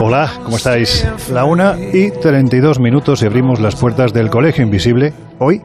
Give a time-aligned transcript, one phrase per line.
[0.00, 1.06] Hola, ¿cómo estáis?
[1.30, 5.60] La una y 32 minutos y abrimos las puertas del Colegio Invisible, hoy,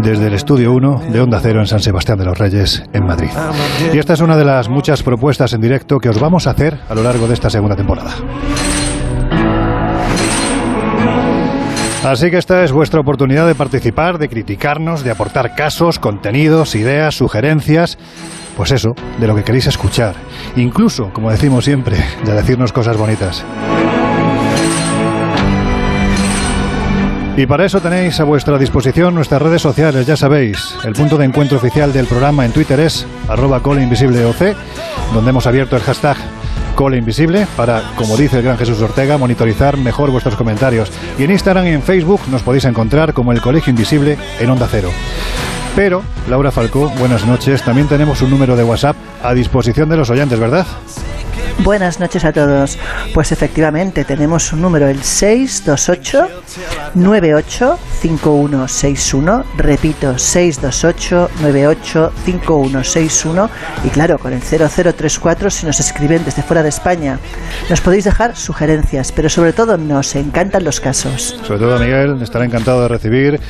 [0.00, 3.30] desde el Estudio 1 de Onda Cero en San Sebastián de los Reyes, en Madrid.
[3.92, 6.78] Y esta es una de las muchas propuestas en directo que os vamos a hacer
[6.88, 8.12] a lo largo de esta segunda temporada.
[12.08, 17.14] Así que esta es vuestra oportunidad de participar, de criticarnos, de aportar casos, contenidos, ideas,
[17.14, 17.98] sugerencias,
[18.56, 20.14] pues eso, de lo que queréis escuchar.
[20.56, 23.44] Incluso, como decimos siempre, de decirnos cosas bonitas.
[27.36, 30.76] Y para eso tenéis a vuestra disposición nuestras redes sociales, ya sabéis.
[30.84, 35.82] El punto de encuentro oficial del programa en Twitter es arroba donde hemos abierto el
[35.82, 36.16] hashtag
[36.78, 40.92] Cole Invisible para, como dice el gran Jesús Ortega, monitorizar mejor vuestros comentarios.
[41.18, 44.68] Y en Instagram y en Facebook nos podéis encontrar como el Colegio Invisible en Onda
[44.70, 44.88] Cero.
[45.74, 47.64] Pero, Laura Falcó, buenas noches.
[47.64, 48.94] También tenemos un número de WhatsApp
[49.24, 50.66] a disposición de los oyentes, ¿verdad?
[51.64, 52.78] Buenas noches a todos.
[53.12, 56.28] Pues efectivamente tenemos un número, el 628
[56.94, 59.44] 98 5161.
[59.56, 63.50] Repito, 628 98 5161.
[63.84, 67.18] Y claro, con el 0034 si nos escriben desde fuera de España.
[67.68, 71.36] Nos podéis dejar sugerencias, pero sobre todo nos encantan los casos.
[71.44, 73.40] Sobre todo Miguel, estará encantado de recibir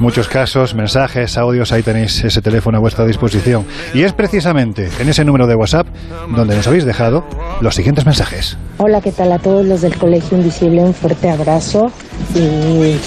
[0.00, 1.70] muchos casos, mensajes, audios.
[1.72, 3.66] Ahí tenéis ese teléfono a vuestra disposición.
[3.92, 5.86] Y es precisamente en ese número de WhatsApp
[6.34, 7.24] donde nos habéis dejado
[7.60, 8.56] los siguientes mensajes.
[8.78, 10.82] Hola, ¿qué tal a todos los del Colegio Invisible?
[10.82, 11.90] Un fuerte abrazo
[12.34, 12.98] y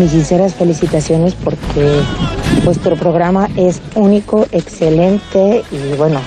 [0.00, 2.00] mis sinceras felicitaciones porque
[2.64, 6.20] vuestro programa es único, excelente y bueno,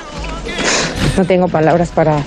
[1.18, 2.24] no tengo palabras para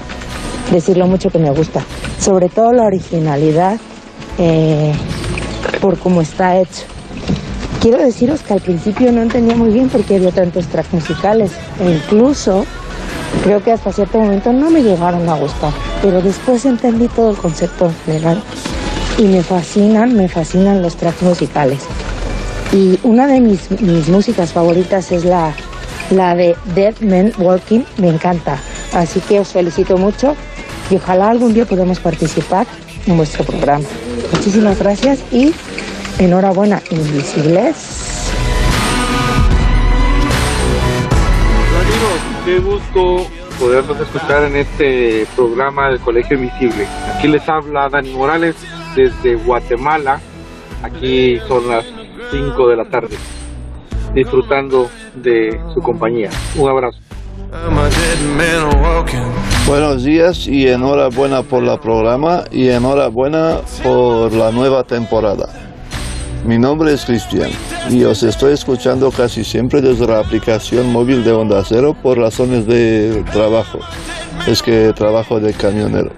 [0.71, 1.83] decir lo mucho que me gusta.
[2.19, 3.79] Sobre todo la originalidad
[4.39, 4.93] eh,
[5.81, 6.85] por cómo está hecho.
[7.81, 11.53] Quiero deciros que al principio no entendía muy bien por qué había tantos tracks musicales
[11.81, 12.67] e incluso
[13.43, 17.37] creo que hasta cierto momento no me llegaron a gustar, pero después entendí todo el
[17.37, 18.43] concepto en general
[19.19, 21.81] y me fascinan, me fascinan los tracks musicales.
[22.73, 25.53] Y una de mis, mis músicas favoritas es la,
[26.11, 28.59] la de Dead Men Walking, me encanta.
[28.93, 30.37] Así que os felicito mucho
[30.91, 32.67] y ojalá algún día podamos participar
[33.07, 33.85] en vuestro programa.
[34.33, 35.53] Muchísimas gracias y
[36.19, 37.77] enhorabuena, Invisibles.
[42.45, 43.27] Qué gusto
[43.59, 46.87] podernos escuchar en este programa del Colegio Invisible.
[47.15, 48.57] Aquí les habla Dani Morales
[48.97, 50.21] desde Guatemala.
[50.83, 51.85] Aquí son las
[52.31, 53.17] 5 de la tarde,
[54.15, 56.31] disfrutando de su compañía.
[56.57, 56.99] Un abrazo.
[59.67, 65.70] Buenos días y enhorabuena por la programa y enhorabuena por la nueva temporada.
[66.45, 67.51] Mi nombre es Cristian
[67.91, 72.67] y os estoy escuchando casi siempre desde la aplicación móvil de Onda Cero por razones
[72.67, 73.79] de trabajo.
[74.47, 76.11] Es que trabajo de camionero.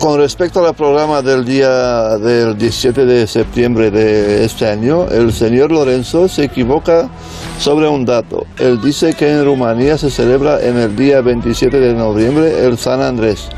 [0.00, 5.70] Con respecto al programa del día del 17 de septiembre de este año, el señor
[5.70, 7.10] Lorenzo se equivoca
[7.58, 8.46] sobre un dato.
[8.58, 13.02] Él dice que en Rumanía se celebra en el día 27 de noviembre el San
[13.02, 13.50] Andrés.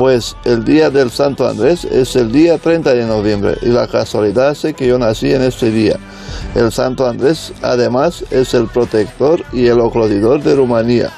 [0.00, 4.52] Pues el día del Santo Andrés es el día 30 de noviembre y la casualidad
[4.52, 5.98] es que yo nací en este día.
[6.54, 11.10] El Santo Andrés además es el protector y el oclodidor de Rumanía.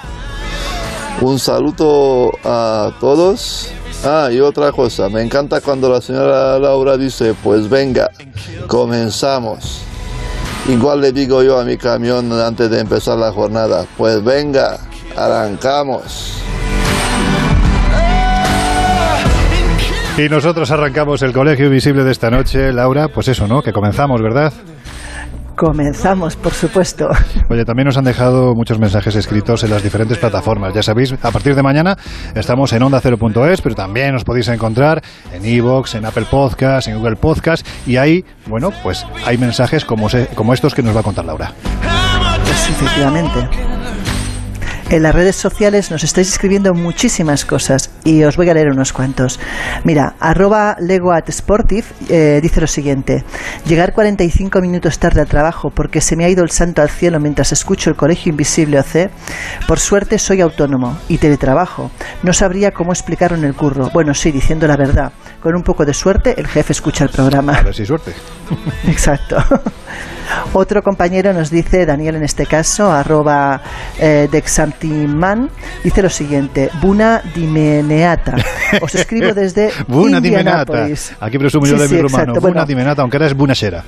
[1.20, 3.68] Un saludo a todos.
[4.04, 8.10] Ah, y otra cosa, me encanta cuando la señora Laura dice, pues venga,
[8.66, 9.82] comenzamos.
[10.68, 14.80] Igual le digo yo a mi camión antes de empezar la jornada, pues venga,
[15.16, 16.42] arrancamos.
[20.18, 23.62] Y nosotros arrancamos el Colegio Invisible de esta noche, Laura, pues eso, ¿no?
[23.62, 24.52] Que comenzamos, ¿verdad?
[25.56, 27.08] Comenzamos, por supuesto.
[27.48, 30.74] Oye, también nos han dejado muchos mensajes escritos en las diferentes plataformas.
[30.74, 31.96] Ya sabéis, a partir de mañana
[32.34, 37.16] estamos en onda0.es, pero también os podéis encontrar en Evox, en Apple Podcast, en Google
[37.16, 37.66] Podcast.
[37.86, 41.24] Y ahí, bueno, pues hay mensajes como, se- como estos que nos va a contar
[41.24, 41.52] Laura.
[42.44, 43.48] Pues efectivamente.
[44.92, 48.92] En las redes sociales nos estáis escribiendo muchísimas cosas y os voy a leer unos
[48.92, 49.40] cuantos.
[49.84, 53.24] Mira, arroba legoatsportive eh, dice lo siguiente.
[53.64, 57.20] Llegar 45 minutos tarde al trabajo porque se me ha ido el santo al cielo
[57.20, 59.10] mientras escucho el Colegio Invisible OC.
[59.66, 61.90] Por suerte soy autónomo y teletrabajo.
[62.22, 63.88] No sabría cómo explicarlo en el curro.
[63.94, 65.12] Bueno, sí, diciendo la verdad.
[65.42, 67.54] Con un poco de suerte el jefe escucha el programa.
[67.54, 68.12] A ver si suerte.
[68.86, 69.36] Exacto.
[70.52, 73.60] Otro compañero nos dice, Daniel en este caso, arroba
[73.98, 75.50] eh, Dexantiman,
[75.82, 78.36] dice lo siguiente, Buna dimeneata.
[78.80, 80.60] Os escribo desde Buna dimenata.
[80.72, 81.12] Indianápolis.
[81.20, 82.22] Aquí presumo yo Sí, de sí, mi rumano.
[82.22, 82.40] exacto.
[82.40, 83.82] Buna Bueno, dimenata, aunque ahora es bunasera.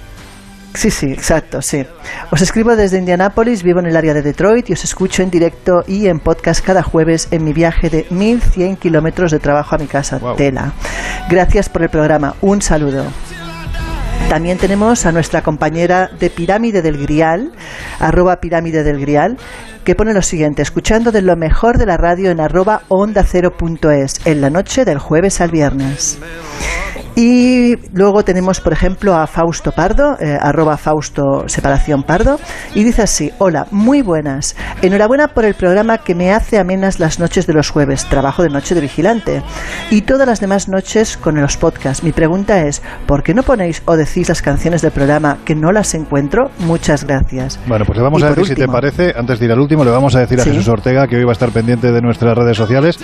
[0.75, 1.87] Sí, sí, exacto, sí.
[2.31, 5.85] Os escribo desde Indianápolis, vivo en el área de Detroit y os escucho en directo
[5.87, 9.87] y en podcast cada jueves en mi viaje de 1100 kilómetros de trabajo a mi
[9.87, 10.21] casa.
[10.37, 10.73] Tela.
[11.31, 12.35] Gracias por el programa.
[12.41, 13.05] Un saludo.
[14.29, 17.53] También tenemos a nuestra compañera de Pirámide del Grial,
[18.01, 19.37] arroba Pirámide del Grial,
[19.85, 24.21] que pone lo siguiente, escuchando de lo mejor de la radio en arroba onda es
[24.25, 26.19] en la noche del jueves al viernes.
[27.17, 32.41] Y luego tenemos, por ejemplo, a Fausto Pardo, eh, arroba Fausto separación Pardo,
[32.75, 34.57] y dice así, hola, muy buenas.
[34.83, 38.49] Enhorabuena por el programa que me hace amenas las noches de los jueves, trabajo de
[38.49, 39.43] noche de vigilante,
[39.91, 42.03] y todas las demás noches con los podcasts.
[42.03, 45.71] Mi pregunta es, ¿por qué no ponéis o decís las canciones del programa que no
[45.71, 46.51] las encuentro?
[46.61, 47.61] Muchas gracias.
[47.67, 49.85] Bueno, pues le vamos Y a decir, si te parece, antes de ir al último,
[49.85, 50.45] le vamos a decir a.
[50.45, 52.99] Jesús Ortega, que hoy va a estar pendiente de nuestras redes sociales,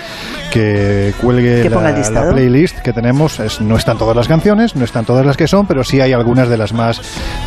[0.51, 3.39] que cuelgue Que la, playlist que tenemos.
[3.39, 6.11] Es- no están todas las canciones, no están todas las que son, pero sí hay
[6.11, 6.99] algunas de las más,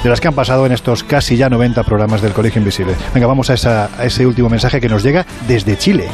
[0.04, 2.94] de las que han pasado en estos casi ya 90 programas del Colegio Invisible.
[3.12, 6.08] Venga, vamos a, esa- a ese último mensaje que nos llega desde Chile.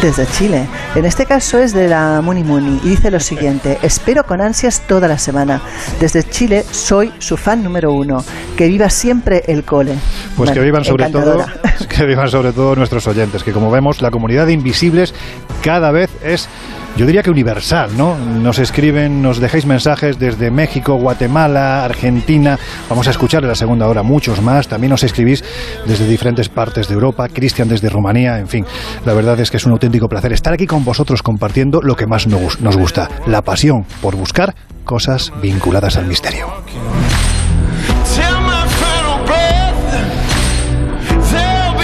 [0.00, 0.66] Desde Chile.
[0.94, 4.80] En este caso es de la Muni Muni y dice lo siguiente: Espero con ansias
[4.88, 5.60] toda la semana.
[6.00, 8.24] Desde Chile soy su fan número uno.
[8.56, 9.94] Que viva siempre el cole.
[10.38, 11.44] Pues que vivan sobre todo,
[11.90, 15.14] que vivan sobre todo nuestros oyentes, que como vemos la comunidad de invisibles
[15.62, 16.48] cada vez es
[16.96, 18.16] yo diría que universal, ¿no?
[18.16, 22.58] Nos escriben, nos dejáis mensajes desde México, Guatemala, Argentina.
[22.88, 24.68] Vamos a escuchar en la segunda hora muchos más.
[24.68, 25.42] También nos escribís
[25.86, 28.66] desde diferentes partes de Europa, Cristian desde Rumanía, en fin.
[29.06, 32.06] La verdad es que es un auténtico placer estar aquí con vosotros compartiendo lo que
[32.06, 34.54] más nos gusta, la pasión por buscar
[34.84, 36.46] cosas vinculadas al misterio.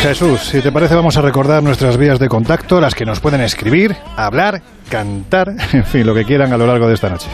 [0.02, 3.40] Jesús, si te parece vamos a recordar nuestras vías de contacto, las que nos pueden
[3.40, 7.28] escribir, hablar, cantar, en fin, lo que quieran a lo largo de esta noche.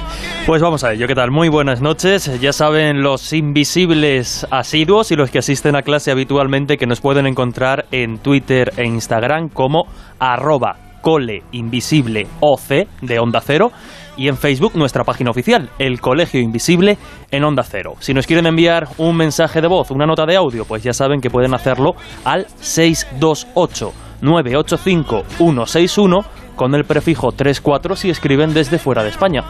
[0.46, 1.30] Pues vamos a ello, ¿qué tal?
[1.30, 2.40] Muy buenas noches.
[2.40, 7.26] Ya saben los invisibles asiduos y los que asisten a clase habitualmente que nos pueden
[7.26, 9.86] encontrar en Twitter e Instagram como
[10.18, 12.60] arroba coleinvisibleoc
[13.02, 13.70] de Onda Cero
[14.16, 16.96] y en Facebook nuestra página oficial, el Colegio Invisible
[17.30, 17.94] en Onda Cero.
[17.98, 21.20] Si nos quieren enviar un mensaje de voz, una nota de audio, pues ya saben
[21.20, 21.94] que pueden hacerlo
[22.24, 23.92] al 628
[24.22, 26.24] 985 161
[26.56, 29.44] con el prefijo 34 si escriben desde fuera de España.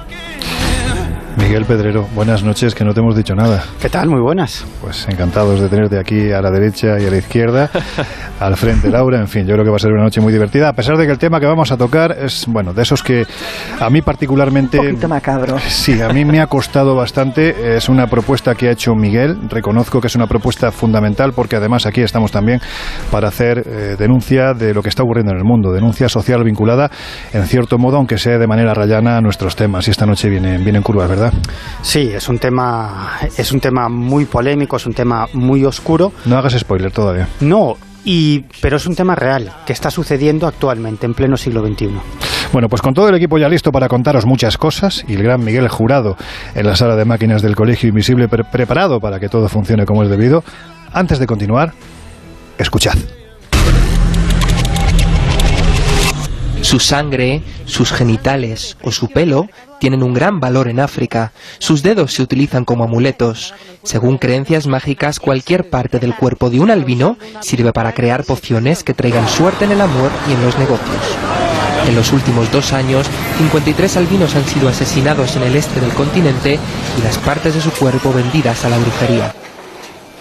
[1.36, 3.64] Miguel Pedrero, buenas noches, que no te hemos dicho nada.
[3.80, 4.08] ¿Qué tal?
[4.08, 4.64] Muy buenas.
[4.80, 7.70] Pues encantados de tenerte aquí a la derecha y a la izquierda,
[8.40, 10.68] al frente Laura, en fin, yo creo que va a ser una noche muy divertida,
[10.68, 13.26] a pesar de que el tema que vamos a tocar es, bueno, de esos que
[13.80, 14.78] a mí particularmente...
[14.78, 15.58] Un poquito macabro.
[15.58, 17.76] Sí, a mí me ha costado bastante.
[17.76, 19.36] Es una propuesta que ha hecho Miguel.
[19.48, 22.60] Reconozco que es una propuesta fundamental porque además aquí estamos también
[23.10, 26.90] para hacer eh, denuncia de lo que está ocurriendo en el mundo, denuncia social vinculada,
[27.32, 29.88] en cierto modo, aunque sea de manera rayana, a nuestros temas.
[29.88, 31.38] Y esta noche viene, viene en curva, ¿verdad?
[31.82, 36.12] Sí, es un tema es un tema muy polémico, es un tema muy oscuro.
[36.24, 37.28] No hagas spoiler todavía.
[37.40, 41.88] No, y pero es un tema real que está sucediendo actualmente en pleno siglo XXI.
[42.52, 45.42] Bueno, pues con todo el equipo ya listo para contaros muchas cosas y el gran
[45.42, 46.16] Miguel Jurado
[46.54, 50.02] en la sala de máquinas del Colegio Invisible pre- preparado para que todo funcione como
[50.04, 50.44] es debido.
[50.92, 51.72] Antes de continuar,
[52.58, 52.94] escuchad.
[56.60, 59.48] Su sangre, sus genitales o su pelo
[59.80, 61.32] tienen un gran valor en África.
[61.58, 63.54] Sus dedos se utilizan como amuletos.
[63.82, 68.94] Según creencias mágicas, cualquier parte del cuerpo de un albino sirve para crear pociones que
[68.94, 71.16] traigan suerte en el amor y en los negocios.
[71.86, 73.06] En los últimos dos años,
[73.38, 76.58] 53 albinos han sido asesinados en el este del continente
[76.98, 79.34] y las partes de su cuerpo vendidas a la brujería.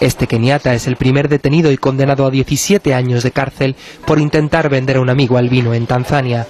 [0.00, 4.68] Este keniata es el primer detenido y condenado a 17 años de cárcel por intentar
[4.68, 6.46] vender a un amigo albino en Tanzania.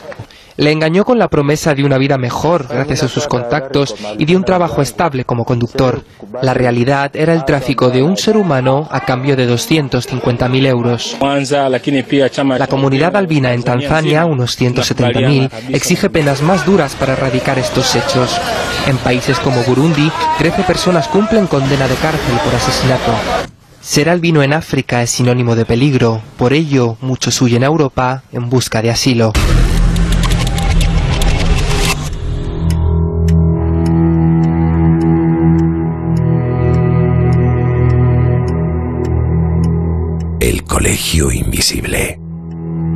[0.57, 4.37] Le engañó con la promesa de una vida mejor gracias a sus contactos y de
[4.37, 6.05] un trabajo estable como conductor.
[6.43, 11.17] La realidad era el tráfico de un ser humano a cambio de 250.000 euros.
[12.59, 18.41] La comunidad albina en Tanzania, unos 170.000, exige penas más duras para erradicar estos hechos.
[18.87, 23.13] En países como Burundi, 13 personas cumplen condena de cárcel por asesinato.
[23.81, 28.49] Ser albino en África es sinónimo de peligro, por ello muchos huyen a Europa en
[28.49, 29.33] busca de asilo.
[40.85, 42.21] Colegio Invisible.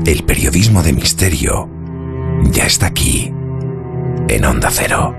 [0.05, 1.71] El periodismo de misterio
[2.53, 3.33] ya está aquí,
[4.29, 5.15] en Onda Cero.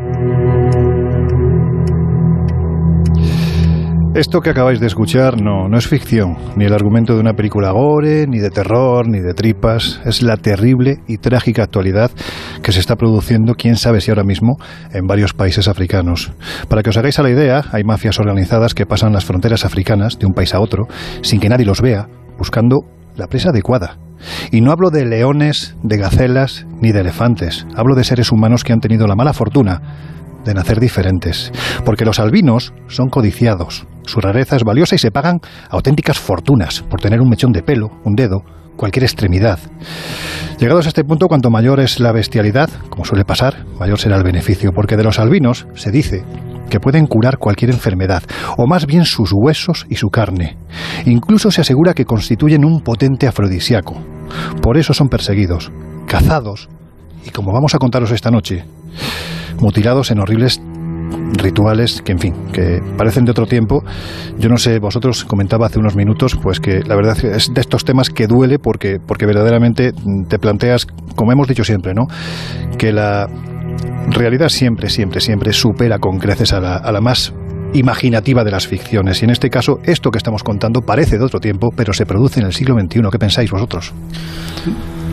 [4.14, 7.72] Esto que acabáis de escuchar no, no es ficción, ni el argumento de una película
[7.72, 10.00] gore, ni de terror, ni de tripas.
[10.06, 12.12] Es la terrible y trágica actualidad
[12.62, 14.58] que se está produciendo, quién sabe si ahora mismo,
[14.94, 16.34] en varios países africanos.
[16.68, 20.20] Para que os hagáis a la idea, hay mafias organizadas que pasan las fronteras africanas
[20.20, 20.88] de un país a otro
[21.24, 22.08] sin que nadie los vea,
[22.40, 23.98] buscando la presa adecuada.
[24.52, 27.68] Y no hablo de leones, de gacelas, ni de elefantes.
[27.76, 29.82] Hablo de seres humanos que han tenido la mala fortuna
[30.44, 31.52] de nacer diferentes.
[31.86, 33.86] Porque los albinos son codiciados.
[34.06, 37.92] Su rareza es valiosa y se pagan auténticas fortunas por tener un mechón de pelo,
[38.04, 38.44] un dedo,
[38.76, 39.60] cualquier extremidad.
[40.58, 44.24] Llegados a este punto, cuanto mayor es la bestialidad, como suele pasar, mayor será el
[44.24, 46.24] beneficio, porque de los albinos se dice
[46.70, 48.24] que pueden curar cualquier enfermedad,
[48.58, 50.58] o más bien sus huesos y su carne.
[51.06, 53.96] Incluso se asegura que constituyen un potente afrodisíaco.
[54.62, 55.72] Por eso son perseguidos,
[56.08, 56.70] cazados,
[57.26, 58.64] y como vamos a contaros esta noche,
[59.60, 60.62] mutilados en horribles
[61.38, 63.84] rituales que, en fin, que parecen de otro tiempo.
[64.38, 67.86] Yo no sé, vosotros comentaba hace unos minutos, pues que la verdad es de estos
[67.86, 69.92] temas que duele porque, porque verdaderamente
[70.28, 72.08] te planteas, como hemos dicho siempre, ¿no?
[72.78, 73.28] Que la
[74.10, 77.34] realidad siempre, siempre, siempre supera con creces a la, a la más
[77.74, 79.22] imaginativa de las ficciones.
[79.22, 82.40] Y en este caso, esto que estamos contando parece de otro tiempo, pero se produce
[82.40, 83.02] en el siglo XXI.
[83.12, 83.94] ¿Qué pensáis vosotros?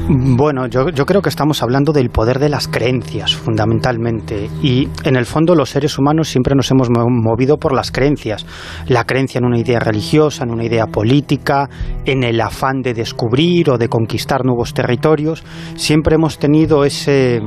[0.08, 4.48] Bueno, yo, yo, creo que estamos hablando del poder de las creencias, fundamentalmente.
[4.62, 8.46] Y en el fondo los seres humanos siempre nos hemos movido por las creencias.
[8.86, 11.68] La creencia en una idea religiosa, en una idea política,
[12.04, 15.42] en el afán de descubrir o de conquistar nuevos territorios.
[15.74, 17.40] Siempre hemos tenido ese,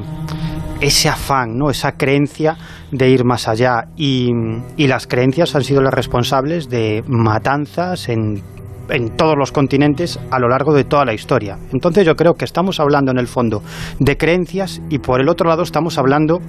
[0.81, 1.69] ese afán, ¿no?
[1.69, 2.57] esa creencia
[2.91, 3.87] de ir más allá.
[3.95, 4.29] Y,
[4.77, 8.41] las creencias han sido las responsables de matanzas en
[8.89, 11.57] en todos los continentes a lo largo de toda la historia.
[11.71, 13.61] Entonces yo creo que estamos hablando en el fondo
[13.99, 16.39] de creencias y por el otro lado estamos hablando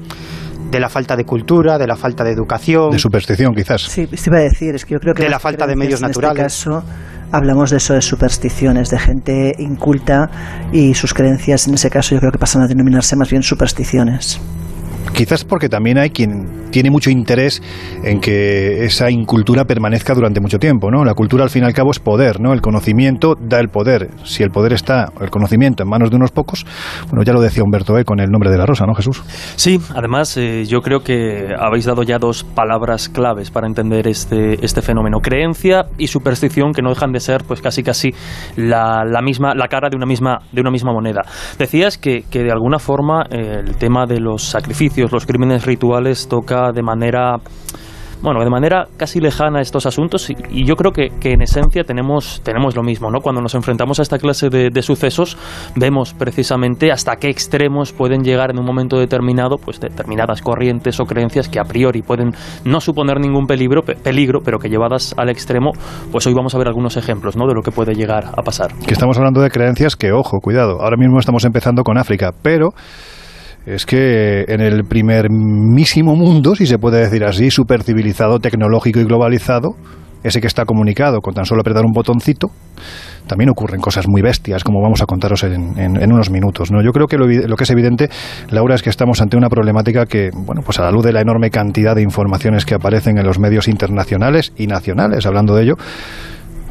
[0.70, 2.90] de la falta de cultura, de la falta de educación.
[2.90, 3.82] De superstición, quizás.
[3.82, 5.24] Sí, se iba a decir, es que yo creo que.
[5.24, 6.38] De la falta de medios naturales.
[6.38, 6.84] En este caso,
[7.32, 10.30] hablamos de eso, de supersticiones, de gente inculta
[10.72, 14.40] y sus creencias, en ese caso, yo creo que pasan a denominarse más bien supersticiones.
[15.14, 17.62] Quizás porque también hay quien tiene mucho interés
[18.04, 21.04] en que esa incultura permanezca durante mucho tiempo, ¿no?
[21.04, 22.52] La cultura al fin y al cabo es poder, ¿no?
[22.52, 24.08] El conocimiento da el poder.
[24.24, 26.64] Si el poder está, el conocimiento en manos de unos pocos,
[27.08, 29.22] bueno, ya lo decía Humberto E con el nombre de la rosa, ¿no, Jesús?
[29.56, 34.64] Sí, además eh, yo creo que habéis dado ya dos palabras claves para entender este,
[34.64, 35.18] este fenómeno.
[35.20, 38.10] Creencia y superstición que no dejan de ser pues casi casi
[38.56, 41.22] la, la misma, la cara de una misma, de una misma moneda.
[41.58, 46.28] Decías que, que de alguna forma eh, el tema de los sacrificios los crímenes rituales
[46.28, 47.36] toca de manera
[48.22, 52.76] bueno, de manera casi lejana estos asuntos y, yo creo que, en esencia tenemos, tenemos
[52.76, 53.20] lo mismo, ¿no?
[53.20, 55.36] Cuando nos enfrentamos a esta clase de, sucesos
[55.76, 61.04] vemos precisamente hasta qué extremos pueden llegar en un momento determinado pues determinadas corrientes o
[61.04, 62.32] creencias que a priori pueden
[62.64, 65.72] no suponer ningún peligro, peligro pero que llevadas al extremo,
[66.10, 67.46] pues hoy vamos a ver algunos ejemplos, ¿no?
[67.46, 68.72] De lo que puede llegar a pasar.
[68.86, 72.70] Que estamos hablando de creencias que, ojo, cuidado, ahora mismo estamos empezando con África, pero
[73.74, 79.76] es que en el primerísimo mundo, si se puede decir así, supercivilizado, tecnológico y globalizado,
[80.22, 82.48] ese que está comunicado con tan solo apretar un botoncito,
[83.26, 86.70] también ocurren cosas muy bestias, como vamos a contaros en, unos minutos.
[86.70, 86.82] ¿no?
[86.82, 88.10] Yo creo que lo, lo, que es evidente,
[88.50, 91.20] Laura, es que estamos ante una problemática que, bueno, pues a la luz de la
[91.20, 95.74] enorme cantidad de informaciones que aparecen en los medios internacionales y nacionales, hablando de ello,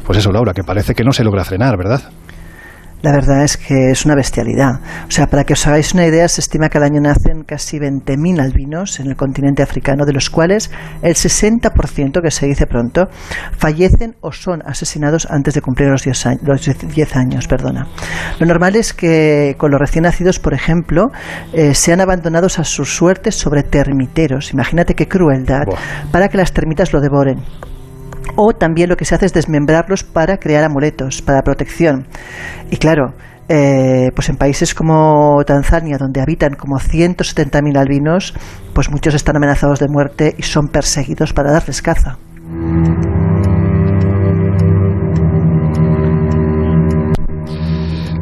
[0.06, 2.02] pues eso, Laura, que parece que no se logra frenar, ¿verdad?
[3.02, 4.80] La verdad es que es una bestialidad.
[5.08, 7.78] O sea, para que os hagáis una idea, se estima que al año nacen casi
[7.78, 10.70] 20.000 albinos en el continente africano, de los cuales
[11.02, 13.08] el 60%, que se dice pronto,
[13.56, 16.42] fallecen o son asesinados antes de cumplir los 10 años.
[16.42, 17.86] Los 10 años perdona.
[18.38, 21.10] Lo normal es que con los recién nacidos, por ejemplo,
[21.52, 24.52] eh, sean abandonados a su suerte sobre termiteros.
[24.52, 25.64] Imagínate qué crueldad
[26.12, 27.38] para que las termitas lo devoren.
[28.36, 32.06] O también lo que se hace es desmembrarlos para crear amuletos, para protección.
[32.70, 33.14] Y claro,
[33.48, 38.34] eh, pues en países como Tanzania, donde habitan como 170.000 albinos,
[38.72, 42.16] pues muchos están amenazados de muerte y son perseguidos para darles caza.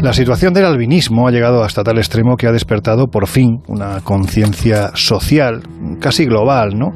[0.00, 4.00] La situación del albinismo ha llegado hasta tal extremo que ha despertado por fin una
[4.00, 5.62] conciencia social,
[6.00, 6.92] casi global, ¿no?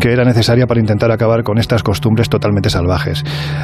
[0.00, 3.22] que era necesaria para intentar acabar con estas costumbres totalmente salvajes.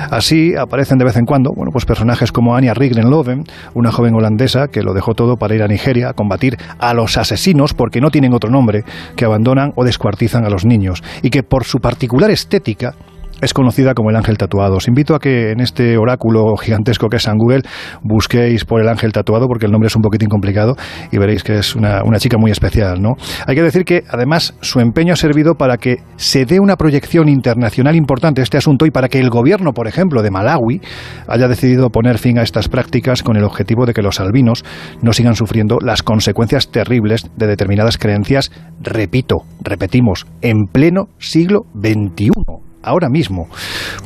[0.08, 3.42] Así aparecen de vez en cuando bueno, pues personajes como Anya Riglenloven,
[3.74, 7.18] una joven holandesa que lo dejó todo para ir a Nigeria a combatir a los
[7.18, 8.84] asesinos porque no tienen otro nombre,
[9.16, 12.94] que abandonan o descuartizan a los niños y que por su particular estética
[13.40, 14.76] es conocida como el ángel tatuado.
[14.76, 17.62] Os invito a que en este oráculo gigantesco que es San Google
[18.02, 20.74] busquéis por el ángel tatuado porque el nombre es un poquitín complicado
[21.10, 23.00] y veréis que es una, chica muy especial.
[23.02, 23.14] ¿no?
[23.46, 27.28] Hay que decir que además su empeño ha servido para que se dé una proyección
[27.28, 30.80] internacional importante a este asunto y para que el gobierno, por ejemplo, de Malawi
[31.28, 34.64] haya decidido poner fin a estas prácticas con el objetivo de que los albinos
[35.02, 38.50] no sigan sufriendo las consecuencias terribles de determinadas creencias,
[38.80, 43.48] repito, repetimos, en pleno siglo XXI ahora mismo.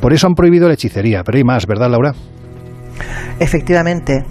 [0.01, 2.13] Por eso han prohibido la hechicería, pero hay más, ¿verdad, Laura?
[3.39, 4.25] Efectivamente.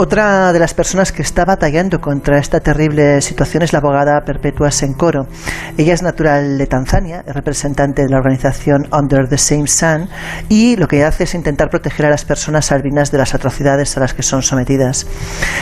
[0.00, 4.70] Otra de las personas que está batallando contra esta terrible situación es la abogada Perpetua
[4.70, 5.26] Sencoro.
[5.76, 10.08] Ella es natural de Tanzania, es representante de la organización Under the Same Sun
[10.48, 14.00] y lo que hace es intentar proteger a las personas albinas de las atrocidades a
[14.00, 15.04] las que son sometidas.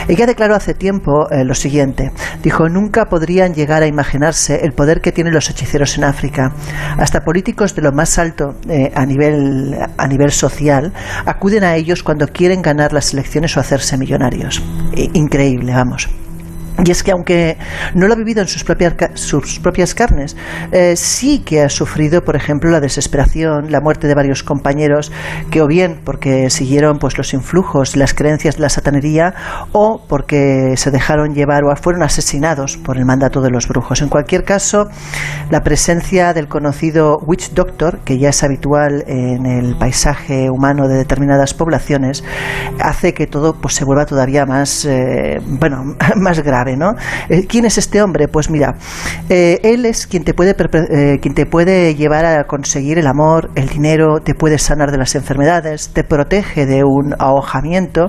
[0.06, 2.12] Ella declaró hace tiempo eh, lo siguiente.
[2.42, 6.52] Dijo, nunca podrían llegar a imaginarse el poder que tienen los hechiceros en África.
[6.98, 10.92] Hasta políticos de lo más alto eh, a, nivel, a nivel social
[11.24, 14.25] acuden a ellos cuando quieren ganar las elecciones o hacerse millonarios.
[15.14, 16.08] Increíble, vamos.
[16.84, 17.56] Y es que aunque
[17.94, 20.36] no lo ha vivido en sus propias, sus propias carnes,
[20.72, 25.10] eh, sí que ha sufrido, por ejemplo, la desesperación, la muerte de varios compañeros
[25.50, 29.34] que o bien porque siguieron pues los influjos las creencias de la satanería
[29.72, 34.02] o porque se dejaron llevar o fueron asesinados por el mandato de los brujos.
[34.02, 34.88] En cualquier caso,
[35.50, 40.96] la presencia del conocido witch doctor, que ya es habitual en el paisaje humano de
[40.96, 42.22] determinadas poblaciones,
[42.80, 47.78] hace que todo pues se vuelva todavía más eh, bueno, más grave eh, ¿Quién es
[47.78, 48.28] este hombre?
[48.28, 48.74] Pues mira,
[49.28, 53.50] eh, él es quien te, puede, eh, quien te puede llevar a conseguir el amor,
[53.54, 58.06] el dinero, te puede sanar de las enfermedades, te protege de un ahogamiento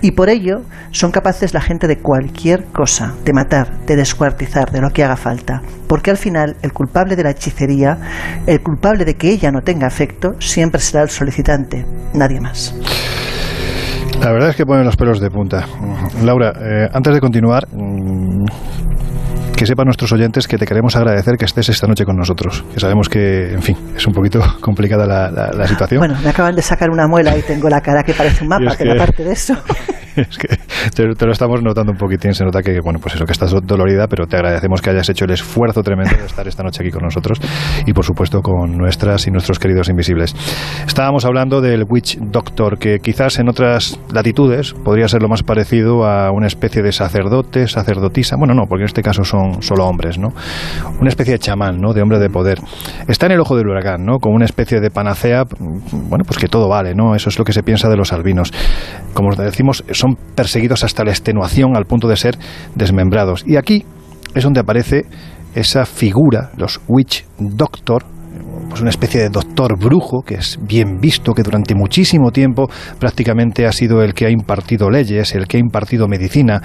[0.00, 4.80] y por ello son capaces la gente de cualquier cosa, de matar, de descuartizar, de
[4.80, 5.62] lo que haga falta.
[5.88, 7.98] Porque al final el culpable de la hechicería,
[8.46, 11.84] el culpable de que ella no tenga afecto, siempre será el solicitante,
[12.14, 12.74] nadie más.
[14.20, 15.64] La verdad es que ponen los pelos de punta.
[16.24, 18.44] Laura, eh, antes de continuar, mm,
[19.58, 22.64] que sepan nuestros oyentes que te queremos agradecer que estés esta noche con nosotros.
[22.72, 25.98] Que sabemos que, en fin, es un poquito complicada la, situación.
[25.98, 28.76] Bueno, me acaban de sacar una muela y tengo la cara que parece un mapa,
[28.76, 29.54] que, aparte de eso.
[30.16, 30.48] es que
[30.94, 34.06] te, lo estamos notando un poquitín, se nota que, bueno, pues eso, que estás dolorida,
[34.06, 37.02] pero te agradecemos que hayas hecho el esfuerzo tremendo de estar esta noche aquí con
[37.02, 37.40] nosotros
[37.84, 40.36] y, por supuesto, con nuestras y nuestros queridos invisibles.
[40.86, 46.04] Estábamos hablando del Witch Doctor, que quizás en otras latitudes podría ser lo más parecido
[46.04, 50.18] a una especie de sacerdote, sacerdotisa, bueno, no, porque en este caso son solo hombres,
[50.18, 50.28] ¿no?
[51.00, 51.92] Una especie de chamán, ¿no?
[51.92, 52.58] De hombre de poder.
[53.06, 54.18] Está en el ojo del huracán, ¿no?
[54.18, 57.14] Como una especie de panacea, bueno, pues que todo vale, ¿no?
[57.14, 58.52] Eso es lo que se piensa de los albinos.
[59.14, 62.38] Como decimos, son perseguidos hasta la extenuación al punto de ser
[62.74, 63.44] desmembrados.
[63.46, 63.84] Y aquí
[64.34, 65.06] es donde aparece
[65.54, 68.04] esa figura, los witch doctor,
[68.68, 73.66] pues una especie de doctor brujo que es bien visto, que durante muchísimo tiempo prácticamente
[73.66, 76.60] ha sido el que ha impartido leyes, el que ha impartido medicina,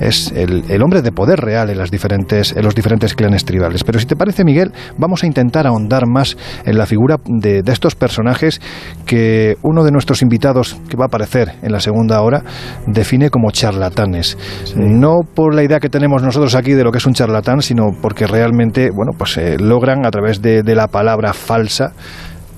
[0.00, 3.84] es el, hombre de poder real en, las diferentes, en los diferentes clanes tribales.
[3.84, 7.94] Pero si te parece, Miguel, vamos a intentar ahondar más en la figura de, estos
[7.94, 8.60] personajes
[9.04, 12.42] que uno de nuestros invitados, que va a aparecer en la segunda hora,
[12.86, 14.38] define como charlatanes.
[14.74, 17.88] No por la idea que tenemos nosotros aquí de lo que es un charlatán, sino
[18.00, 21.92] porque realmente, bueno, pues eh, logran a través de, de la palabra falsa,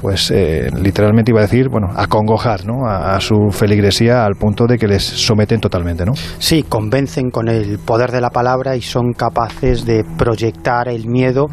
[0.00, 2.86] pues eh, literalmente iba a decir, bueno, acongojar ¿no?
[2.86, 6.12] a, su feligresía al punto de que les someten totalmente, ¿no?
[6.38, 11.46] Sí, convencen con el poder de la palabra y son capaces de proyectar el miedo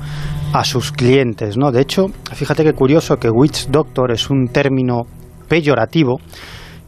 [0.53, 1.71] a sus clientes, ¿no?
[1.71, 5.03] De hecho, fíjate qué curioso que witch doctor es un término
[5.47, 6.17] peyorativo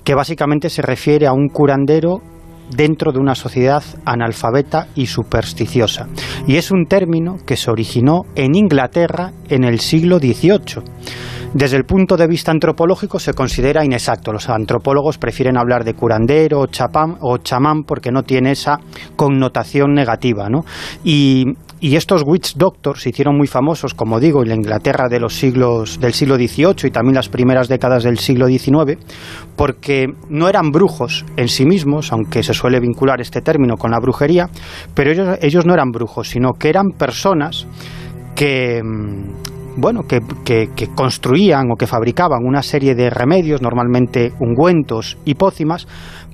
[0.03, 2.21] que básicamente se refiere a un curandero
[2.69, 6.07] dentro de una sociedad analfabeta y supersticiosa.
[6.47, 10.83] Y es un término que se originó en Inglaterra en el siglo XVIII.
[11.53, 14.31] Desde el punto de vista antropológico se considera inexacto.
[14.31, 16.67] Los antropólogos prefieren hablar de curandero o,
[17.21, 18.79] o chamán porque no tiene esa
[19.15, 20.47] connotación negativa.
[20.47, 20.63] ¿no?
[21.03, 21.45] Y,
[21.81, 25.35] y estos witch doctors se hicieron muy famosos, como digo, en la Inglaterra de los
[25.35, 28.97] siglos, del siglo XVIII y también las primeras décadas del siglo XIX,
[29.55, 33.99] porque no eran brujos en sí mismos, aunque se suele vincular este término con la
[33.99, 34.49] brujería,
[34.93, 37.65] pero ellos, ellos no eran brujos, sino que eran personas
[38.35, 38.81] que
[39.77, 45.35] bueno, que, que, que, construían o que fabricaban una serie de remedios, normalmente ungüentos y
[45.35, 45.87] pócimas,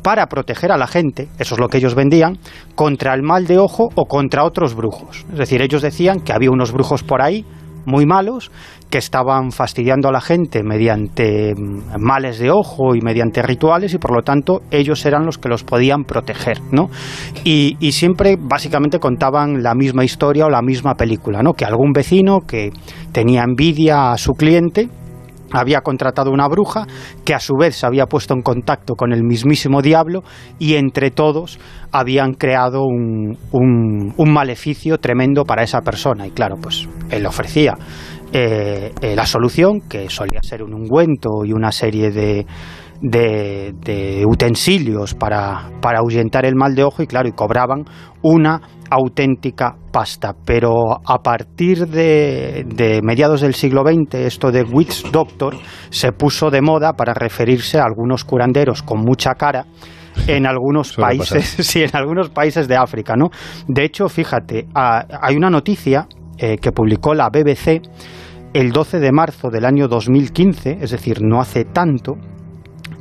[0.05, 2.37] para proteger a la gente, eso es lo que ellos vendían,
[2.75, 5.25] contra el mal de ojo o contra otros brujos.
[5.31, 7.43] Es decir, ellos decían que había unos brujos por ahí
[7.87, 8.51] muy malos
[8.91, 11.55] que estaban fastidiando a la gente mediante
[11.99, 15.63] males de ojo y mediante rituales y por lo tanto ellos eran los que los
[15.63, 16.91] podían proteger, ¿no?
[17.43, 21.53] Y, y siempre básicamente contaban la misma historia o la misma película, ¿no?
[21.53, 22.69] Que algún vecino que
[23.11, 24.87] tenía envidia a su cliente
[25.55, 26.85] había contratado una bruja
[27.23, 30.23] que a su vez se había puesto en contacto con el mismísimo diablo
[30.59, 31.59] y entre todos
[31.91, 36.27] habían creado un, un, maleficio tremendo para esa persona.
[36.27, 37.75] Y claro, pues él ofrecía
[38.33, 42.45] eh, eh, la solución, que solía ser un ungüento y una serie de,
[43.01, 47.85] de, de utensilios para, para ahuyentar el mal de ojo y claro, y cobraban
[48.21, 50.33] una auténtica pasta.
[50.45, 50.71] Pero
[51.05, 55.55] a partir de, de, mediados del siglo XX, esto de Witch Doctor
[55.89, 59.65] se puso de moda para referirse a algunos curanderos con mucha cara
[60.27, 63.29] en algunos países, sí, en algunos países de África, ¿no?
[63.67, 67.81] De hecho, fíjate, ah, hay una noticia eh, que publicó la BBC
[68.53, 72.15] el 12 de marzo del año 2015, es decir, no hace tanto,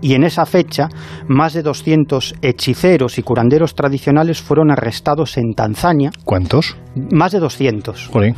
[0.01, 0.89] y en esa fecha
[1.29, 6.11] más de 200 hechiceros y curanderos tradicionales fueron arrestados en Tanzania.
[6.25, 6.77] ¿Cuántos?
[7.13, 8.09] Más de 200.
[8.09, 8.35] Jolín.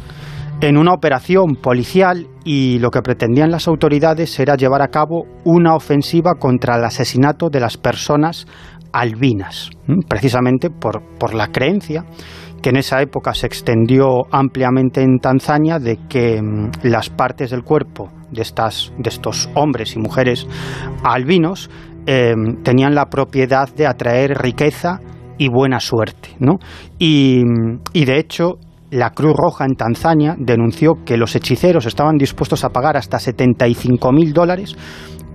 [0.60, 5.74] En una operación policial y lo que pretendían las autoridades era llevar a cabo una
[5.74, 8.46] ofensiva contra el asesinato de las personas
[8.90, 9.68] albinas,
[10.08, 12.06] precisamente por, por la creencia
[12.62, 17.62] que en esa época se extendió ampliamente en Tanzania de que mmm, las partes del
[17.62, 20.46] cuerpo de, estas, de estos hombres y mujeres
[21.02, 21.70] albinos
[22.06, 25.00] eh, tenían la propiedad de atraer riqueza
[25.38, 26.30] y buena suerte.
[26.38, 26.58] ¿no?
[26.98, 27.42] Y,
[27.92, 28.58] y de hecho,
[28.90, 34.12] la Cruz Roja en Tanzania denunció que los hechiceros estaban dispuestos a pagar hasta 75
[34.12, 34.76] mil dólares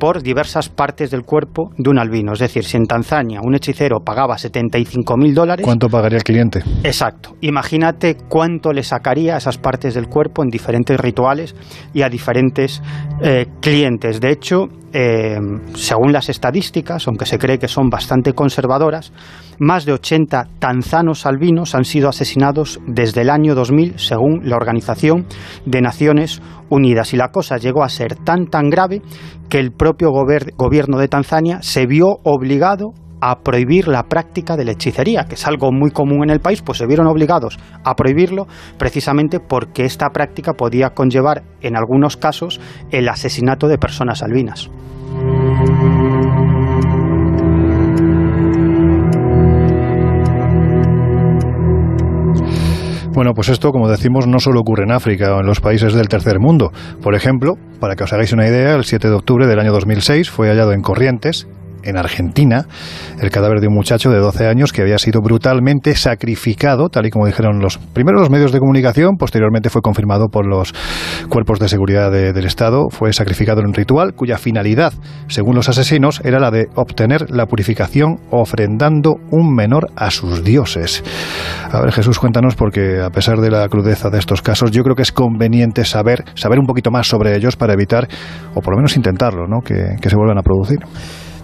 [0.02, 2.34] por diversas partes del cuerpo de un albino.
[2.34, 5.64] Es decir, si en Tanzania un hechicero pagaba 75 mil dólares...
[5.64, 6.64] ¿Cuánto pagaría el cliente?
[6.84, 7.36] Exacto.
[7.42, 11.56] Imagínate cuánto le sacaría a esas partes del cuerpo en diferentes rituales
[11.94, 12.82] y a diferentes
[13.22, 14.20] eh, clientes.
[14.20, 15.38] De hecho, eh,
[15.74, 19.14] según las estadísticas, aunque se cree que son bastante conservadoras,
[19.60, 25.26] más de 80 tanzanos albinos han sido asesinados desde el año 2000, según la Organización
[25.66, 27.14] de Naciones Unidas.
[27.14, 29.02] Y la cosa llegó a ser tan tan grave
[29.50, 34.72] que el propio gobierno de Tanzania se vio obligado a prohibir la práctica de la
[34.72, 38.48] hechicería, que es algo muy común en el país, pues se vieron obligados a prohibirlo
[38.78, 44.70] precisamente porque esta práctica podía conllevar en algunos casos el asesinato de personas albinas.
[53.14, 56.08] Bueno, pues esto, como decimos, no solo ocurre en África o en los países del
[56.08, 56.72] tercer mundo.
[57.04, 60.30] Por ejemplo, para que os hagáis una idea, el 7 de octubre del año 2006
[60.30, 61.46] fue hallado en Corrientes,
[61.84, 62.66] en Argentina,
[63.22, 67.10] el cadáver de un muchacho de 12 años que había sido brutalmente sacrificado, tal y
[67.10, 70.74] como dijeron los primeros los medios de comunicación, posteriormente fue confirmado por los
[71.30, 74.94] cuerpos de seguridad de, del Estado, fue sacrificado en un ritual cuya finalidad,
[75.28, 81.04] según los asesinos, era la de obtener la purificación ofrendando un menor a sus dioses.
[81.72, 84.96] A ver, Jesús, cuéntanos, porque a pesar de la crudeza de estos casos, yo creo
[84.96, 88.08] que es conveniente saber, saber un poquito más sobre ellos para evitar,
[88.54, 89.62] o por lo menos intentarlo, ¿no?
[89.62, 90.80] que, que se vuelvan a producir.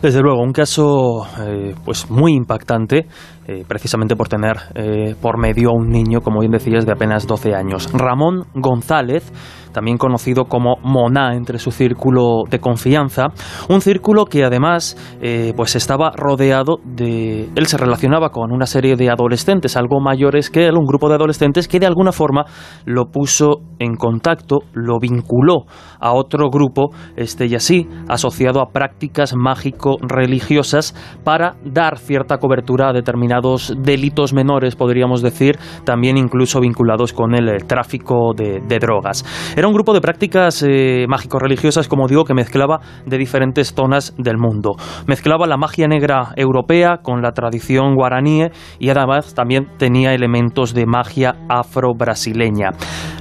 [0.02, 3.08] Desde luego, un caso eh, pues muy impactante,
[3.50, 7.26] eh, precisamente por tener eh, por medio a un niño, como bien decías, de apenas
[7.28, 7.90] 12 años.
[7.94, 9.32] Ramón González,
[9.72, 13.28] también conocido como Moná entre su círculo de confianza,
[13.70, 17.48] un círculo que además eh, pues estaba rodeado de...
[17.56, 21.16] Él se relacionaba con una serie de adolescentes, algo mayores que él, un grupo de
[21.16, 22.44] adolescentes que de alguna forma
[22.84, 25.68] lo puso en contacto, lo vinculó
[26.02, 32.94] a otro grupo, este y así, asociado a prácticas mágico-religiosas para dar cierta cobertura a
[32.94, 33.37] determinados
[33.78, 39.26] delitos menores, podríamos decir, también incluso vinculados con el eh, tráfico de, drogas.
[39.56, 44.38] Era un grupo de prácticas eh, mágico-religiosas, como digo, que mezclaba de diferentes zonas del
[44.38, 44.76] mundo.
[45.08, 48.44] Mezclaba la magia negra europea con la tradición guaraní
[48.80, 52.72] y además también tenía elementos de magia afro-brasileña.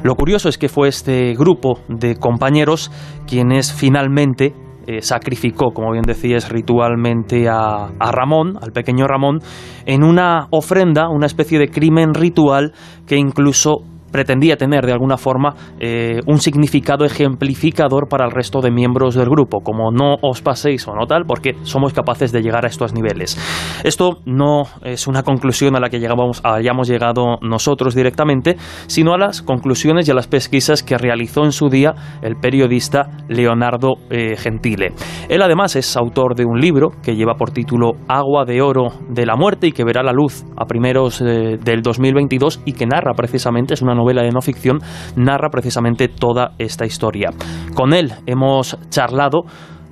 [0.02, 2.90] Lo curioso es que fue este grupo de compañeros
[3.26, 4.55] quienes finalmente
[4.87, 9.40] eh, sacrificó, como bien decías, ritualmente a, a Ramón, al pequeño Ramón,
[9.85, 12.72] en una ofrenda, una especie de crimen ritual
[13.07, 18.71] que incluso pretendía tener de alguna forma eh, un significado ejemplificador para el resto de
[18.71, 22.64] miembros del grupo, como no os paséis o no tal, porque somos capaces de llegar
[22.64, 23.38] a estos niveles.
[23.85, 29.19] Esto no es una conclusión a la que llegamos, hayamos llegado nosotros directamente, sino a
[29.19, 34.37] las conclusiones y a las pesquisas que realizó en su día el periodista Leonardo eh,
[34.37, 34.92] Gentile.
[35.29, 39.27] Él además es autor de un libro que lleva por título Agua de Oro de
[39.27, 43.14] la Muerte y que verá la luz a primeros eh, del 2022 y que narra
[43.14, 44.78] precisamente, es una novela de no ficción,
[45.16, 47.30] narra precisamente toda esta historia.
[47.74, 49.44] Con él hemos charlado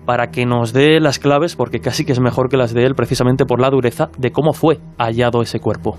[0.06, 2.94] para que nos dé las claves, porque casi que es mejor que las de él,
[2.94, 5.96] precisamente por la dureza de cómo fue hallado ese cuerpo.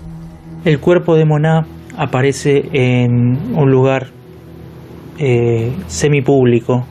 [0.64, 1.66] El cuerpo de Moná
[1.96, 4.08] aparece en un lugar
[5.18, 6.86] eh, semipúblico,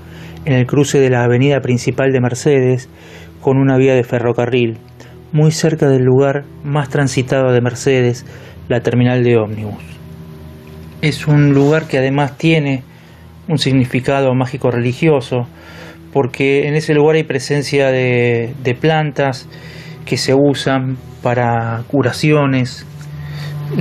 [0.45, 2.89] en el cruce de la avenida principal de Mercedes,
[3.41, 4.77] con una vía de ferrocarril,
[5.31, 8.25] muy cerca del lugar más transitado de Mercedes,
[8.67, 9.95] la terminal de ómnibus
[11.07, 12.81] es un lugar que además tiene
[13.47, 15.47] un significado mágico religioso,
[16.11, 19.47] porque en ese lugar hay presencia de, plantas
[20.03, 22.87] que se usan para curaciones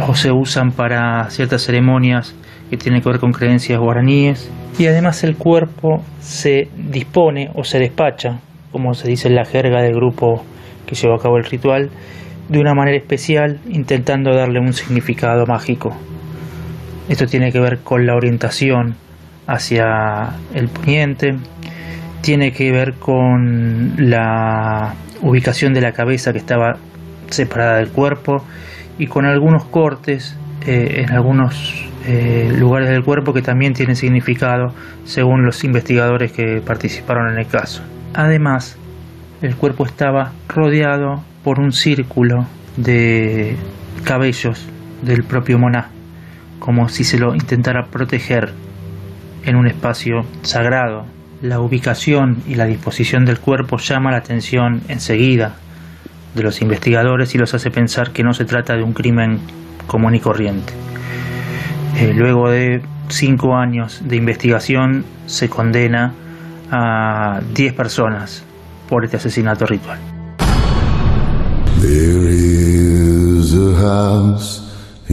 [0.06, 2.34] o se usan para ciertas ceremonias
[2.68, 4.50] que tienen que ver con creencias guaraníes.
[4.78, 9.80] Y además el cuerpo se dispone o se despacha, como se dice en la jerga
[9.80, 10.44] del grupo
[10.86, 11.88] que llevó a cabo el ritual,
[12.50, 15.96] de una manera especial, intentando darle un significado mágico.
[17.08, 18.94] Esto tiene que ver con la orientación
[19.46, 21.36] hacia el poniente,
[22.22, 26.78] tiene que ver con la ubicación de la cabeza que estaba
[27.28, 28.42] separada del cuerpo
[28.98, 31.74] y con algunos cortes eh, en algunos
[32.06, 34.68] eh, lugares del cuerpo que también tienen significado
[35.04, 37.82] según los investigadores que participaron en el caso.
[38.14, 38.78] Además,
[39.42, 42.46] el cuerpo estaba rodeado por un círculo
[42.78, 43.56] de
[44.04, 44.66] cabellos
[45.02, 45.93] del propio Moná
[46.58, 48.52] como si se lo intentara proteger
[49.44, 51.06] en un espacio sagrado.
[51.42, 55.56] La ubicación y la disposición del cuerpo llama la atención enseguida
[56.34, 59.40] de los investigadores y los hace pensar que no se trata de un crimen
[59.86, 60.72] común y corriente.
[61.96, 66.12] Eh, luego de cinco años de investigación se condena
[66.70, 68.42] a 10 personas
[68.88, 69.98] por este asesinato ritual.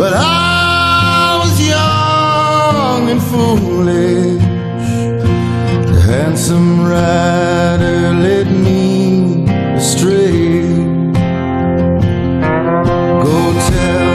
[0.00, 4.40] But I was young and foolish.
[5.92, 9.44] The handsome rider led me
[9.76, 10.62] astray.
[13.26, 13.36] Go
[13.72, 14.14] tell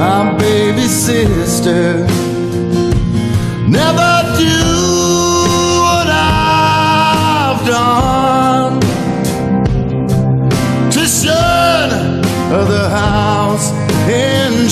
[0.00, 2.06] my baby sister
[3.68, 4.05] never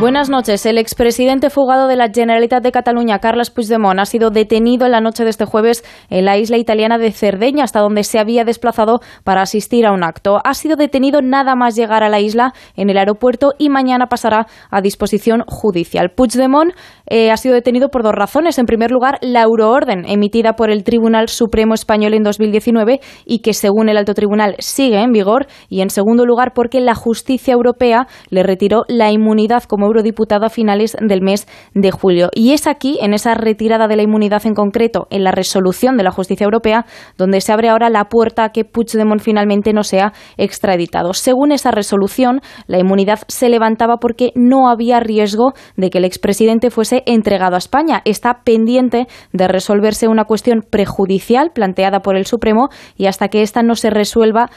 [0.00, 0.66] Buenas noches.
[0.66, 5.00] El expresidente fugado de la Generalitat de Cataluña, Carles Puigdemont, ha sido detenido en la
[5.00, 8.98] noche de este jueves en la isla italiana de Cerdeña, hasta donde se había desplazado
[9.22, 10.40] para asistir a un acto.
[10.44, 14.48] Ha sido detenido nada más llegar a la isla en el aeropuerto y mañana pasará
[14.68, 16.10] a disposición judicial.
[16.10, 16.72] Puigdemont
[17.06, 18.58] eh, ha sido detenido por dos razones.
[18.58, 23.52] En primer lugar, la euroorden emitida por el Tribunal Supremo Español en 2019 y que,
[23.52, 25.46] según el alto tribunal, sigue en vigor.
[25.68, 30.50] Y en segundo lugar, porque la justicia europea le retiró la inmunidad como eurodiputado a
[30.50, 32.28] finales del mes de julio.
[32.34, 36.02] Y es aquí, en esa retirada de la inmunidad en concreto, en la resolución de
[36.02, 40.12] la justicia europea, donde se abre ahora la puerta a que Puigdemont finalmente no sea
[40.36, 41.14] extraditado.
[41.14, 46.70] Según esa resolución, la inmunidad se levantaba porque no había riesgo de que el expresidente
[46.70, 48.02] fuese entregado a España.
[48.04, 53.62] Está pendiente de resolverse una cuestión prejudicial planteada por el Supremo y hasta que esta
[53.62, 54.50] no se resuelva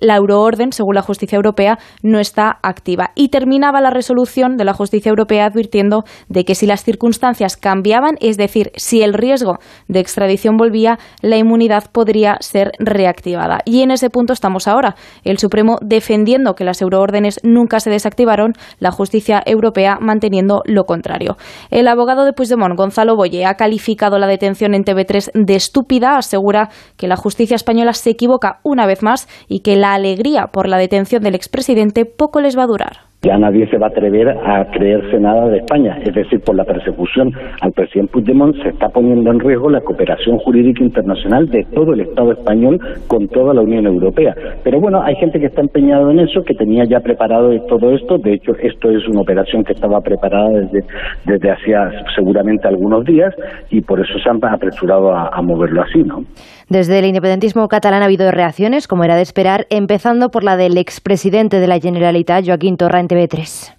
[0.00, 3.10] la euroorden, según la justicia europea, no está activa.
[3.14, 8.16] Y terminaba la resolución de la justicia europea advirtiendo de que si las circunstancias cambiaban,
[8.20, 9.58] es decir, si el riesgo
[9.88, 13.60] de extradición volvía, la inmunidad podría ser reactivada.
[13.64, 14.96] Y en ese punto estamos ahora.
[15.24, 21.36] El Supremo defendiendo que las euroórdenes nunca se desactivaron, la justicia europea manteniendo lo contrario.
[21.70, 26.70] El abogado de Puigdemont, Gonzalo Boye, ha calificado la detención en TV3 de estúpida, asegura
[26.96, 30.78] que la justicia española se equivoca una vez más y que la alegría por la
[30.78, 33.09] detención del expresidente poco les va a durar.
[33.22, 35.98] Ya nadie se va a atrever a creerse nada de España.
[36.02, 40.38] Es decir, por la persecución al presidente Puigdemont se está poniendo en riesgo la cooperación
[40.38, 44.34] jurídica internacional de todo el Estado español con toda la Unión Europea.
[44.64, 48.16] Pero bueno, hay gente que está empeñado en eso, que tenía ya preparado todo esto.
[48.16, 50.84] De hecho, esto es una operación que estaba preparada desde,
[51.26, 53.34] desde hacía seguramente algunos días
[53.68, 56.24] y por eso se han apresurado a, a moverlo así, ¿no?
[56.70, 60.78] Desde el independentismo catalán ha habido reacciones, como era de esperar, empezando por la del
[60.78, 62.76] expresidente de la Generalitat, Joaquín
[63.10, 63.74] Torra, en TV3.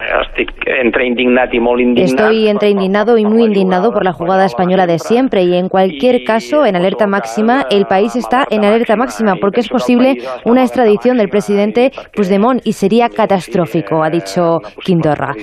[1.96, 6.24] Estoy entre indignado y muy indignado por la jugada española de siempre y en cualquier
[6.24, 11.16] caso, en alerta máxima, el país está en alerta máxima porque es posible una extradición
[11.16, 15.34] del presidente Puigdemont y sería catastrófico, ha dicho Quintorra.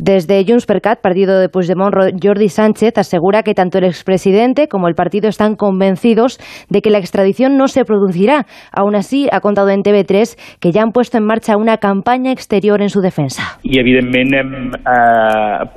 [0.00, 4.88] Desde Junts per Cat, partido de Puigdemont, Jordi Sánchez asegura que tanto el expresidente como
[4.88, 6.38] el partido están convencidos
[6.68, 8.46] de que la extradición no se producirá.
[8.72, 12.82] Aún así, ha contado en TV3 que ya han puesto en marcha una campaña exterior
[12.82, 13.58] en su defensa.
[13.62, 14.72] Y evidentemente hem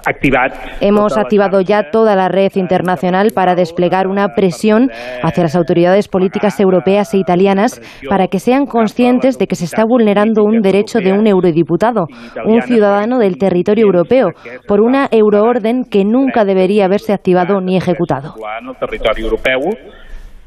[0.05, 0.53] activat...
[0.81, 4.89] Hemos activado ya toda la red internacional para desplegar una presión
[5.23, 9.83] hacia las autoridades políticas europeas e italianas para que sean conscientes de que se está
[9.85, 12.07] vulnerando un derecho de un eurodiputado,
[12.45, 14.29] un ciudadano del territorio europeo,
[14.67, 18.35] por una euroorden que nunca debería haberse activado ni ejecutado.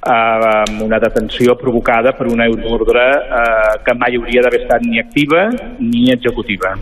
[0.04, 3.04] Europeu amb una detenció provocada per una euroordre
[3.40, 6.74] eh, que mai hauria d'haver estat ni activa ni executiva.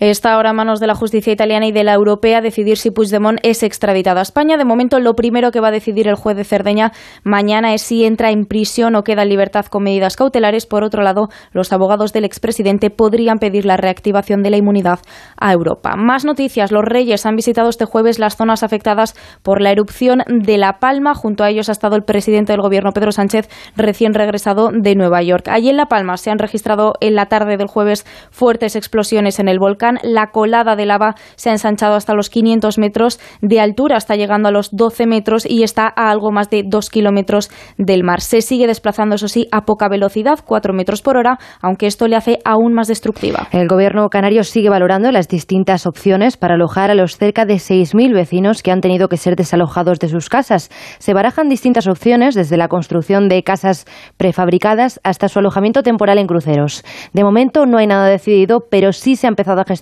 [0.00, 3.38] Está ahora a manos de la justicia italiana y de la europea decidir si Puigdemont
[3.42, 4.56] es extraditado a España.
[4.56, 8.04] De momento, lo primero que va a decidir el juez de Cerdeña mañana es si
[8.04, 10.66] entra en prisión o queda en libertad con medidas cautelares.
[10.66, 14.98] Por otro lado, los abogados del expresidente podrían pedir la reactivación de la inmunidad
[15.38, 15.94] a Europa.
[15.96, 16.72] Más noticias.
[16.72, 21.14] Los reyes han visitado este jueves las zonas afectadas por la erupción de La Palma.
[21.14, 25.22] Junto a ellos ha estado el presidente del gobierno, Pedro Sánchez, recién regresado de Nueva
[25.22, 25.48] York.
[25.48, 29.48] Allí en La Palma se han registrado en la tarde del jueves fuertes explosiones en
[29.48, 33.96] el volcán la colada de lava se ha ensanchado hasta los 500 metros de altura,
[33.96, 38.04] está llegando a los 12 metros y está a algo más de 2 kilómetros del
[38.04, 38.20] mar.
[38.20, 42.16] Se sigue desplazando, eso sí, a poca velocidad, 4 metros por hora, aunque esto le
[42.16, 43.48] hace aún más destructiva.
[43.52, 48.14] El gobierno canario sigue valorando las distintas opciones para alojar a los cerca de 6.000
[48.14, 50.70] vecinos que han tenido que ser desalojados de sus casas.
[50.98, 56.26] Se barajan distintas opciones, desde la construcción de casas prefabricadas hasta su alojamiento temporal en
[56.26, 56.84] cruceros.
[57.12, 59.73] De momento no hay nada decidido, pero sí se ha empezado a gestionar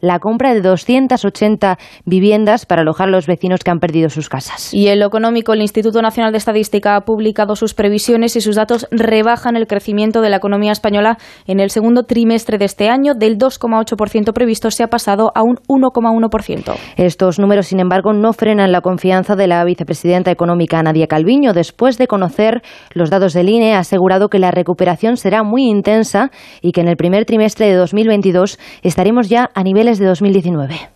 [0.00, 4.72] la compra de 280 viviendas para alojar a los vecinos que han perdido sus casas.
[4.72, 8.56] Y en lo económico, el Instituto Nacional de Estadística ha publicado sus previsiones y sus
[8.56, 13.14] datos rebajan el crecimiento de la economía española en el segundo trimestre de este año.
[13.14, 16.74] Del 2,8% previsto se ha pasado a un 1,1%.
[16.96, 21.52] Estos números, sin embargo, no frenan la confianza de la vicepresidenta económica Nadia Calviño.
[21.52, 26.30] Después de conocer los datos del INE, ha asegurado que la recuperación será muy intensa
[26.60, 30.93] y que en el primer trimestre de 2022 estaremos ya a niveles de 2019.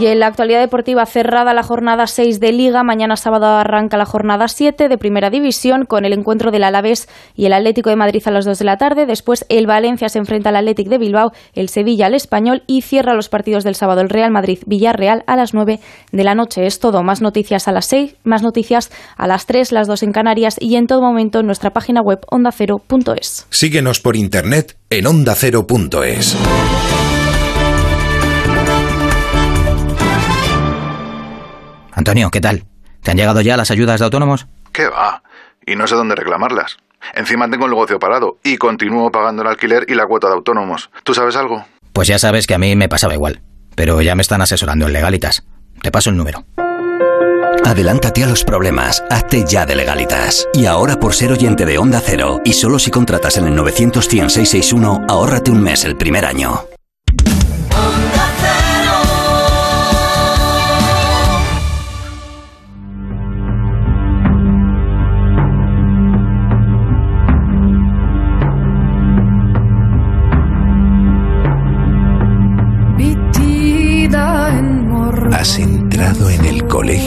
[0.00, 4.06] Y en la actualidad deportiva cerrada la jornada 6 de Liga, mañana sábado arranca la
[4.06, 8.22] jornada 7 de Primera División con el encuentro del Alavés y el Atlético de Madrid
[8.24, 9.04] a las 2 de la tarde.
[9.04, 13.12] Después el Valencia se enfrenta al Atlético de Bilbao, el Sevilla al Español y cierra
[13.12, 15.80] los partidos del sábado el Real Madrid Villarreal a las 9
[16.12, 16.64] de la noche.
[16.64, 17.02] Es todo.
[17.02, 20.76] Más noticias a las 6, más noticias a las 3, las 2 en Canarias y
[20.76, 23.46] en todo momento en nuestra página web ondacero.es.
[23.50, 26.38] Síguenos por internet en ondacero.es.
[32.00, 32.64] Antonio, ¿qué tal?
[33.02, 34.46] ¿Te han llegado ya las ayudas de autónomos?
[34.72, 35.22] ¿Qué va?
[35.66, 36.78] Y no sé dónde reclamarlas.
[37.12, 40.88] Encima tengo el negocio parado y continúo pagando el alquiler y la cuota de autónomos.
[41.04, 41.66] ¿Tú sabes algo?
[41.92, 43.42] Pues ya sabes que a mí me pasaba igual.
[43.76, 45.44] Pero ya me están asesorando en legalitas.
[45.82, 46.46] Te paso el número.
[47.66, 50.48] Adelántate a los problemas, hazte ya de legalitas.
[50.54, 54.06] Y ahora por ser oyente de Onda Cero, y solo si contratas en el 900
[54.06, 56.64] 661, ahórrate un mes el primer año.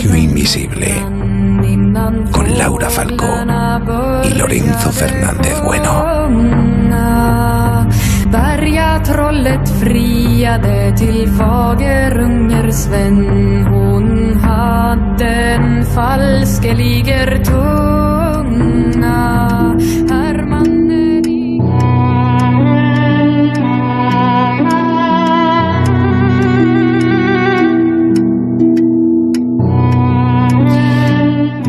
[0.03, 0.87] Colegio invisible
[2.31, 3.25] con Laura Falcó
[4.23, 6.29] y Lorenzo Fernández Bueno.
[8.29, 12.69] Bergatrollet friade till fagerunger
[13.71, 18.02] Hon hade en falskeliger tunga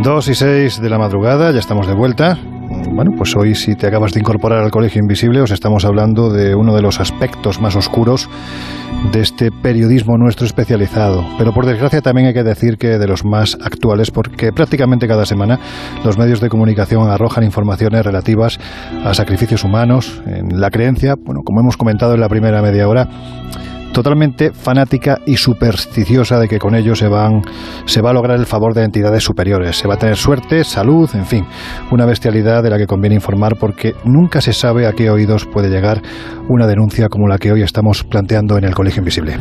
[0.04, 2.36] 2 y 6 de la madrugada, ya estamos de vuelta.
[2.92, 6.54] Bueno, pues hoy si te acabas de incorporar al Colegio Invisible os estamos hablando de
[6.54, 8.28] uno de los aspectos más oscuros
[9.12, 11.24] de este periodismo nuestro especializado.
[11.38, 15.24] Pero por desgracia también hay que decir que de los más actuales porque prácticamente cada
[15.24, 15.58] semana
[16.04, 18.60] los medios de comunicación arrojan informaciones relativas
[19.06, 23.08] a sacrificios humanos, en la creencia, bueno, como hemos comentado en la primera media hora,
[23.94, 27.40] totalmente fanática y supersticiosa de que con ello se van
[27.86, 31.08] se va a lograr el favor de entidades superiores, se va a tener suerte, salud,
[31.14, 31.46] en fin,
[31.90, 35.70] una bestialidad de la que conviene informar porque nunca se sabe a qué oídos puede
[35.70, 36.02] llegar
[36.48, 39.38] una denuncia como la que hoy estamos planteando en el Colegio Invisible.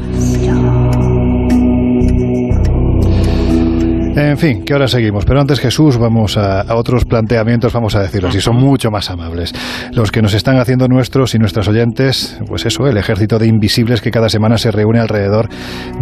[4.15, 5.25] En fin, que ahora seguimos.
[5.25, 9.09] Pero antes, Jesús, vamos a, a, otros planteamientos, vamos a decirlo así, son mucho más
[9.09, 9.53] amables.
[9.91, 14.01] Los que nos están haciendo nuestros y nuestras oyentes, pues eso, el ejército de invisibles
[14.01, 15.49] que cada semana se reúne alrededor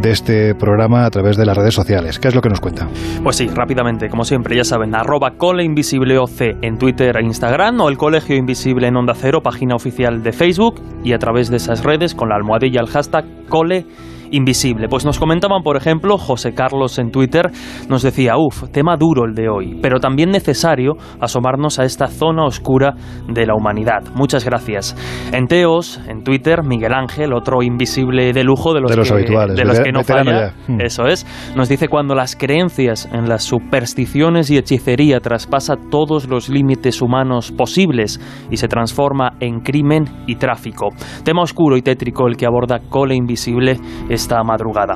[0.02, 2.20] de este programa a través de las redes sociales.
[2.20, 2.88] ¿Qué es lo que nos cuenta?
[3.24, 7.98] Pues sí, rápidamente, como siempre, ya saben, arroba coleinvisibleoc en Twitter e Instagram o el
[7.98, 12.14] Colegio Invisible en Onda Cero, página oficial de Facebook y a través de esas redes
[12.14, 13.86] con la almohadilla, el hashtag cole
[14.32, 14.88] invisible.
[14.88, 17.50] Pues nos comentaban, por ejemplo, José Carlos en Twitter,
[17.90, 22.46] nos decía, uff, tema duro el de hoy, pero también necesario asomarnos a esta zona
[22.46, 22.96] oscura
[23.28, 24.04] de la humanidad.
[24.16, 24.96] Muchas gracias.
[25.32, 29.14] En Teos, en Twitter, Miguel Ángel, otro invisible de lujo de los, de los que,
[29.14, 30.74] habituales, de los que no falla, ya.
[30.74, 30.82] Mm.
[30.82, 31.26] eso es,
[31.56, 37.52] nos dice cuando las creencias en las supersticiones y hechicería traspasa todos los límites humanos
[37.52, 38.20] posibles
[38.50, 40.90] y se transforma en crimen y tráfico.
[41.24, 43.80] Tema oscuro y tétrico el que aborda Cole Invisible
[44.22, 44.96] esta madrugada.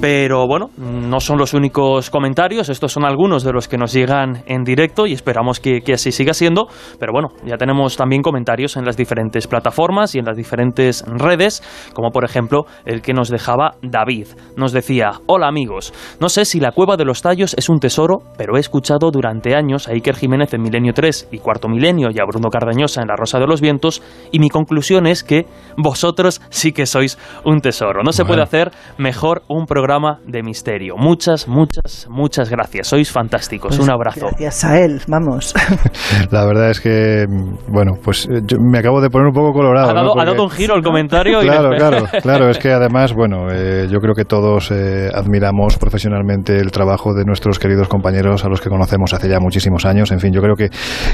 [0.00, 4.44] Pero bueno, no son los únicos comentarios, estos son algunos de los que nos llegan
[4.46, 6.68] en directo y esperamos que, que, así siga siendo.
[7.00, 11.64] Pero bueno, ya tenemos también comentarios en las diferentes plataformas y en las diferentes redes,
[11.94, 14.28] como por ejemplo el que nos dejaba David.
[14.56, 18.18] Nos decía, hola amigos, no sé si la cueva de los tallos es un tesoro,
[18.36, 22.20] pero he escuchado durante años a Iker Jiménez en Milenio 3 y Cuarto Milenio y
[22.20, 25.46] a Bruno Cardañosa en La Rosa de los Vientos y mi conclusión es que
[25.76, 28.04] vosotros sí que sois un tesoro.
[28.04, 29.87] No se puede hacer mejor un programa
[30.26, 30.96] de misterio.
[30.98, 32.88] Muchas, muchas, muchas gracias.
[32.88, 33.74] Sois fantásticos.
[33.74, 34.26] Pues un abrazo.
[34.26, 35.54] Gracias a él, vamos.
[36.30, 37.24] La verdad es que,
[37.68, 39.88] bueno, pues eh, yo me acabo de poner un poco colorado.
[39.88, 40.20] Ha dado, ¿no?
[40.20, 41.40] ha dado un giro el comentario.
[41.40, 42.50] Claro, y claro, claro.
[42.50, 47.24] Es que además, bueno, eh, yo creo que todos eh, admiramos profesionalmente el trabajo de
[47.24, 50.12] nuestros queridos compañeros a los que conocemos hace ya muchísimos años.
[50.12, 50.68] En fin, yo creo que,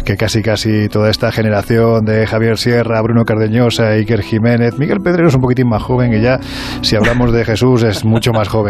[0.05, 5.29] que casi, casi toda esta generación de Javier Sierra, Bruno Cardeñosa, Iker Jiménez, Miguel Pedrero
[5.29, 6.41] es un poquitín más joven y ya,
[6.81, 8.64] si hablamos de Jesús, es mucho más joven.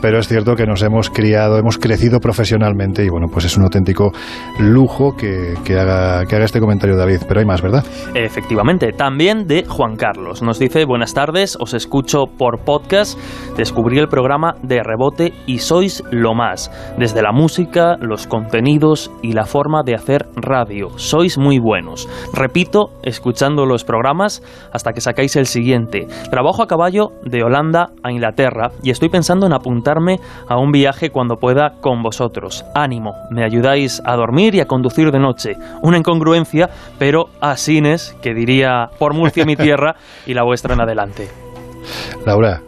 [0.00, 3.64] Pero es cierto que nos hemos criado, hemos crecido profesionalmente y, bueno, pues es un
[3.64, 4.12] auténtico
[4.58, 7.22] lujo que, que haga, que haga este comentario David.
[7.26, 7.84] Pero hay más, ¿verdad?
[8.14, 10.42] Efectivamente, también de Juan Carlos.
[10.42, 13.18] Nos dice, buenas tardes, os escucho por podcast,
[13.56, 16.70] descubrí el programa de rebote y sois lo más.
[16.98, 20.90] Desde la música, los contenidos y la forma de hacer radio.
[20.96, 22.08] Sois muy buenos.
[22.32, 24.42] Repito, escuchando los programas
[24.72, 26.06] hasta que sacáis el siguiente.
[26.30, 31.10] Trabajo a caballo de Holanda a Inglaterra y estoy pensando en apuntarme a un viaje
[31.10, 32.64] cuando pueda con vosotros.
[32.74, 35.56] Ánimo, me ayudáis a dormir y a conducir de noche.
[35.82, 36.68] Una incongruencia,
[36.98, 41.28] pero a Sines, que diría por Murcia mi tierra y la vuestra en adelante.
[42.26, 42.62] Laura,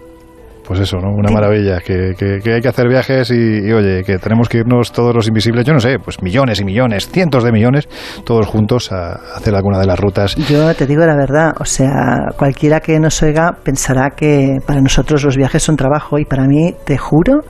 [0.71, 1.11] pues eso, ¿no?
[1.12, 3.35] Una maravilla, que, que- que hay que hacer viajes y,
[3.66, 6.64] y, oye, que tenemos que irnos todos los invisibles, yo no sé, pues millones y
[6.64, 7.89] millones, cientos de millones,
[8.25, 10.37] todos juntos a hacer alguna de las rutas.
[10.37, 15.25] Yo te digo la verdad, o sea, cualquiera que nos oiga pensará que para nosotros
[15.25, 17.41] los viajes son trabajo y para mí, te juro,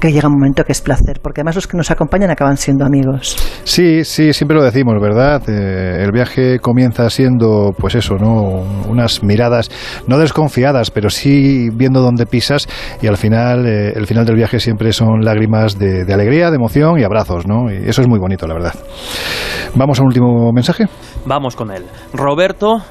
[0.00, 2.86] que llega un momento que es placer, porque además los que nos acompañan acaban siendo
[2.86, 3.36] amigos.
[3.64, 5.42] Sí, sí, siempre lo decimos, ¿verdad?
[5.50, 8.62] Eh, el viaje comienza siendo, pues eso, ¿no?
[8.88, 9.68] Unas miradas,
[10.06, 12.68] no desconfiadas, pero sí viendo dónde pisas
[13.00, 16.56] y al final, eh, el final del viaje siempre son lágrimas de, de alegría, de
[16.56, 17.70] emoción y abrazos, ¿no?
[17.70, 18.74] Y eso es muy bonito, la verdad.
[19.74, 20.86] Vamos a un último mensaje.
[21.24, 21.84] Vamos con él.
[22.12, 22.82] Roberto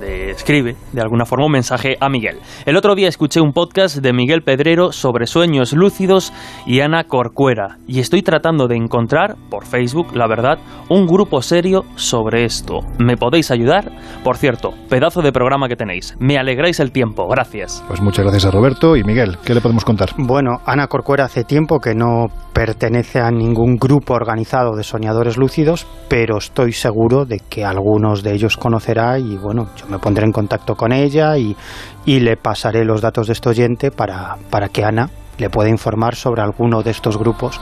[0.00, 2.38] de- escribe de alguna forma un mensaje a Miguel.
[2.64, 6.32] El otro día escuché un podcast de Miguel Pedrero sobre sueños lúcidos
[6.66, 10.58] y Ana Corcuera y estoy tratando de encontrar por Facebook, la verdad,
[10.88, 12.80] un grupo serio sobre esto.
[12.98, 13.90] ¿Me podéis ayudar?
[14.24, 16.14] Por cierto, pedazo de programa que tenéis.
[16.18, 17.26] Me alegráis el tiempo.
[17.28, 17.84] Gracias.
[17.88, 19.36] Pues muchas gracias a Roberto y Miguel.
[19.44, 20.10] ¿Qué le podemos contar?
[20.18, 25.86] Bueno, Ana Corcuera hace tiempo que no pertenece a ningún grupo organizado de soñadores lúcidos,
[26.08, 30.32] pero estoy seguro de que algunos de ellos conocerá y bueno, yo me pondré en
[30.32, 31.56] contacto con ella y,
[32.04, 36.14] y le pasaré los datos de este oyente para, para que Ana le pueda informar
[36.14, 37.58] sobre alguno de estos grupos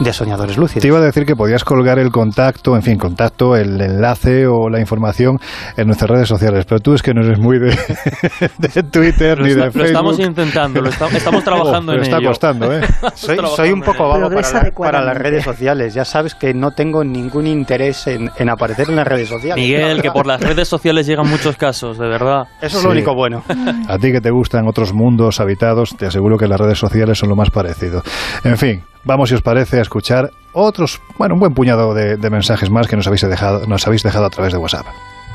[0.00, 0.82] de soñadores lúcidos.
[0.82, 4.68] Te iba a decir que podías colgar el contacto, en fin, contacto, el enlace o
[4.68, 5.38] la información
[5.76, 7.76] en nuestras redes sociales, pero tú es que no eres muy de,
[8.58, 9.86] de Twitter Lo, ni de lo Facebook.
[9.86, 12.28] estamos intentando, lo esta- estamos trabajando Oh, en me está ello.
[12.28, 12.80] costando, ¿eh?
[13.14, 15.94] Soy, un poco vago para, Progresa la- para las redes sociales.
[15.94, 19.56] Ya sabes que no tengo ningún interés en, en aparecer en las redes sociales.
[19.64, 22.44] Miguel, que por las redes sociales llegan muchos casos, de verdad.
[22.60, 23.42] Eso es lo único bueno.
[23.88, 27.28] A ti que te gustan otros mundos habitados, te aseguro que las redes sociales son
[27.28, 28.02] lo más parecido.
[28.44, 32.30] En fin, vamos si os parece a escuchar otros, bueno, un buen puñado de, de
[32.30, 34.86] mensajes más que nos habéis dejado, nos habéis dejado a través de WhatsApp.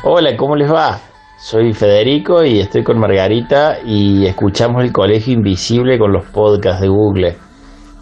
[0.03, 0.99] Hola, ¿cómo les va?
[1.37, 6.87] Soy Federico y estoy con Margarita y escuchamos el Colegio Invisible con los podcasts de
[6.87, 7.35] Google.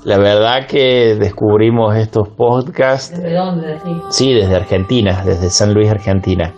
[0.03, 3.77] La verdad que descubrimos estos podcasts, ¿De dónde?
[3.79, 4.01] Sí.
[4.09, 6.53] sí, desde Argentina, desde San Luis, Argentina.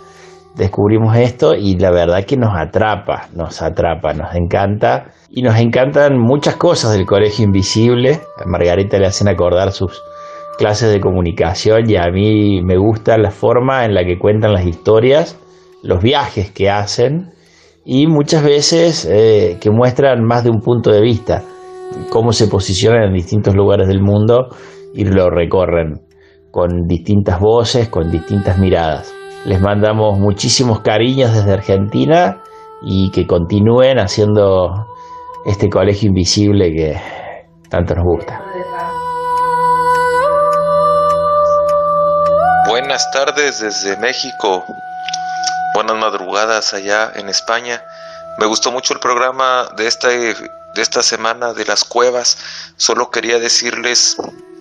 [0.55, 5.07] Descubrimos esto y la verdad que nos atrapa, nos atrapa, nos encanta.
[5.36, 8.21] Y nos encantan muchas cosas del Colegio Invisible.
[8.38, 10.03] A Margarita le hacen acordar sus
[10.59, 14.63] clases de comunicación y a mí me gusta la forma en la que cuentan las
[14.63, 15.39] historias,
[15.81, 17.31] los viajes que hacen
[17.84, 21.41] y muchas veces eh, que muestran más de un punto de vista,
[22.11, 24.49] cómo se posicionan en distintos lugares del mundo
[24.93, 26.03] y lo recorren
[26.51, 29.11] con distintas voces, con distintas miradas.
[29.45, 32.43] Les mandamos muchísimos cariños desde Argentina
[32.84, 34.93] y que continúen haciendo
[35.46, 37.02] este colegio invisible que
[37.70, 38.41] tanto nos gusta.
[42.68, 44.64] Buenas tardes desde México.
[45.74, 47.84] Buenas madrugadas allá en España.
[48.38, 50.36] Me gustó mucho el programa de esta, de
[50.78, 52.38] esta semana de las cuevas.
[52.78, 54.18] Solo quería decirles,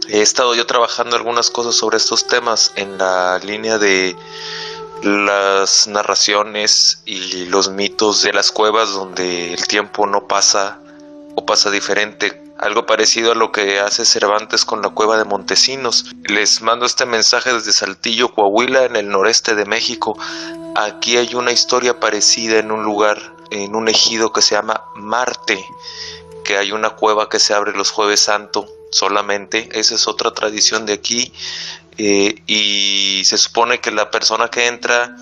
[0.09, 4.16] he estado yo trabajando algunas cosas sobre estos temas en la línea de
[5.03, 10.78] las narraciones y los mitos de las cuevas donde el tiempo no pasa
[11.34, 12.40] o pasa diferente.
[12.59, 16.07] Algo parecido a lo que hace Cervantes con la cueva de Montesinos.
[16.24, 20.16] Les mando este mensaje desde Saltillo, Coahuila, en el noreste de México.
[20.76, 25.64] Aquí hay una historia parecida en un lugar, en un ejido que se llama Marte,
[26.44, 29.68] que hay una cueva que se abre los jueves santo solamente.
[29.72, 31.32] Esa es otra tradición de aquí.
[31.99, 35.16] Eh, y se supone que la persona que entra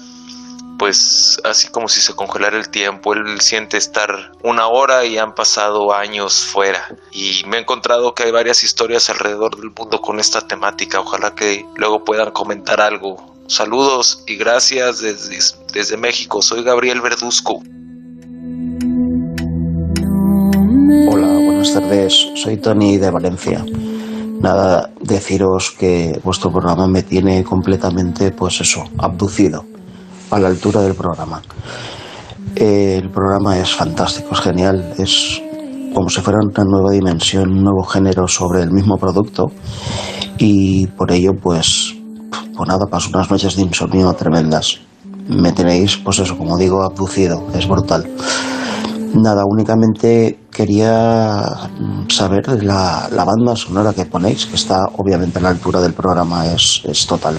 [0.81, 5.35] pues así como si se congelara el tiempo, él siente estar una hora y han
[5.35, 6.97] pasado años fuera.
[7.13, 11.35] Y me he encontrado que hay varias historias alrededor del mundo con esta temática, ojalá
[11.35, 13.37] que luego puedan comentar algo.
[13.47, 15.39] Saludos y gracias desde,
[15.75, 17.63] desde México, soy Gabriel Verduzco.
[21.09, 22.15] Hola, buenas tardes.
[22.37, 23.67] Soy Tony de Valencia.
[24.41, 29.65] Nada, deciros que vuestro programa me tiene completamente, pues eso, abducido
[30.31, 31.43] a la altura del programa.
[32.57, 35.43] El programa es fantástico, es genial, es
[35.95, 39.45] como si fuera una nueva dimensión, un nuevo género sobre el mismo producto
[40.39, 41.95] y por ello, pues,
[42.57, 44.79] pues nada, paso unas noches de insomnio tremendas.
[45.29, 48.09] Me tenéis, pues eso, como digo, abducido, es brutal.
[49.15, 51.43] Nada, únicamente quería
[52.09, 56.47] saber la, la banda sonora que ponéis, que está obviamente a la altura del programa,
[56.47, 57.39] es, es total.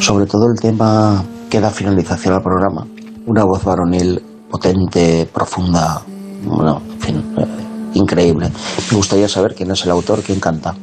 [0.00, 2.86] Sobre todo el tema que da finalización al programa.
[3.26, 6.02] Una voz varonil potente, profunda,
[6.44, 7.46] bueno, en fin, eh,
[7.94, 8.50] increíble.
[8.90, 10.74] Me gustaría saber quién es el autor, quién canta.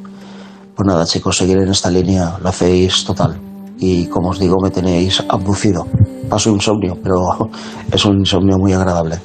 [0.76, 3.40] Pues nada, chicos, seguir en esta línea, lo hacéis total.
[3.78, 5.88] Y como os digo, me tenéis abducido.
[6.30, 7.50] Paso insomnio, pero
[7.92, 9.20] es un insomnio muy agradable.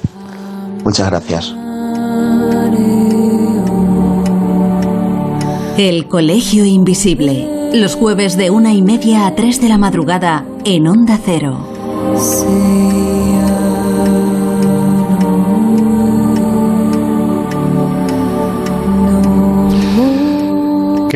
[0.83, 1.55] Muchas gracias.
[5.77, 7.71] El Colegio Invisible.
[7.73, 11.65] Los jueves de una y media a tres de la madrugada en Onda Cero.
[12.13, 13.10] ¿Qué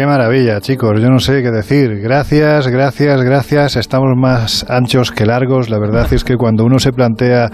[0.06, 1.02] Qué maravilla, chicos.
[1.02, 2.00] Yo no sé qué decir.
[2.00, 3.76] Gracias, gracias, gracias.
[3.76, 5.72] Estamos más anchos que largos.
[5.72, 7.50] La verdad es que cuando uno se plantea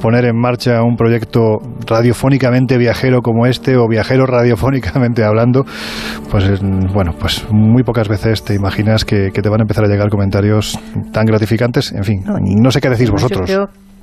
[0.00, 5.64] poner en marcha un proyecto radiofónicamente viajero como este o viajero radiofónicamente hablando,
[6.30, 6.58] pues eh,
[6.94, 10.08] bueno, pues muy pocas veces te imaginas que, que te van a empezar a llegar
[10.08, 10.78] comentarios
[11.12, 11.90] tan gratificantes.
[11.90, 13.50] En fin, no sé qué decís yo vosotros.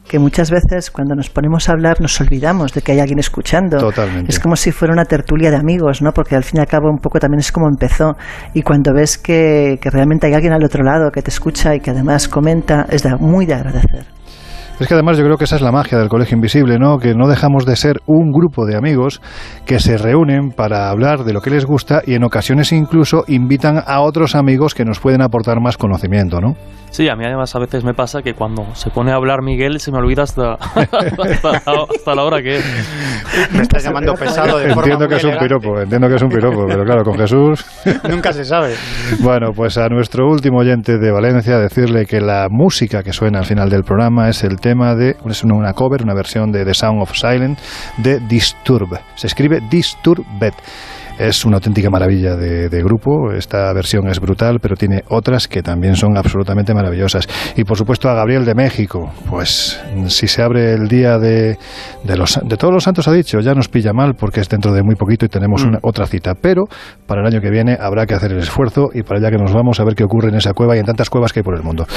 [0.08, 3.78] Que muchas veces cuando nos ponemos a hablar nos olvidamos de que hay alguien escuchando.
[3.78, 4.32] Totalmente.
[4.32, 6.12] Es como si fuera una tertulia de amigos, ¿no?
[6.12, 8.16] Porque al fin y al cabo un poco también es como empezó.
[8.54, 11.80] Y cuando ves que, que realmente hay alguien al otro lado que te escucha y
[11.80, 14.06] que además comenta, es de, muy de agradecer.
[14.80, 16.98] Es que además yo creo que esa es la magia del Colegio Invisible, ¿no?
[16.98, 19.22] Que no dejamos de ser un grupo de amigos
[19.66, 23.82] que se reúnen para hablar de lo que les gusta y en ocasiones incluso invitan
[23.86, 26.56] a otros amigos que nos pueden aportar más conocimiento, ¿no?
[26.94, 29.80] Sí, a mí además a veces me pasa que cuando se pone a hablar Miguel
[29.80, 31.58] se me olvida hasta, hasta, la,
[31.90, 32.66] hasta la hora que es.
[33.52, 36.22] Me estás llamando pesado de forma Entiendo muy que es un piropo, entiendo que es
[36.22, 37.66] un piropo, pero claro, con Jesús...
[38.08, 38.76] Nunca se sabe.
[39.22, 43.46] Bueno, pues a nuestro último oyente de Valencia decirle que la música que suena al
[43.46, 46.76] final del programa es el tema de, es una- una cover, una versión de The
[46.76, 47.60] Sound of Silence
[47.98, 49.00] de Disturb.
[49.16, 50.54] Se escribe Disturbed.
[51.24, 53.32] Es una auténtica maravilla de, de grupo.
[53.32, 57.30] Esta versión es brutal, pero tiene otras que también son absolutamente maravillosas.
[57.56, 59.10] Y por supuesto a Gabriel de México.
[59.30, 61.58] Pues si se abre el día de,
[62.04, 64.74] de, los, de todos los santos, ha dicho, ya nos pilla mal porque es dentro
[64.74, 66.34] de muy poquito y tenemos una, otra cita.
[66.36, 66.64] Pero
[67.08, 69.54] para el año que viene habrá que hacer el esfuerzo y para allá que nos
[69.54, 71.56] vamos a ver qué ocurre en esa cueva y en tantas cuevas que hay por
[71.56, 71.88] el mundo.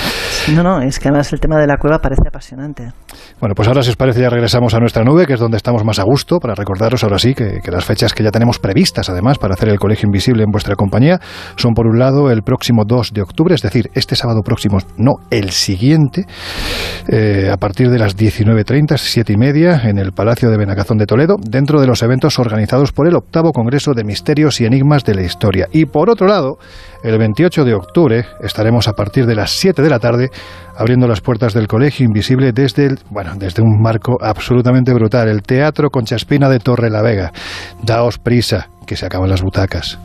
[0.55, 2.93] No, no, es que además el tema de la cueva parece apasionante.
[3.41, 5.85] Bueno, pues ahora si os parece ya regresamos a nuestra nube, que es donde estamos
[5.85, 9.16] más a gusto, para recordaros ahora sí que, que las fechas que ya tenemos previstas
[9.17, 11.19] además para hacer el Colegio Invisible en vuestra compañía
[11.57, 15.15] son por un lado el próximo 2 de octubre, es decir, este sábado próximo, no,
[15.31, 16.27] el siguiente,
[17.09, 21.07] eh, a partir de las 19.30, 7 y media, en el Palacio de Benacazón de
[21.07, 25.15] Toledo, dentro de los eventos organizados por el octavo Congreso de Misterios y Enigmas de
[25.15, 25.69] la Historia.
[25.73, 26.59] Y por otro lado,
[27.03, 30.31] el 28 de octubre estaremos a partir de las 7 de la tarde
[30.77, 35.43] abriendo las puertas del Colegio Invisible desde el, bueno, desde un marco absolutamente brutal, el
[35.43, 37.33] Teatro Conchaspina de Torre la Vega.
[37.83, 39.99] Daos prisa, que se acaban las butacas.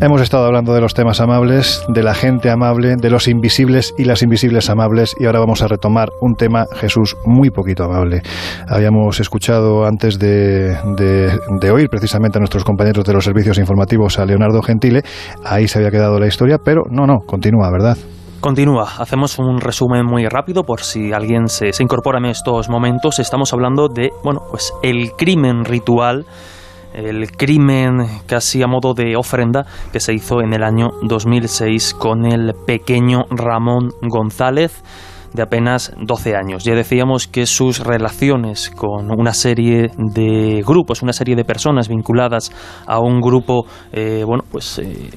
[0.00, 4.04] Hemos estado hablando de los temas amables, de la gente amable, de los invisibles y
[4.04, 8.20] las invisibles amables y ahora vamos a retomar un tema, Jesús, muy poquito amable.
[8.68, 14.26] Habíamos escuchado antes de, de- oír precisamente a nuestros compañeros de los servicios informativos a
[14.26, 15.02] Leonardo Gentile,
[15.42, 17.96] ahí se había quedado la historia, pero no, no, continúa, ¿verdad?
[18.44, 23.18] Continúa, hacemos un resumen muy rápido por si alguien se, se incorpora en estos momentos.
[23.18, 26.26] Estamos hablando de, bueno, pues el crimen ritual,
[26.92, 29.64] el crimen casi a modo de ofrenda
[29.94, 34.82] que se hizo en el año 2006 con el pequeño Ramón González
[35.32, 36.64] de apenas 12 años.
[36.64, 42.52] Ya decíamos que sus relaciones con una serie de grupos, una serie de personas vinculadas
[42.86, 45.08] a un grupo, eh, bueno, pues eh,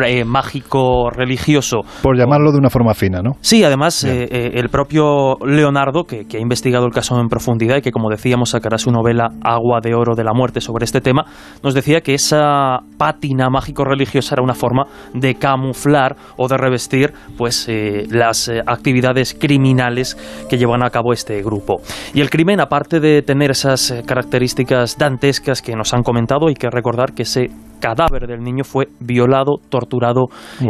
[0.00, 3.32] pre- mágico religioso Por llamarlo de una forma fina, ¿no?
[3.40, 7.76] Sí, además eh, eh, el propio Leonardo, que, que ha investigado el caso en profundidad
[7.76, 11.00] y que, como decíamos, sacará su novela Agua de Oro de la Muerte sobre este
[11.00, 11.24] tema,
[11.62, 14.84] nos decía que esa pátina mágico-religiosa era una forma
[15.14, 20.16] de camuflar o de revestir pues, eh, las eh, actividades criminales
[20.48, 21.80] que llevan a cabo este grupo.
[22.14, 26.54] Y el crimen, aparte de tener esas eh, características dantescas que nos han comentado, hay
[26.54, 30.26] que recordar que ese cadáver del niño fue violado, torturado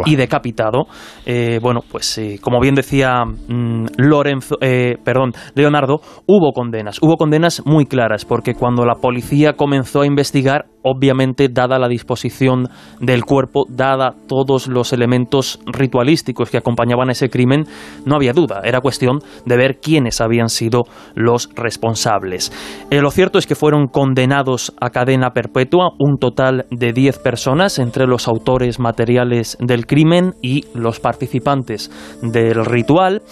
[0.07, 0.87] y decapitado.
[1.27, 7.17] Eh, bueno, pues eh, como bien decía mm, Lorenzo, eh, perdón, Leonardo, hubo condenas, hubo
[7.17, 12.69] condenas muy claras, porque cuando la policía comenzó a investigar, obviamente, dada la disposición
[13.01, 17.65] del cuerpo, dada todos los elementos ritualísticos que acompañaban ese crimen,
[18.05, 20.83] no había duda, era cuestión de ver quiénes habían sido
[21.15, 22.53] los responsables.
[22.91, 27.79] Eh, lo cierto es que fueron condenados a cadena perpetua un total de 10 personas,
[27.79, 31.91] entre los autores materiales del crimen y los participantes
[32.23, 33.23] del ritual.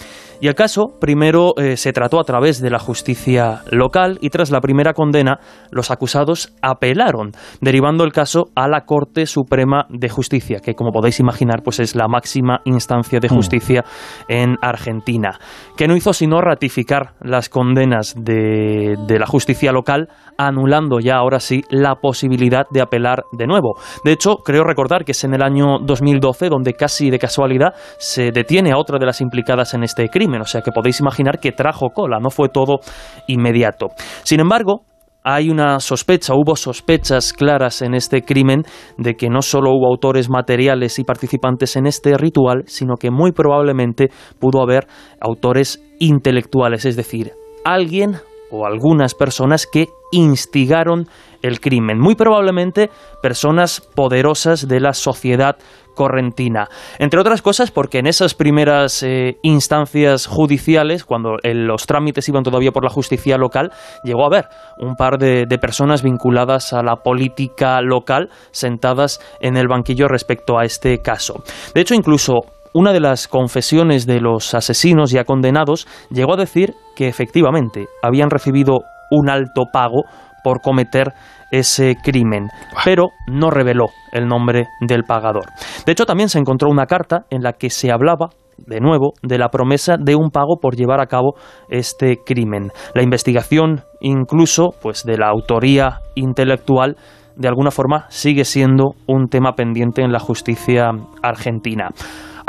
[0.41, 4.51] Y el caso primero eh, se trató a través de la justicia local y tras
[4.51, 10.61] la primera condena los acusados apelaron, derivando el caso a la Corte Suprema de Justicia,
[10.63, 13.83] que como podéis imaginar pues es la máxima instancia de justicia
[14.29, 15.37] en Argentina,
[15.75, 21.41] que no hizo sino ratificar las condenas de, de la justicia local, anulando ya ahora
[21.41, 23.75] sí la posibilidad de apelar de nuevo.
[24.05, 28.31] De hecho, creo recordar que es en el año 2012 donde casi de casualidad se
[28.31, 31.51] detiene a otra de las implicadas en este crimen, o sea que podéis imaginar que
[31.51, 32.79] trajo cola, no fue todo
[33.27, 33.87] inmediato.
[34.23, 34.83] Sin embargo,
[35.23, 38.63] hay una sospecha, hubo sospechas claras en este crimen
[38.97, 43.31] de que no solo hubo autores materiales y participantes en este ritual, sino que muy
[43.31, 44.09] probablemente
[44.39, 44.87] pudo haber
[45.19, 47.33] autores intelectuales, es decir,
[47.65, 48.15] alguien
[48.51, 51.05] o algunas personas que instigaron
[51.41, 51.99] el crimen.
[51.99, 52.89] Muy probablemente
[53.21, 55.57] personas poderosas de la sociedad
[55.95, 56.69] correntina.
[56.97, 62.71] Entre otras cosas porque en esas primeras eh, instancias judiciales, cuando los trámites iban todavía
[62.71, 63.71] por la justicia local,
[64.05, 64.45] llegó a haber
[64.77, 70.57] un par de, de personas vinculadas a la política local sentadas en el banquillo respecto
[70.57, 71.43] a este caso.
[71.75, 76.75] De hecho, incluso una de las confesiones de los asesinos ya condenados llegó a decir
[76.95, 78.81] que efectivamente habían recibido
[79.11, 80.03] un alto pago
[80.43, 81.13] por cometer
[81.51, 82.47] ese crimen,
[82.85, 85.45] pero no reveló el nombre del pagador.
[85.85, 89.37] De hecho, también se encontró una carta en la que se hablaba de nuevo, de
[89.37, 91.35] la promesa de un pago por llevar a cabo
[91.69, 92.71] este crimen.
[92.93, 96.97] La investigación, incluso, pues de la autoría intelectual,
[97.35, 100.91] de alguna forma sigue siendo un tema pendiente en la justicia
[101.23, 101.89] argentina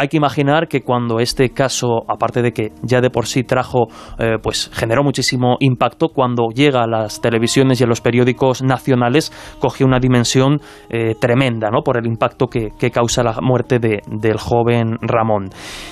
[0.01, 3.89] hay que imaginar que cuando este caso, aparte de que ya de por sí trajo,
[4.19, 9.31] eh, pues generó muchísimo impacto, cuando llega a las televisiones y a los periódicos nacionales,
[9.59, 11.83] coge una dimensión eh, tremenda, ¿no?
[11.83, 15.51] Por el impacto que, que causa la muerte de, del joven Ramón.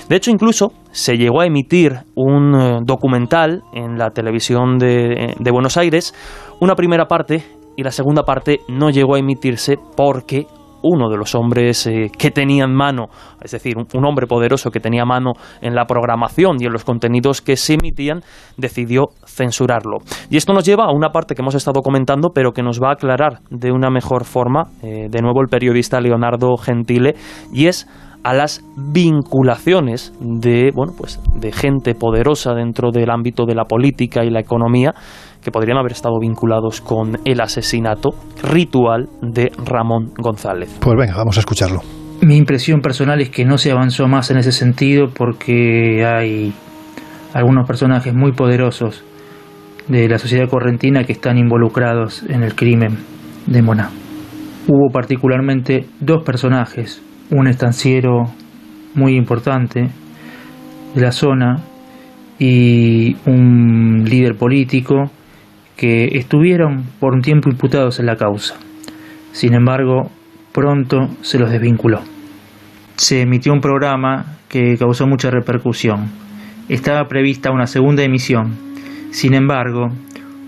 [0.09, 5.51] De hecho, incluso se llegó a emitir un eh, documental en la televisión de, de
[5.51, 6.15] Buenos Aires,
[6.61, 7.45] una primera parte
[7.77, 10.47] y la segunda parte no llegó a emitirse porque
[10.83, 13.07] uno de los hombres eh, que tenía en mano,
[13.43, 16.85] es decir, un, un, hombre poderoso que tenía mano en la programación y en los
[16.85, 18.20] contenidos que se emitían,
[18.57, 19.99] decidió censurarlo.
[20.31, 22.91] Y esto nos lleva a una parte que hemos estado comentando, pero que nos va
[22.91, 27.14] a aclarar de una mejor forma, eh, de nuevo el periodista Leonardo Gentile,
[27.53, 27.87] y es
[28.24, 34.24] a las vinculaciones de bueno pues de gente poderosa dentro del ámbito de la política
[34.24, 34.93] y la economía
[35.43, 38.11] que podrían haber estado vinculados con el asesinato
[38.43, 40.78] ritual de Ramón González.
[40.80, 41.80] Pues venga, vamos a escucharlo.
[42.20, 46.53] Mi impresión personal es que no se avanzó más en ese sentido porque hay
[47.32, 49.05] algunos personajes muy poderosos
[49.86, 52.99] de la sociedad correntina que están involucrados en el crimen
[53.47, 53.91] de Moná.
[54.66, 58.24] Hubo particularmente dos personajes, un estanciero
[58.95, 59.89] muy importante
[60.95, 61.62] de la zona
[62.39, 65.11] y un líder político
[65.79, 68.57] que estuvieron por un tiempo imputados en la causa.
[69.31, 70.11] Sin embargo,
[70.53, 72.01] pronto se los desvinculó.
[72.97, 76.11] Se emitió un programa que causó mucha repercusión.
[76.68, 78.57] Estaba prevista una segunda emisión.
[79.12, 79.91] Sin embargo,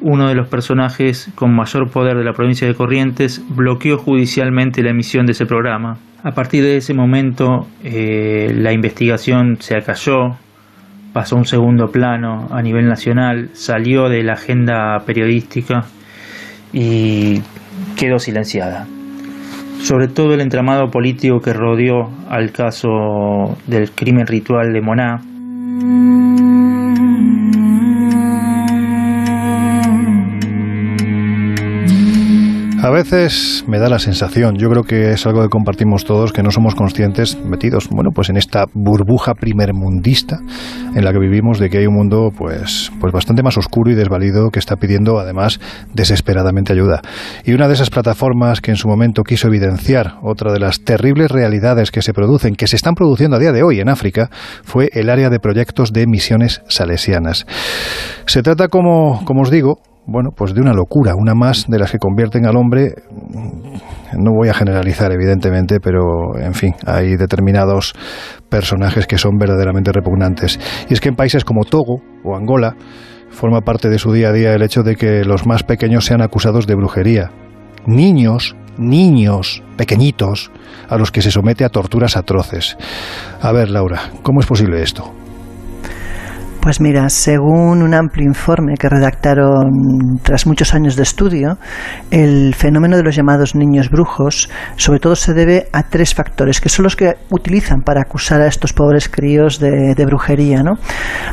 [0.00, 4.90] uno de los personajes con mayor poder de la provincia de Corrientes bloqueó judicialmente la
[4.90, 5.98] emisión de ese programa.
[6.24, 10.36] A partir de ese momento, eh, la investigación se acalló,
[11.12, 15.84] pasó a un segundo plano a nivel nacional, salió de la agenda periodística
[16.72, 17.40] y
[17.96, 18.86] quedó silenciada.
[19.82, 25.20] Sobre todo el entramado político que rodeó al caso del crimen ritual de Moná.
[32.82, 36.42] A veces me da la sensación, yo creo que es algo que compartimos todos, que
[36.42, 40.38] no somos conscientes, metidos, bueno, pues en esta burbuja primermundista
[40.94, 43.94] en la que vivimos, de que hay un mundo, pues, pues bastante más oscuro y
[43.94, 45.60] desvalido que está pidiendo, además,
[45.92, 47.02] desesperadamente ayuda.
[47.44, 51.30] Y una de esas plataformas que en su momento quiso evidenciar otra de las terribles
[51.30, 54.30] realidades que se producen, que se están produciendo a día de hoy en África,
[54.64, 57.46] fue el área de proyectos de misiones salesianas.
[58.24, 61.92] Se trata, como, como os digo, bueno, pues de una locura, una más de las
[61.92, 62.94] que convierten al hombre,
[64.18, 67.94] no voy a generalizar evidentemente, pero en fin, hay determinados
[68.48, 70.58] personajes que son verdaderamente repugnantes.
[70.88, 72.74] Y es que en países como Togo o Angola
[73.30, 76.22] forma parte de su día a día el hecho de que los más pequeños sean
[76.22, 77.30] acusados de brujería.
[77.86, 80.50] Niños, niños pequeñitos
[80.88, 82.76] a los que se somete a torturas atroces.
[83.40, 85.12] A ver, Laura, ¿cómo es posible esto?
[86.60, 91.56] Pues mira, según un amplio informe que redactaron tras muchos años de estudio,
[92.10, 96.68] el fenómeno de los llamados niños brujos sobre todo se debe a tres factores, que
[96.68, 100.62] son los que utilizan para acusar a estos pobres críos de, brujería.
[100.62, 100.72] ¿no?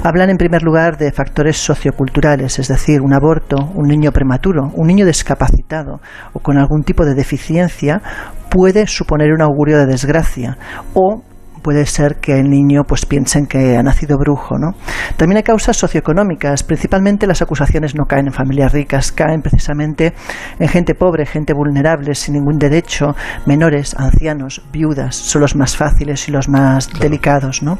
[0.01, 4.87] Hablan en primer lugar de factores socioculturales, es decir, un aborto, un niño prematuro, un
[4.87, 5.99] niño discapacitado
[6.31, 8.01] o con algún tipo de deficiencia
[8.49, 10.57] puede suponer un augurio de desgracia
[10.93, 11.21] o
[11.67, 14.71] puede ser que el niño pues piensen que ha nacido brujo, ¿no?
[15.17, 20.13] También hay causas socioeconómicas, principalmente las acusaciones no caen en familias ricas, caen precisamente
[20.59, 26.29] en gente pobre, gente vulnerable, sin ningún derecho, menores, ancianos, viudas, son los más fáciles
[26.29, 27.03] y los más claro.
[27.03, 27.79] delicados, ¿no?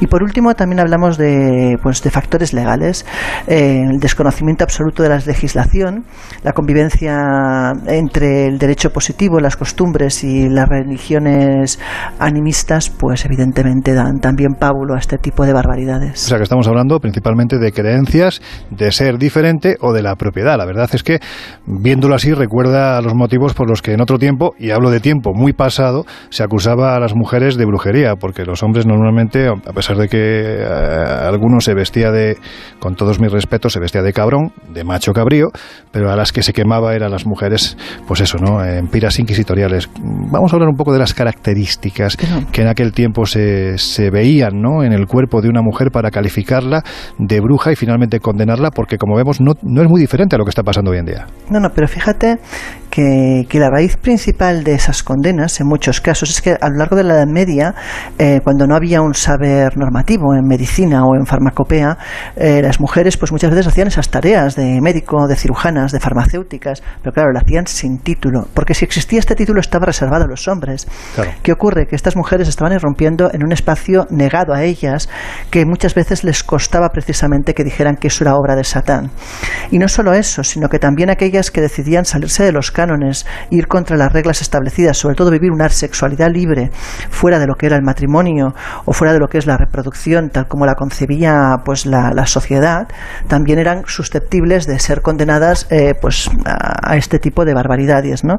[0.00, 3.06] Y por último también hablamos de pues de factores legales,
[3.46, 6.06] eh, el desconocimiento absoluto de la legislación,
[6.42, 11.78] la convivencia entre el derecho positivo, las costumbres y las religiones
[12.18, 16.24] animistas, pues evidentemente dan también pábulo a este tipo de barbaridades.
[16.24, 20.56] O sea que estamos hablando principalmente de creencias, de ser diferente o de la propiedad.
[20.56, 21.20] La verdad es que,
[21.66, 25.00] viéndolo así, recuerda a los motivos por los que en otro tiempo, y hablo de
[25.00, 29.72] tiempo muy pasado, se acusaba a las mujeres de brujería, porque los hombres normalmente, a
[29.72, 32.38] pesar de que eh, algunos se vestía de,
[32.80, 35.48] con todos mis respetos, se vestía de cabrón, de macho cabrío,
[35.92, 37.76] pero a las que se quemaba eran las mujeres,
[38.06, 38.64] pues eso, ¿no?
[38.64, 39.90] En piras inquisitoriales.
[40.00, 44.60] Vamos a hablar un poco de las características que en aquel tiempo se, se veían,
[44.60, 44.82] ¿no?
[44.82, 46.82] En el cuerpo de una mujer para calificarla
[47.18, 50.44] de bruja y finalmente condenarla, porque como vemos no, no es muy diferente a lo
[50.44, 51.26] que está pasando hoy en día.
[51.50, 52.38] No, no, pero fíjate
[52.98, 56.78] que, que la raíz principal de esas condenas, en muchos casos, es que a lo
[56.78, 57.72] largo de la Edad Media,
[58.18, 61.96] eh, cuando no había un saber normativo en medicina o en farmacopea,
[62.34, 66.82] eh, las mujeres pues muchas veces hacían esas tareas de médico, de cirujanas, de farmacéuticas,
[67.00, 70.48] pero claro, lo hacían sin título, porque si existía este título estaba reservado a los
[70.48, 70.88] hombres.
[71.44, 71.86] ¿Qué ocurre?
[71.86, 75.08] Que estas mujeres estaban irrumpiendo en un espacio negado a ellas,
[75.52, 79.12] que muchas veces les costaba precisamente que dijeran que eso era obra de Satán.
[79.70, 82.87] Y no solo eso, sino que también aquellas que decidían salirse de los cánones,
[83.50, 86.70] ir contra las reglas establecidas, sobre todo vivir una sexualidad libre,
[87.10, 90.30] fuera de lo que era el matrimonio o fuera de lo que es la reproducción,
[90.30, 92.88] tal como la concebía pues la, la sociedad,
[93.26, 98.36] también eran susceptibles de ser condenadas eh, pues a, a este tipo de barbaridades, ¿no?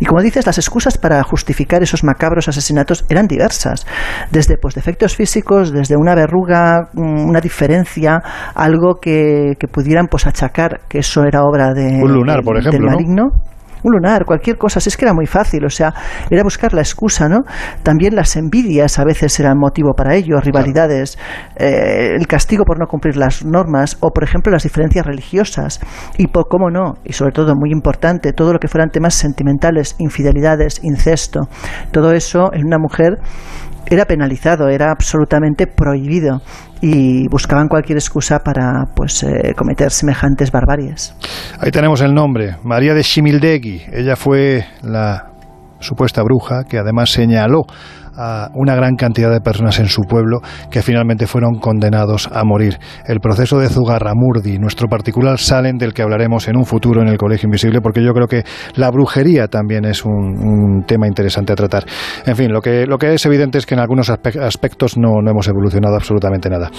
[0.00, 3.86] Y como dices, las excusas para justificar esos macabros asesinatos eran diversas,
[4.30, 8.22] desde pues defectos físicos, desde una verruga, mm, una diferencia,
[8.54, 12.96] algo que, que pudieran pues achacar que eso era obra de Un lunar, por ejemplo,
[12.96, 13.30] del ¿no?
[13.82, 15.92] Un lunar, cualquier cosa, si es que era muy fácil, o sea,
[16.30, 17.40] era buscar la excusa, ¿no?
[17.82, 21.18] También las envidias a veces eran motivo para ello, rivalidades,
[21.56, 25.80] eh, el castigo por no cumplir las normas, o por ejemplo las diferencias religiosas,
[26.16, 29.96] y por cómo no, y sobre todo muy importante, todo lo que fueran temas sentimentales,
[29.98, 31.48] infidelidades, incesto,
[31.90, 33.18] todo eso en una mujer
[33.86, 36.40] era penalizado, era absolutamente prohibido
[36.82, 41.14] y buscaban cualquier excusa para pues eh, cometer semejantes barbaries.
[41.60, 43.82] Ahí tenemos el nombre, María de Shimildegui.
[43.92, 45.28] Ella fue la
[45.78, 47.62] supuesta bruja que además señaló
[48.16, 50.40] a una gran cantidad de personas en su pueblo
[50.70, 52.78] que finalmente fueron condenados a morir.
[53.06, 57.18] El proceso de Zugarramurdi, nuestro particular Salem del que hablaremos en un futuro en el
[57.18, 58.44] Colegio Invisible, porque yo creo que
[58.74, 61.84] la brujería también es un, un tema interesante a tratar.
[62.26, 65.20] En fin, lo que, lo que es evidente es que en algunos aspe- aspectos no,
[65.22, 66.70] no hemos evolucionado absolutamente nada.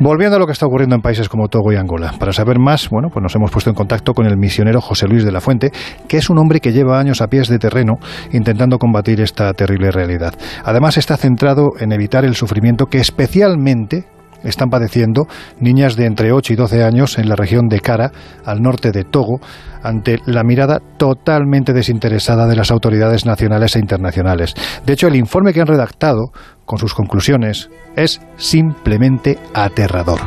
[0.00, 2.88] Volviendo a lo que está ocurriendo en países como Togo y Angola, para saber más,
[2.90, 5.70] bueno, pues nos hemos puesto en contacto con el misionero José Luis de la Fuente,
[6.06, 7.94] que es un hombre que lleva años a pies de terreno
[8.32, 10.34] intentando combatir esta terrible realidad.
[10.64, 14.06] Además está centrado en evitar el sufrimiento que especialmente
[14.44, 15.26] están padeciendo
[15.60, 18.12] niñas de entre 8 y 12 años en la región de Kara,
[18.44, 19.40] al norte de Togo,
[19.82, 24.54] ante la mirada totalmente desinteresada de las autoridades nacionales e internacionales.
[24.84, 26.32] De hecho, el informe que han redactado,
[26.64, 30.20] con sus conclusiones, es simplemente aterrador.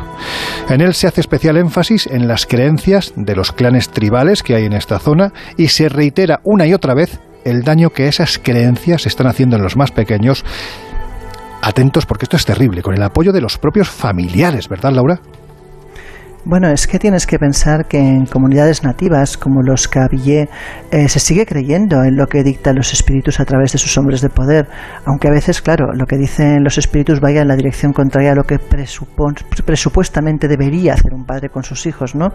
[0.68, 4.64] En él se hace especial énfasis en las creencias de los clanes tribales que hay
[4.64, 9.06] en esta zona y se reitera una y otra vez el daño que esas creencias
[9.06, 10.44] están haciendo en los más pequeños.
[11.62, 15.20] Atentos porque esto es terrible, con el apoyo de los propios familiares, ¿verdad, Laura?
[16.44, 20.48] Bueno, es que tienes que pensar que en comunidades nativas como los Kabye
[20.90, 24.22] eh, se sigue creyendo en lo que dictan los espíritus a través de sus hombres
[24.22, 24.66] de poder,
[25.04, 28.34] aunque a veces, claro, lo que dicen los espíritus vaya en la dirección contraria a
[28.34, 28.58] lo que
[29.64, 32.30] presupuestamente debería hacer un padre con sus hijos, ¿no?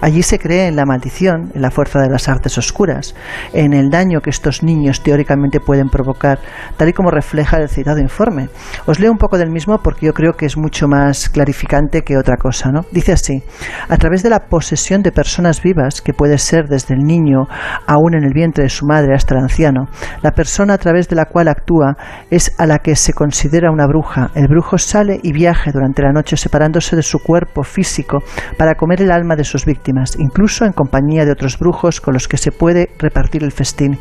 [0.00, 3.14] Allí se cree en la maldición, en la fuerza de las artes oscuras,
[3.52, 6.38] en el daño que estos niños teóricamente pueden provocar,
[6.78, 8.48] tal y como refleja el citado informe.
[8.86, 12.16] Os leo un poco del mismo porque yo creo que es mucho más clarificante que
[12.16, 12.86] otra cosa, ¿no?
[12.90, 13.33] Dice así:
[13.88, 17.46] a través de la posesión de personas vivas, que puede ser desde el niño
[17.86, 19.86] aún en el vientre de su madre hasta el anciano,
[20.22, 21.96] la persona a través de la cual actúa
[22.30, 24.30] es a la que se considera una bruja.
[24.34, 28.18] El brujo sale y viaja durante la noche separándose de su cuerpo físico
[28.58, 32.28] para comer el alma de sus víctimas, incluso en compañía de otros brujos con los
[32.28, 33.98] que se puede repartir el festín.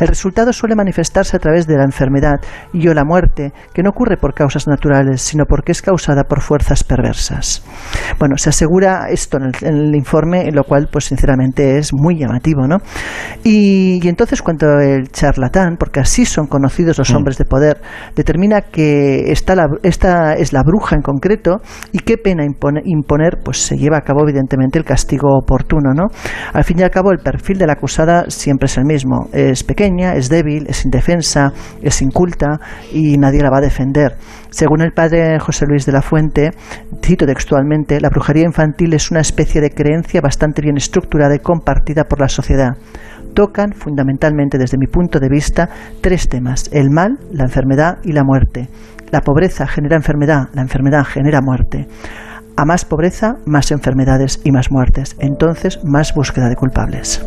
[0.00, 2.40] El resultado suele manifestarse a través de la enfermedad
[2.72, 6.40] y o la muerte, que no ocurre por causas naturales, sino porque es causada por
[6.40, 7.64] fuerzas perversas.
[8.18, 12.18] Bueno, se asegura esto en el, en el informe, lo cual, pues sinceramente, es muy
[12.18, 12.78] llamativo, ¿no?
[13.42, 17.80] Y, y entonces, cuando el charlatán, porque así son conocidos los hombres de poder,
[18.16, 21.56] determina que esta, la- esta es la bruja en concreto
[21.92, 26.04] y qué pena impone- imponer, pues se lleva a cabo, evidentemente, el castigo oportuno, ¿no?
[26.52, 29.28] Al fin y al cabo, el perfil de la acusada siempre es el mismo.
[29.32, 31.52] Es pequeña, es débil, es indefensa,
[31.82, 32.58] es inculta
[32.92, 34.16] y nadie la va a defender.
[34.50, 36.50] Según el padre José Luis de la Fuente,
[37.02, 42.04] cito textualmente, la brujería infantil es una especie de creencia bastante bien estructurada y compartida
[42.04, 42.76] por la sociedad.
[43.34, 45.68] tocan fundamentalmente desde mi punto de vista
[46.00, 48.68] tres temas, el mal, la enfermedad y la muerte.
[49.10, 51.88] La pobreza genera enfermedad, la enfermedad genera muerte.
[52.56, 55.16] A más pobreza, más enfermedades y más muertes.
[55.18, 57.20] Entonces, más búsqueda de culpables.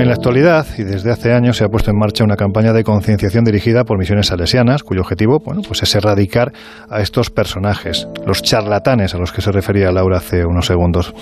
[0.00, 2.84] En la actualidad, y desde hace años, se ha puesto en marcha una campaña de
[2.84, 6.52] concienciación dirigida por misiones salesianas, cuyo objetivo bueno, pues es erradicar
[6.88, 11.12] a estos personajes, los charlatanes a los que se refería Laura hace unos segundos.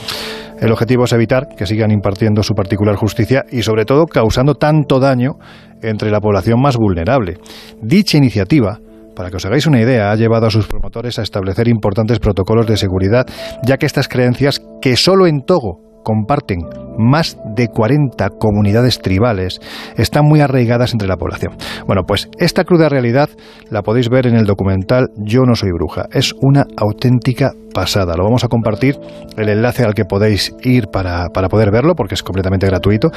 [0.60, 5.00] El objetivo es evitar que sigan impartiendo su particular justicia y, sobre todo, causando tanto
[5.00, 5.40] daño
[5.82, 7.38] entre la población más vulnerable.
[7.82, 8.78] Dicha iniciativa
[9.16, 12.68] para que os hagáis una idea, ha llevado a sus promotores a establecer importantes protocolos
[12.68, 13.26] de seguridad,
[13.64, 16.60] ya que estas creencias, que solo en Togo comparten
[16.98, 19.60] más de 40 comunidades tribales,
[19.96, 21.54] están muy arraigadas entre la población.
[21.86, 23.30] Bueno, pues esta cruda realidad
[23.70, 26.06] la podéis ver en el documental Yo no soy bruja.
[26.12, 28.16] Es una auténtica pasada.
[28.16, 28.98] Lo vamos a compartir,
[29.36, 33.08] el enlace al que podéis ir para, para poder verlo, porque es completamente gratuito,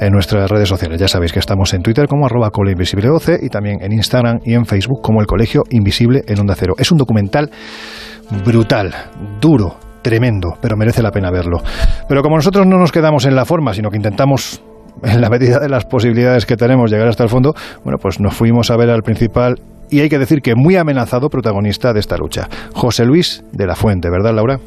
[0.00, 1.00] en nuestras redes sociales.
[1.00, 4.64] Ya sabéis que estamos en Twitter como arroba colegioinvisibleoc y también en Instagram y en
[4.64, 6.74] Facebook como el Colegio Invisible en Onda Cero.
[6.78, 7.50] Es un documental
[8.44, 8.94] brutal,
[9.40, 11.58] duro, tremendo, pero merece la pena verlo.
[12.08, 14.62] Pero como nosotros no nos quedamos en la forma, sino que intentamos
[15.02, 18.34] en la medida de las posibilidades que tenemos llegar hasta el fondo, bueno, pues nos
[18.34, 19.56] fuimos a ver al principal
[19.90, 23.74] y hay que decir que muy amenazado protagonista de esta lucha, José Luis de la
[23.74, 24.58] Fuente, ¿verdad, Laura?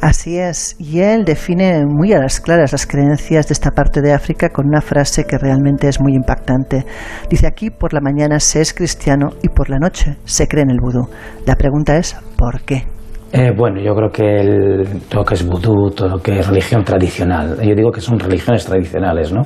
[0.00, 4.12] Así es, y él define muy a las claras las creencias de esta parte de
[4.12, 6.84] África con una frase que realmente es muy impactante.
[7.30, 10.70] Dice aquí por la mañana se es cristiano y por la noche se cree en
[10.70, 11.08] el vudú.
[11.46, 12.84] La pregunta es ¿por qué?
[13.32, 16.46] Eh, bueno, yo creo que el, todo lo que es vudú, todo lo que es
[16.46, 19.42] religión tradicional, yo digo que son religiones tradicionales, ¿no?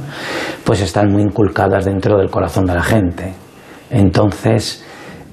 [0.65, 3.33] Pues están muy inculcadas dentro del corazón de la gente.
[3.91, 4.85] Entonces,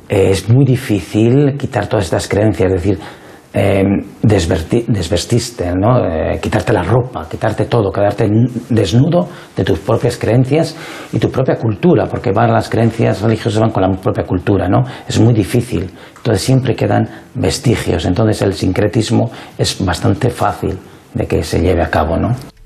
[0.08, 3.00] eh, es muy difícil quitar todas estas creencias, es decir,
[3.60, 3.84] eh,
[4.22, 6.06] desvestiste, ¿no?
[6.06, 8.30] Eh, quitarte la ropa, quitarte todo, quedarte
[8.70, 10.76] desnudo de tus propias creencias
[11.12, 14.84] y tu propia cultura, porque van las creencias religiosas van con la propia cultura, ¿no?
[15.08, 15.90] Es muy difícil.
[16.18, 18.06] Entonces siempre quedan vestigios.
[18.06, 20.78] Entonces el sincretismo es bastante fácil
[21.14, 22.57] de que se lleve a cabo, ¿no?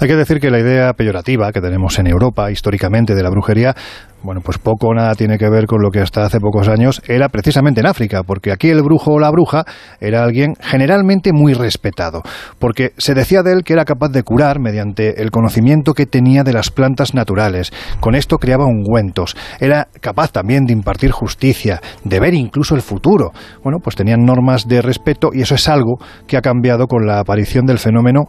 [0.00, 3.74] Hay que decir que la idea peyorativa que tenemos en Europa históricamente de la brujería,
[4.22, 7.00] bueno, pues poco o nada tiene que ver con lo que hasta hace pocos años
[7.06, 9.64] era precisamente en África, porque aquí el brujo o la bruja
[10.00, 12.22] era alguien generalmente muy respetado,
[12.58, 16.42] porque se decía de él que era capaz de curar mediante el conocimiento que tenía
[16.42, 17.72] de las plantas naturales.
[18.00, 23.32] Con esto creaba ungüentos, era capaz también de impartir justicia, de ver incluso el futuro.
[23.62, 27.20] Bueno, pues tenían normas de respeto y eso es algo que ha cambiado con la
[27.20, 28.24] aparición del fenómeno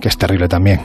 [0.00, 0.80] que es terrible también,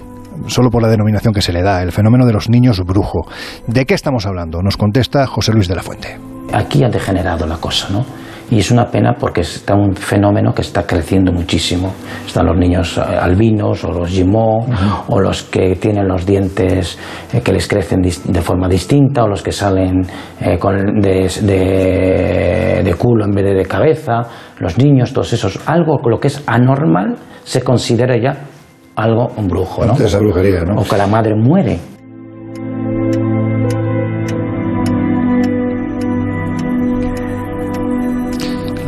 [0.48, 3.26] solo por la denominación que se le da, el fenómeno de los niños brujo.
[3.68, 4.62] ¿De qué estamos hablando?
[4.62, 6.18] Nos contesta José Luis de la Fuente.
[6.54, 8.06] Aquí ha degenerado la cosa, ¿no?
[8.52, 11.94] Y es una pena porque está un fenómeno que está creciendo muchísimo.
[12.26, 14.66] Están los niños eh, albinos o los gimó
[15.08, 16.98] o los que tienen los dientes
[17.32, 20.02] eh, que les crecen de forma distinta o los que salen
[20.42, 24.22] eh, con de, de- de culo en vez de de cabeza.
[24.58, 25.60] Los niños, todos esos.
[25.68, 28.46] Algo lo que es anormal se considera ya
[29.00, 29.94] algo un brujo, ¿no?
[29.94, 30.82] Esa brujería, ¿no?
[30.82, 31.80] O que la madre muere.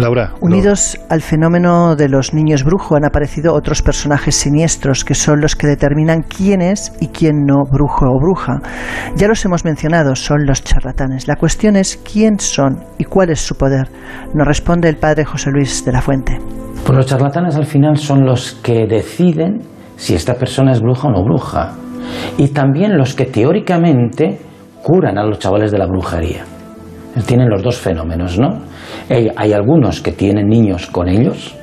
[0.02, 0.34] Laura.
[0.42, 5.56] Unidos al fenómeno de los niños brujo han aparecido otros personajes siniestros que son los
[5.56, 8.62] que determinan quién es y quién no brujo o bruja.
[9.16, 11.28] Ya los hemos mencionado, son los charlatanes.
[11.28, 13.90] La cuestión es quién son y cuál es su poder.
[14.34, 16.40] Nos responde el padre José Luis de la Fuente.
[16.84, 19.62] Pues los charlatanes al final son los que deciden
[20.02, 21.74] si esta persona es bruja o no bruja.
[22.40, 24.40] Y también los que teóricamente
[24.82, 26.44] curan a los chavales de la brujería.
[27.28, 28.50] Tienen los dos fenómenos, ¿no?
[29.10, 31.56] Hay, algunos que tienen niños con ellos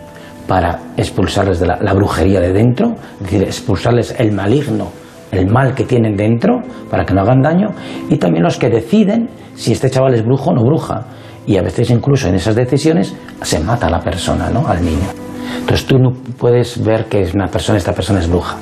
[0.47, 4.89] para expulsarles de la, la brujería de dentro, es decir, expulsarles el maligno,
[5.33, 7.71] el mal que tienen dentro para que no hagan daño,
[8.09, 11.07] y también los que deciden si este chaval es brujo o no bruja.
[11.45, 14.69] Y a veces incluso en esas decisiones se mata a la persona, ¿no?
[14.69, 15.28] Al niño.
[15.57, 18.57] Entonces tú no puedes ver que es una persona, esta persona es bruja.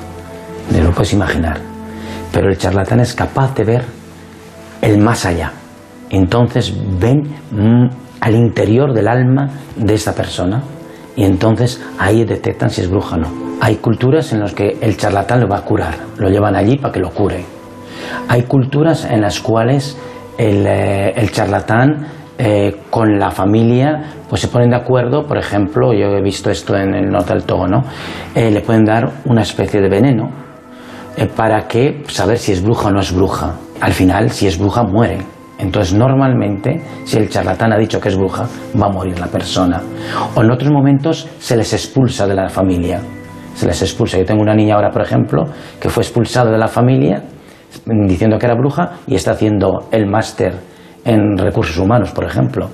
[0.71, 1.57] Ni lo puedes imaginar.
[2.31, 3.85] Pero el charlatán es capaz de ver
[4.81, 5.51] el más allá.
[6.09, 7.21] Entonces ven
[7.51, 7.89] mm,
[8.21, 10.61] al interior del alma de esta persona
[11.15, 13.27] y entonces ahí detectan si es bruja o no.
[13.59, 16.93] Hay culturas en las que el charlatán lo va a curar, lo llevan allí para
[16.93, 17.43] que lo cure.
[18.27, 19.97] Hay culturas en las cuales
[20.37, 22.07] el, eh, el charlatán
[22.39, 26.75] eh, con la familia pues se ponen de acuerdo, por ejemplo, yo he visto esto
[26.75, 27.83] en el norte del Togo, ¿no?
[28.35, 30.29] Eh, le pueden dar una especie de veneno
[31.15, 33.55] eh, para que saber si es bruja o no es bruja.
[33.81, 35.17] Al final, si es bruja, muere.
[35.57, 38.47] Entonces, normalmente, si el charlatán ha dicho que es bruja,
[38.79, 39.81] va a morir la persona.
[40.35, 42.99] O en otros momentos se les expulsa de la familia.
[43.55, 44.19] Se les expulsa.
[44.19, 45.45] Yo tengo una niña ahora, por ejemplo,
[45.79, 47.23] que fue expulsada de la familia
[47.85, 50.53] diciendo que era bruja y está haciendo el máster
[51.07, 52.69] en recursos humanos, por ejemplo.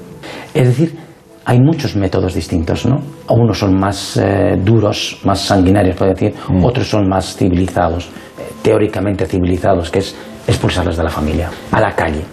[0.54, 0.98] Es decir,
[1.46, 2.98] hay muchos métodos distintos, ¿no?
[3.30, 9.26] Unos son más eh, duros, más sanguinarios, puede decir, otros son más civilizados, eh, teóricamente
[9.26, 10.16] civilizados, que es
[10.48, 12.33] expulsarlos de la familia, a la calle.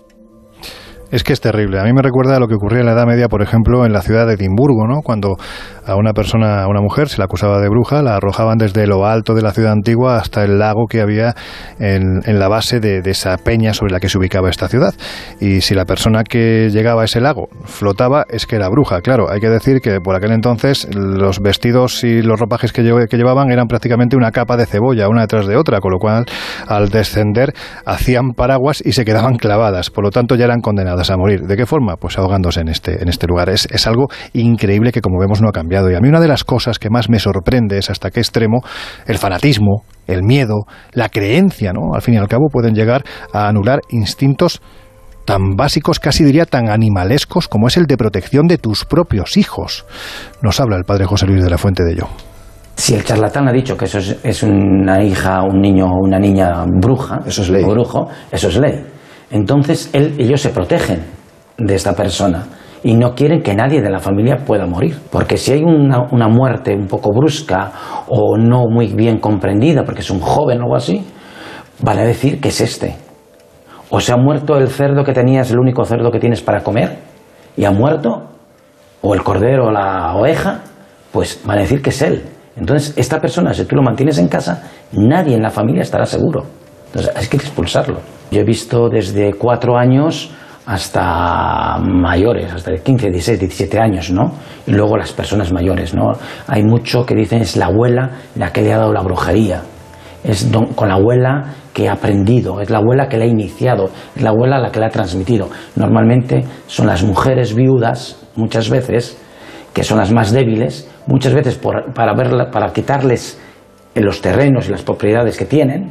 [1.11, 1.81] Es que es terrible.
[1.81, 3.93] A mí me recuerda a lo que ocurría en la Edad Media, por ejemplo, en
[3.93, 5.03] la ciudad de Edimburgo, ¿no?
[5.03, 5.37] Cuando
[5.85, 9.05] a una persona, a una mujer, se la acusaba de bruja, la arrojaban desde lo
[9.05, 11.35] alto de la ciudad antigua hasta el lago que había
[11.81, 14.95] en, la base de, esa peña sobre la que se ubicaba esta ciudad.
[15.41, 19.01] Y si la persona que llegaba a ese lago flotaba, es que era bruja.
[19.01, 23.17] Claro, hay que decir que por aquel entonces los vestidos y los ropajes que, que
[23.17, 26.27] llevaban eran prácticamente una capa de cebolla, una detrás de otra, con lo cual
[26.69, 27.53] al descender
[27.85, 29.91] hacían paraguas y se quedaban clavadas.
[29.91, 31.47] Por lo tanto, ya eran condenadas a morir.
[31.47, 31.97] ¿De qué forma?
[31.97, 33.49] Pues ahogándose en este, en este lugar.
[33.49, 35.91] Es, es algo increíble que, como vemos, no ha cambiado.
[35.91, 38.61] Y a mí una de las cosas que más me sorprende es hasta qué extremo
[39.07, 41.95] el fanatismo, el miedo, la creencia, ¿no?
[41.95, 44.61] Al fin y al cabo pueden llegar a anular instintos
[45.25, 49.87] tan básicos, casi diría tan animalescos como es el de protección de tus propios hijos.
[50.43, 52.09] Nos habla el padre José Luis de la Fuente de ello.
[52.75, 56.19] Si el charlatán ha dicho que eso es, es una hija, un niño o una
[56.19, 57.63] niña bruja, eso es ley.
[57.63, 58.83] brujo, eso es ley.
[59.31, 61.05] Entonces él- ellos se protegen
[61.59, 62.47] de esta persona
[62.83, 64.99] y no quieren que nadie de la familia pueda morir.
[65.11, 67.73] Porque si hay una, una muerte un poco brusca
[68.09, 71.05] o no muy bien comprendida, porque es un joven o algo así,
[71.81, 72.97] van a decir que es este.
[73.91, 76.99] O se ha muerto el cerdo que tenías, el único cerdo que tienes para comer,
[77.57, 78.31] y ha muerto,
[79.03, 80.61] o el cordero o la oveja,
[81.13, 82.23] pues van a decir que es él.
[82.57, 84.63] Entonces, esta persona, si tú lo mantienes en casa,
[84.93, 86.45] nadie en la familia estará seguro.
[86.87, 87.99] Entonces, hay que expulsarlo.
[88.31, 90.31] Yo he visto desde cuatro años
[90.67, 94.33] hasta mayores, hasta 15, 16, 17 años, ¿no?
[94.67, 96.13] Y luego las personas mayores, ¿no?
[96.47, 99.63] Hay mucho que dicen es la abuela la que le ha dado la brujería.
[100.23, 103.91] Es don- con la abuela que ha aprendido, es la abuela que le ha iniciado,
[104.15, 105.49] es la abuela la que le ha transmitido.
[105.77, 109.19] Normalmente son las mujeres viudas, muchas veces,
[109.73, 113.41] que son las más débiles, muchas veces por- para, verla- para quitarles
[113.95, 115.91] los terrenos y las propiedades que tienen,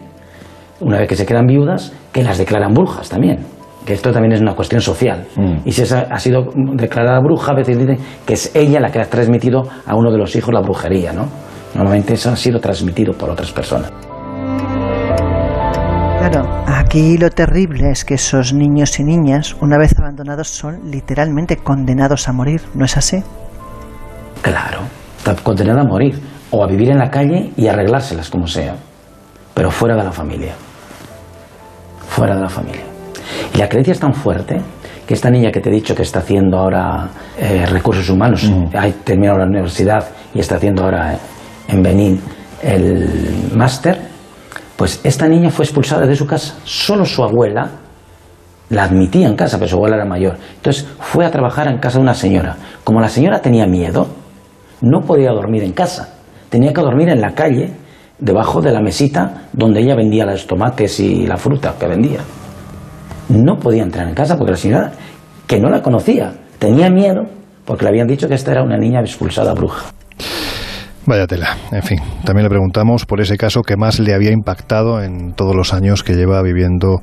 [0.80, 3.39] una vez que se quedan viudas, que las declaran brujas también.
[3.86, 5.25] Que esto también es una cuestión social.
[5.65, 8.99] Y si esa ha sido declarada bruja, a veces dicen que es ella la que
[8.99, 11.27] ha transmitido a uno de los hijos la brujería, ¿no?
[11.73, 13.91] Normalmente eso ha sido transmitido por otras personas.
[16.19, 21.57] Claro, aquí lo terrible es que esos niños y niñas, una vez abandonados, son literalmente
[21.57, 23.23] condenados a morir, ¿no es así?
[24.41, 24.82] Claro,
[25.17, 26.19] está condenada a morir
[26.51, 28.75] o a vivir en la calle y arreglárselas como sea,
[29.53, 30.53] pero fuera de la familia.
[32.10, 32.84] Fuera de la familia.
[33.53, 34.62] Y la creencia es tan fuerte
[35.07, 38.88] que esta niña que te he dicho que está haciendo ahora eh, recursos humanos, ha
[39.03, 41.18] terminado la universidad y está haciendo ahora eh,
[41.70, 42.22] en Benín
[42.62, 43.99] el máster,
[44.76, 46.55] pues esta niña fue expulsada de su casa.
[46.64, 47.70] Solo su abuela
[48.70, 50.38] la admitía en casa, pero su abuela era mayor.
[50.55, 52.55] Entonces fue a trabajar en casa de una señora.
[52.84, 54.07] Como la señora tenía miedo,
[54.82, 56.16] no podía dormir en casa.
[56.49, 57.74] Tenía que dormir en la calle,
[58.20, 62.20] debajo de la mesita donde ella vendía los tomates y la fruta que vendía.
[63.30, 64.91] No podía entrar en casa porque la señora,
[65.47, 67.24] que no la conocía, tenía miedo
[67.65, 69.91] porque le habían dicho que esta era una niña expulsada bruja.
[71.05, 71.57] Vaya tela.
[71.72, 75.55] En fin, también le preguntamos por ese caso que más le había impactado en todos
[75.55, 76.99] los años que lleva viviendo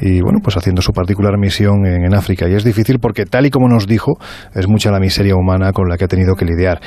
[0.00, 2.48] y bueno, pues haciendo su particular misión en, en África.
[2.48, 4.18] Y es difícil porque, tal y como nos dijo,
[4.54, 6.80] es mucha la miseria humana con la que ha tenido que lidiar.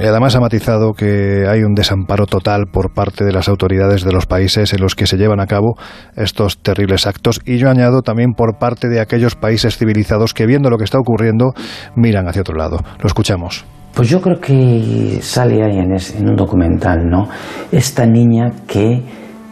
[0.00, 4.12] Y además ha matizado que hay un desamparo total por parte de las autoridades de
[4.12, 5.74] los países en los que se llevan a cabo
[6.16, 7.40] estos terribles actos.
[7.44, 10.98] Y yo añado también por parte de aquellos países civilizados que, viendo lo que está
[10.98, 11.52] ocurriendo,
[11.96, 12.78] miran hacia otro lado.
[13.00, 13.64] Lo escuchamos.
[13.94, 17.28] Pues yo creo que sale ahí en, ese- en un documental, ¿no?
[17.72, 19.02] Esta niña que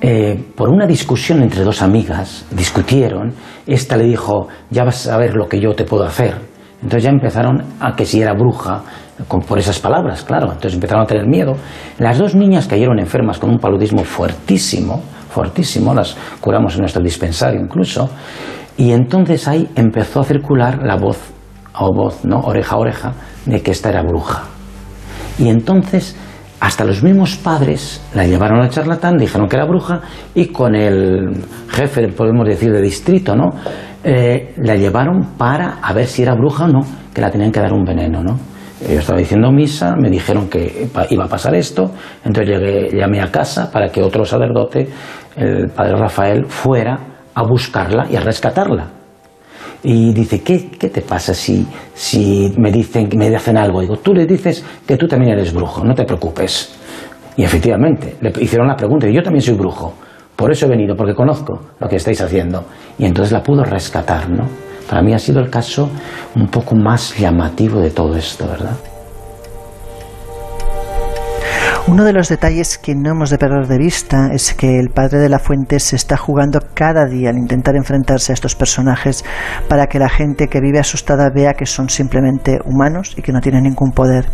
[0.01, 3.33] eh, por una discusión entre dos amigas, discutieron,
[3.67, 6.37] esta le dijo, ya vas a ver lo que yo te puedo hacer.
[6.77, 8.85] Entonces ya empezaron a que si era bruja,
[9.29, 10.47] con- por esas palabras, claro.
[10.47, 11.55] Entonces empezaron a tener miedo.
[11.99, 17.61] Las dos niñas cayeron enfermas con un paludismo fuertísimo, fuertísimo, las curamos en nuestro dispensario
[17.61, 18.09] incluso.
[18.77, 21.19] Y entonces ahí empezó a circular la voz,
[21.79, 22.41] o voz, ¿no?
[22.41, 23.13] Oreja a oreja,
[23.47, 24.45] de que esta era bruja.
[25.39, 26.17] Y entonces,
[26.61, 30.01] hasta los mismos padres la llevaron al charlatán, dijeron que era bruja,
[30.35, 33.51] y con el jefe, podemos decir, de distrito, ¿no?
[34.05, 36.81] Eh, la llevaron para a ver si era bruja o no,
[37.13, 38.39] que la tenían que dar un veneno, ¿no?
[38.81, 41.93] Yo estaba diciendo misa, me dijeron que iba a pasar esto,
[42.25, 44.87] entonces llegué, llamé a casa para que otro sacerdote,
[45.37, 46.99] el padre Rafael, fuera
[47.35, 48.89] a buscarla y a rescatarla.
[49.83, 53.81] y dice, ¿qué, qué te pasa si, si me dicen me hacen algo?
[53.81, 56.75] Digo, tú le dices que tú también eres brujo, no te preocupes.
[57.37, 59.95] Y efectivamente, le hicieron la pregunta, y yo también soy brujo.
[60.35, 62.65] Por eso he venido, porque conozco lo que estáis haciendo.
[62.99, 64.66] Y entonces la pudo rescatar, ¿no?
[64.89, 65.91] Para mí ha sido el caso
[66.35, 68.77] un poco más llamativo de todo esto, ¿verdad?
[71.89, 75.21] Uno de los detalles que no hemos de perder de vista es que el padre
[75.21, 79.25] de la fuente se está jugando cada día al intentar enfrentarse a estos personajes
[79.69, 83.41] para que la gente que vive asustada vea que son simplemente humanos y que no
[83.41, 84.27] tienen ningún poder.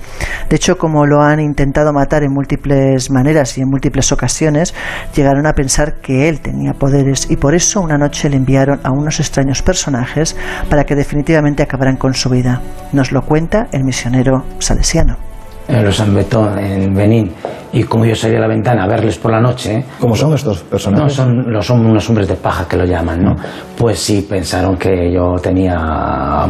[0.48, 4.74] De hecho, como lo han intentado matar en múltiples maneras y en múltiples ocasiones,
[5.14, 8.92] llegaron a pensar que él tenía poderes y por eso una noche le enviaron a
[8.92, 10.36] unos extraños personajes
[10.70, 12.62] para que definitivamente acabaran con su vida.
[12.94, 15.31] Nos lo cuenta el misionero salesiano
[15.72, 17.32] en los Betón, en Benín,
[17.72, 19.84] y como yo salí a la ventana a verles por la noche.
[19.98, 21.04] ¿Cómo son estos personajes?
[21.04, 23.36] No, son, no, son unos hombres de paja que lo llaman, ¿no?
[23.76, 26.46] Pues sí, pensaron que yo tenía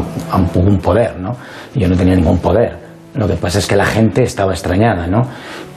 [0.55, 1.37] un poder, ¿no?
[1.75, 2.82] Yo no tenía ningún poder.
[3.15, 5.23] Lo que pasa es que la gente estaba extrañada, ¿no?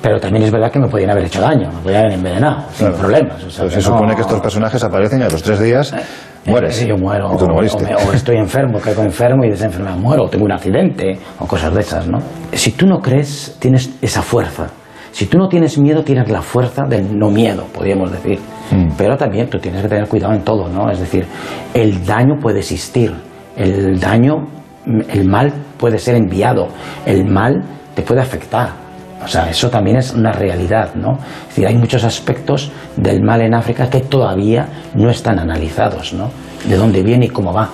[0.02, 2.92] Pero también es verdad que me podían haber hecho daño, me podían haber envenenado, sin
[2.94, 3.44] problemas.
[3.44, 5.94] O sea, se supone que estos personajes aparecen y a los tres días
[6.46, 6.76] mueres.
[6.76, 7.34] Sí, yo muero.
[7.34, 9.98] Y tú no o, o me- o estoy enfermo, caigo enfermo y de esa enfermedad
[9.98, 12.20] muero, o tengo un accidente, o cosas de esas, ¿no?
[12.54, 14.68] Si tú no crees, tienes esa fuerza.
[15.12, 18.40] Si tú no tienes miedo, tienes la fuerza del no miedo, podríamos decir.
[18.98, 20.90] Pero también tú tienes que tener cuidado en todo, ¿no?
[20.92, 21.26] Es decir,
[21.74, 23.14] el daño puede existir,
[23.56, 24.46] el daño,
[25.10, 26.68] el mal puede ser enviado,
[27.06, 27.64] el mal
[27.94, 28.86] te puede afectar.
[29.24, 31.14] O sea, eso también es una realidad, ¿no?
[31.14, 36.30] Es decir, hay muchos aspectos del mal en África que todavía no están analizados, ¿no?
[36.68, 37.70] De dónde viene y cómo va.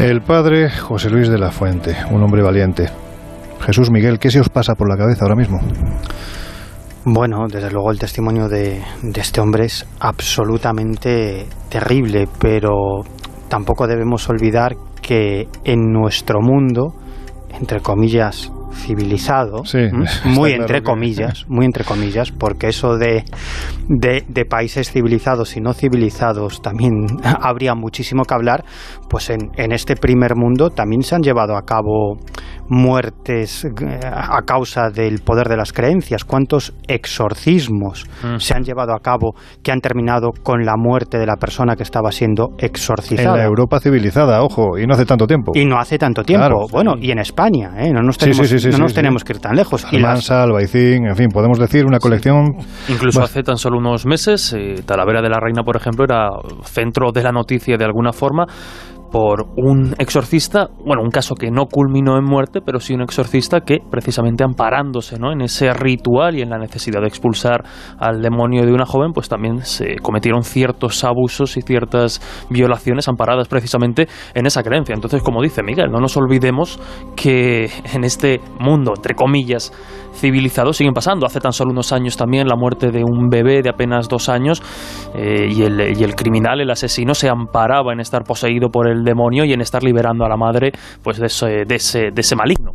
[0.00, 2.88] El padre José Luis de la Fuente, un hombre valiente.
[3.60, 5.58] Jesús Miguel, ¿qué se os pasa por la cabeza ahora mismo?
[7.08, 13.04] Bueno, desde luego el testimonio de, de este hombre es absolutamente terrible, pero
[13.48, 16.94] tampoco debemos olvidar que en nuestro mundo,
[17.60, 19.62] entre comillas, civilizado,
[20.24, 23.24] muy entre que- comillas, muy entre comillas, porque eso de,
[23.88, 26.92] de, de países civilizados y no civilizados también
[27.40, 28.64] habría muchísimo que hablar,
[29.08, 32.18] pues en, en este primer mundo también se han llevado a cabo
[32.68, 33.70] muertes eh,
[34.04, 36.24] a causa del poder de las creencias.
[36.24, 38.36] ¿Cuántos exorcismos Mm.
[38.38, 41.82] se han llevado a cabo que han terminado con la muerte de la persona que
[41.82, 43.36] estaba siendo En exorcizada?
[43.36, 45.52] la Europa civilizada, ojo, y no hace tanto tiempo.
[45.54, 46.46] Y no hace tanto tiempo.
[46.46, 46.66] Claro.
[46.70, 47.92] bueno, y en España, ¿eh?
[47.92, 48.96] no nos tenemos, sí, sí, sí, no nos sí.
[48.96, 49.84] tenemos que ir tan lejos.
[49.92, 52.56] Almansa, Albaicín, en fin, podemos decir una colección...
[52.88, 56.28] Incluso Bueno, hace tan solo unos meses, eh, Talavera de la Reina, por ejemplo, era
[56.64, 58.46] centro de la noticia de alguna forma
[59.10, 63.60] por un exorcista, bueno, un caso que no culminó en muerte, pero sí un exorcista
[63.60, 65.32] que, precisamente amparándose ¿no?
[65.32, 67.64] en ese ritual y en la necesidad de expulsar
[67.98, 72.20] al demonio de una joven, pues también se cometieron ciertos abusos y ciertas
[72.50, 74.94] violaciones amparadas precisamente en esa creencia.
[74.94, 76.80] Entonces, como dice Miguel, no nos olvidemos
[77.16, 79.72] que en este mundo, entre comillas,
[80.16, 81.26] civilizado siguen pasando.
[81.26, 84.62] Hace tan solo unos años también la muerte de un bebé de apenas dos años
[85.14, 89.04] eh, y, el, y el criminal, el asesino, se amparaba en estar poseído por el
[89.04, 90.72] demonio y en estar liberando a la madre
[91.02, 92.72] pues de ese, de ese, de ese maligno.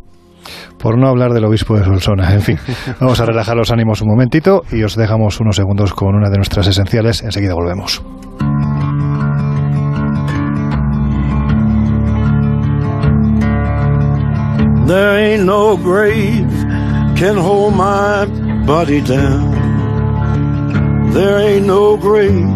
[0.78, 2.34] Por no hablar del obispo de Solsona.
[2.34, 2.58] En fin,
[3.00, 6.36] vamos a relajar los ánimos un momentito y os dejamos unos segundos con una de
[6.36, 7.22] nuestras esenciales.
[7.22, 8.02] Enseguida volvemos.
[14.86, 16.61] There ain't no grave
[17.16, 18.26] can hold my
[18.66, 19.50] body down.
[21.12, 22.48] There ain't no grave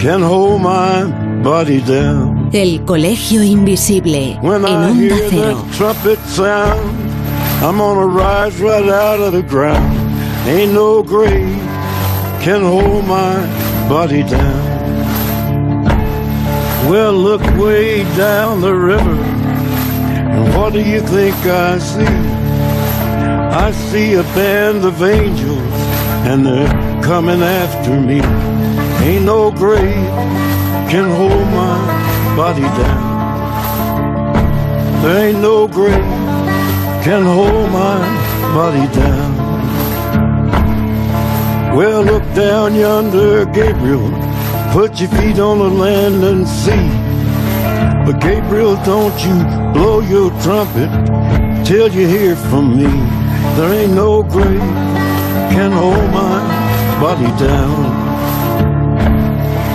[0.00, 1.04] can hold my
[1.42, 2.50] body down.
[2.52, 5.54] El Colegio Invisible When en I Onda hear Cero.
[5.54, 6.90] that trumpet sound,
[7.62, 9.92] I'm gonna rise right out of the ground.
[10.48, 11.56] Ain't no grave
[12.42, 13.34] can hold my
[13.88, 14.74] body down.
[16.88, 19.16] Well, look way down the river,
[20.34, 22.45] and what do you think I see?
[23.58, 25.72] I see a band of angels,
[26.28, 26.68] and they're
[27.02, 28.20] coming after me.
[29.06, 30.12] Ain't no grave
[30.92, 31.78] can hold my
[32.36, 33.02] body down.
[35.02, 35.94] There ain't no grave
[37.02, 37.98] can hold my
[38.52, 39.30] body down.
[41.74, 44.10] Well, look down yonder, Gabriel.
[44.72, 46.88] Put your feet on the land and see.
[48.04, 49.36] But Gabriel, don't you
[49.72, 50.90] blow your trumpet
[51.64, 53.15] till you hear from me.
[53.56, 54.60] There ain't no grave
[55.54, 56.36] can hold my
[57.00, 57.86] body down.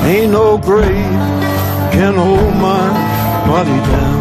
[0.05, 1.19] Ain't no grave
[1.91, 2.85] can hold my
[3.47, 4.20] body down.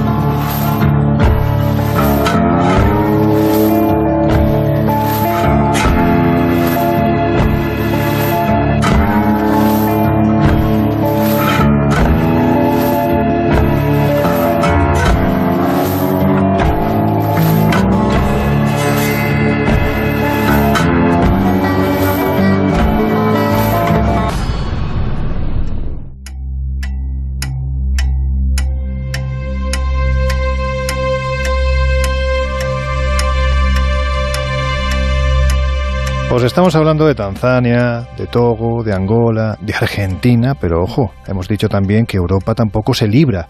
[36.33, 41.69] Os estamos hablando de Tanzania, de Togo, de Angola, de Argentina, pero ojo, hemos dicho
[41.69, 43.49] también que Europa tampoco se libra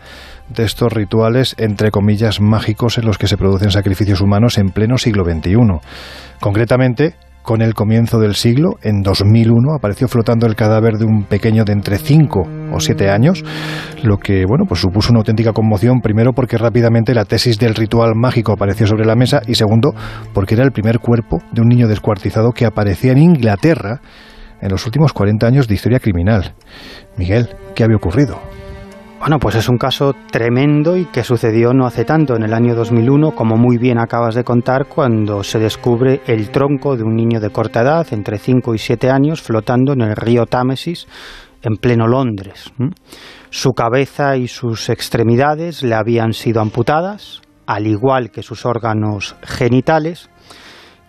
[0.48, 4.96] de estos rituales, entre comillas, mágicos en los que se producen sacrificios humanos en pleno
[4.96, 5.58] siglo XXI.
[6.40, 11.64] Concretamente, con el comienzo del siglo, en 2001, apareció flotando el cadáver de un pequeño
[11.64, 12.42] de entre 5
[12.72, 13.44] o 7 años,
[14.02, 18.12] lo que, bueno, pues supuso una auténtica conmoción, primero porque rápidamente la tesis del ritual
[18.14, 19.94] mágico apareció sobre la mesa y segundo
[20.32, 24.00] porque era el primer cuerpo de un niño descuartizado que aparecía en Inglaterra
[24.60, 26.54] en los últimos 40 años de historia criminal.
[27.16, 28.38] Miguel, ¿qué había ocurrido?
[29.20, 32.74] Bueno, pues es un caso tremendo y que sucedió no hace tanto, en el año
[32.74, 37.38] 2001, como muy bien acabas de contar, cuando se descubre el tronco de un niño
[37.38, 41.06] de corta edad, entre 5 y 7 años, flotando en el río Támesis,
[41.60, 42.72] en pleno Londres.
[43.50, 50.30] Su cabeza y sus extremidades le habían sido amputadas, al igual que sus órganos genitales,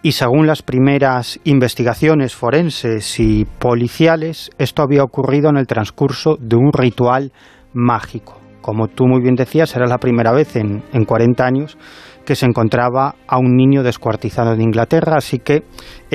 [0.04, 6.58] y según las primeras investigaciones forenses y policiales, esto había ocurrido en el transcurso de
[6.58, 7.32] un ritual
[7.74, 8.40] mágico.
[8.62, 11.78] Como tú muy bien decías, era la primera vez en, en 40 años
[12.26, 15.64] que se encontraba a un niño descuartizado en Inglaterra, así que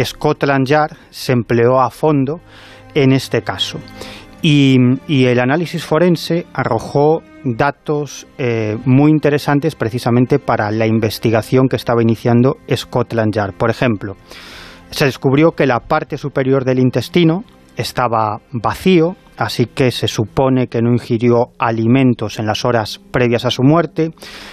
[0.01, 2.41] Scotland Yard se empleó a fondo
[2.95, 3.79] en este caso.
[4.43, 4.77] Y,
[5.09, 12.03] y el análisis forense arrojó datos eh, muy interesantes precisamente para la investigación que estaba
[12.03, 13.55] iniciando Scotland Yard.
[13.55, 14.17] Por ejemplo,
[14.91, 17.45] se descubrió que la parte superior del intestino
[17.77, 23.51] estaba vacío, así que se supone que no ingirió alimentos en las horas previas a
[23.51, 24.11] su muerte.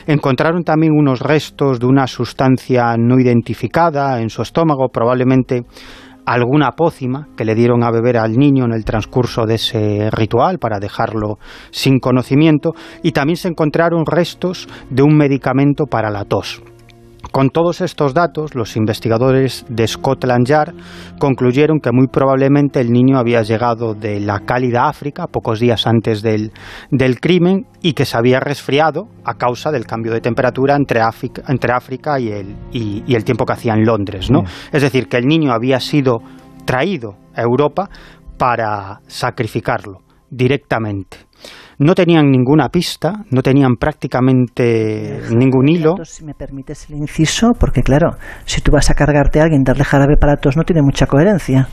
[0.08, 5.64] Encontraron también unos restos de una sustancia no identificada en su estómago, probablemente
[6.26, 10.58] alguna pócima que le dieron a beber al niño en el transcurso de ese ritual
[10.58, 11.38] para dejarlo
[11.72, 16.62] sin conocimiento y también se encontraron restos de un medicamento para la tos.
[17.34, 20.76] Con todos estos datos, los investigadores de Scotland Yard
[21.18, 26.22] concluyeron que muy probablemente el niño había llegado de la cálida África pocos días antes
[26.22, 26.52] del,
[26.92, 31.42] del crimen y que se había resfriado a causa del cambio de temperatura entre África,
[31.48, 34.30] entre África y, el, y, y el tiempo que hacía en Londres.
[34.30, 34.44] ¿no?
[34.44, 34.46] Mm.
[34.72, 36.20] Es decir, que el niño había sido
[36.66, 37.90] traído a Europa
[38.38, 41.18] para sacrificarlo directamente.
[41.84, 45.96] No tenían ninguna pista, no tenían prácticamente ningún hilo.
[46.06, 48.12] Si me permites el inciso, porque claro,
[48.46, 51.68] si tú vas a cargarte a alguien, darle jarabe para tos, no tiene mucha coherencia.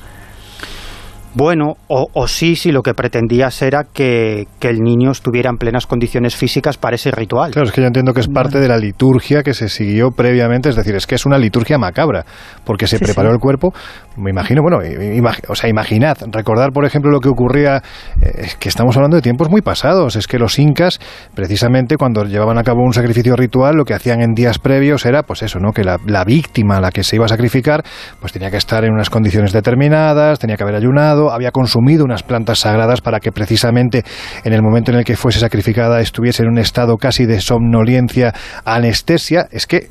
[1.32, 5.58] Bueno, o, o sí, si lo que pretendías era que, que el niño estuviera en
[5.58, 7.52] plenas condiciones físicas para ese ritual.
[7.52, 10.68] Claro, es que yo entiendo que es parte de la liturgia que se siguió previamente,
[10.70, 12.24] es decir, es que es una liturgia macabra,
[12.64, 13.34] porque se Sí, preparó sí.
[13.34, 13.72] el cuerpo,
[14.16, 17.82] me imagino, bueno, imag- o sea, imaginad, recordar, por ejemplo, lo que ocurría,
[18.20, 20.98] eh, es que estamos hablando de tiempos muy pasados, es que los incas,
[21.34, 25.22] precisamente cuando llevaban a cabo un sacrificio ritual, lo que hacían en días previos era,
[25.22, 27.84] pues eso, ¿no?, que la, la víctima a la que se iba a sacrificar,
[28.20, 32.22] pues tenía que estar en unas condiciones determinadas, tenía que haber ayunado, había consumido unas
[32.22, 34.04] plantas sagradas para que precisamente
[34.44, 38.32] en el momento en el que fuese sacrificada estuviese en un estado casi de somnolencia,
[38.64, 39.90] anestesia, es que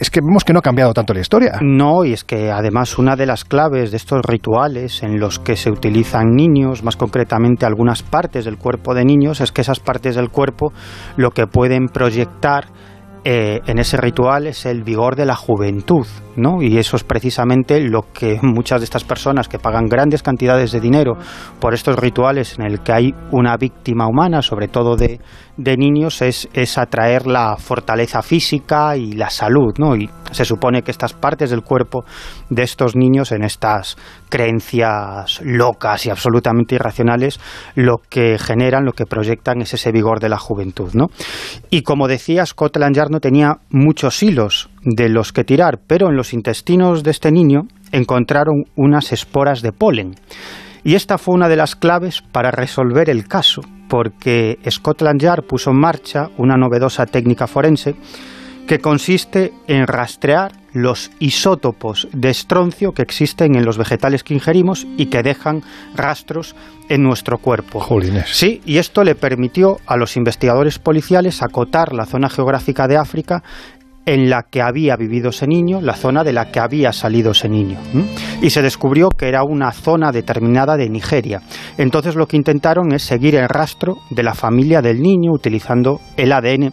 [0.00, 1.58] es que vemos que no ha cambiado tanto la historia.
[1.60, 5.56] No, y es que además una de las claves de estos rituales en los que
[5.56, 10.16] se utilizan niños, más concretamente algunas partes del cuerpo de niños, es que esas partes
[10.16, 10.72] del cuerpo
[11.16, 12.66] lo que pueden proyectar
[13.26, 16.06] eh, en ese ritual es el vigor de la juventud,
[16.36, 16.60] ¿no?
[16.60, 20.80] Y eso es precisamente lo que muchas de estas personas que pagan grandes cantidades de
[20.80, 21.16] dinero
[21.58, 25.20] por estos rituales en el que hay una víctima humana, sobre todo de,
[25.56, 29.94] de niños, es, es atraer la fortaleza física y la salud, ¿no?
[29.96, 32.04] Y se supone que estas partes del cuerpo
[32.50, 33.96] de estos niños en estas
[34.28, 37.38] creencias locas y absolutamente irracionales,
[37.76, 41.06] lo que generan, lo que proyectan es ese vigor de la juventud, ¿no?
[41.70, 46.16] Y como decía, Scotland Yard no tenía muchos hilos de los que tirar, pero en
[46.16, 47.62] los intestinos de este niño
[47.92, 50.16] encontraron unas esporas de polen.
[50.82, 55.70] Y esta fue una de las claves para resolver el caso, porque Scotland Yard puso
[55.70, 57.94] en marcha una novedosa técnica forense
[58.66, 64.86] que consiste en rastrear los isótopos de estroncio que existen en los vegetales que ingerimos
[64.96, 65.62] y que dejan
[65.94, 66.56] rastros
[66.88, 67.80] en nuestro cuerpo.
[68.26, 73.42] Sí, y esto le permitió a los investigadores policiales acotar la zona geográfica de África
[74.06, 77.48] en la que había vivido ese niño, la zona de la que había salido ese
[77.48, 77.78] niño.
[78.42, 81.40] Y se descubrió que era una zona determinada de Nigeria.
[81.78, 86.32] Entonces lo que intentaron es seguir el rastro de la familia del niño utilizando el
[86.32, 86.72] ADN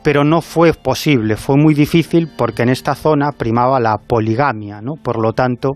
[0.00, 4.94] pero no fue posible, fue muy difícil porque en esta zona primaba la poligamia, ¿no?
[4.94, 5.72] Por lo tanto,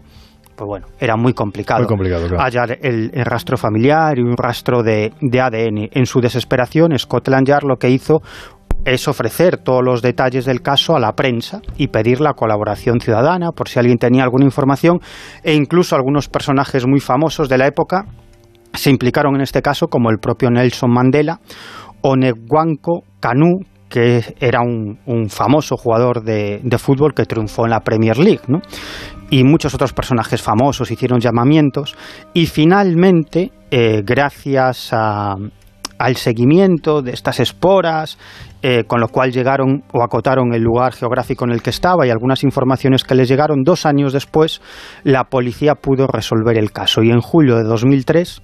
[0.56, 2.42] pues bueno, era muy complicado, Muy complicado, claro.
[2.42, 5.88] hallar el, el rastro familiar y un rastro de, de ADN.
[5.92, 8.22] En su desesperación, Scotland Yard lo que hizo
[8.84, 13.52] es ofrecer todos los detalles del caso a la prensa y pedir la colaboración ciudadana
[13.52, 15.00] por si alguien tenía alguna información
[15.42, 18.06] e incluso algunos personajes muy famosos de la época
[18.74, 21.40] se implicaron en este caso como el propio Nelson Mandela
[22.00, 28.16] o Negwanko Kanu que era un, famoso jugador de, fútbol que triunfó en la Premier
[28.16, 28.40] League.
[29.28, 31.94] Y muchos otros personajes famosos hicieron llamamientos
[32.32, 35.34] y finalmente, eh, gracias a,
[35.98, 38.18] al seguimiento de estas esporas,
[38.62, 42.10] eh, con lo cual llegaron o acotaron el lugar geográfico en el que estaba y
[42.10, 44.60] algunas informaciones que les llegaron, dos años después
[45.04, 48.42] la policía pudo resolver el caso y en julio de 2003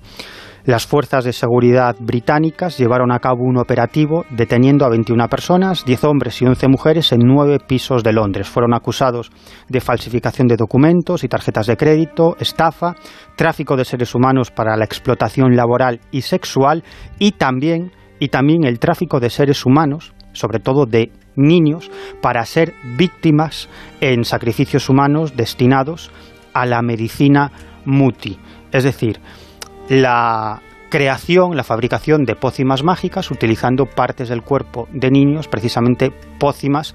[0.68, 6.04] las fuerzas de seguridad británicas llevaron a cabo un operativo deteniendo a 21 personas, 10
[6.04, 8.48] hombres y 11 mujeres en nueve pisos de Londres.
[8.48, 9.30] Fueron acusados
[9.68, 12.96] de falsificación de documentos y tarjetas de crédito, estafa,
[13.34, 16.84] tráfico de seres humanos para la explotación laboral y sexual
[17.18, 21.90] y también, y también el tráfico de seres humanos, sobre todo de niños,
[22.20, 23.68] para ser víctimas
[24.00, 26.10] en sacrificios humanos destinados
[26.52, 27.52] a la medicina
[27.84, 28.38] muti.
[28.72, 29.20] Es decir,
[29.88, 36.94] la creación, la fabricación de pócimas mágicas utilizando partes del cuerpo de niños, precisamente pócimas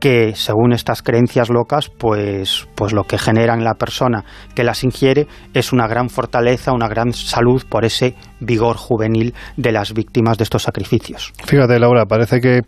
[0.00, 4.24] que según estas creencias locas, pues, pues lo que genera en la persona
[4.54, 9.72] que las ingiere es una gran fortaleza, una gran salud por ese vigor juvenil de
[9.72, 11.32] las víctimas de estos sacrificios.
[11.44, 12.62] Fíjate, Laura, parece que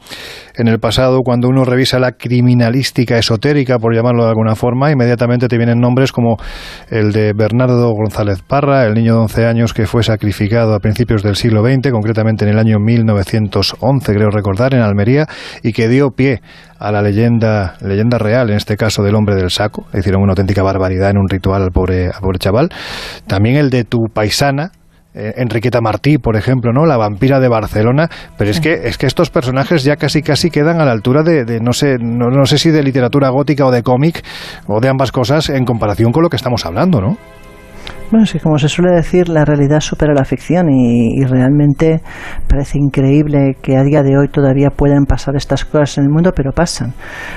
[0.55, 5.49] en el pasado, cuando uno revisa la criminalística esotérica, por llamarlo de alguna forma, inmediatamente
[5.49, 6.37] te vienen nombres como
[6.91, 11.23] el de Bernardo González Parra, el niño de 11 años que fue sacrificado a principios
[11.23, 15.27] del siglo XX, concretamente en el año 1911, creo recordar, en Almería,
[15.63, 16.43] y que dio pie
[16.83, 19.87] a la leyenda, leyenda real, en este caso del hombre del saco.
[19.93, 22.71] Le hicieron una auténtica barbaridad en un ritual al pobre, al pobre chaval.
[23.27, 24.73] También el de tu paisana,
[25.15, 26.85] eh, Enriqueta Martí, por ejemplo, ¿no?
[26.87, 30.81] La vampira de Barcelona, pero es que es que estos personajes ya casi casi quedan
[30.81, 33.71] a la altura de, de no sé no, no, sé si de literatura gótica o
[33.71, 34.25] de cómic
[34.67, 37.19] o de ambas cosas en comparación con lo que estamos hablando, ¿no?
[38.13, 42.03] Bueno, sí, como se suele decir, la realidad supera la ficción y, y, realmente
[42.47, 46.33] parece increíble que a día de hoy todavía puedan pasar estas cosas en el mundo,
[46.37, 46.93] pero pasan,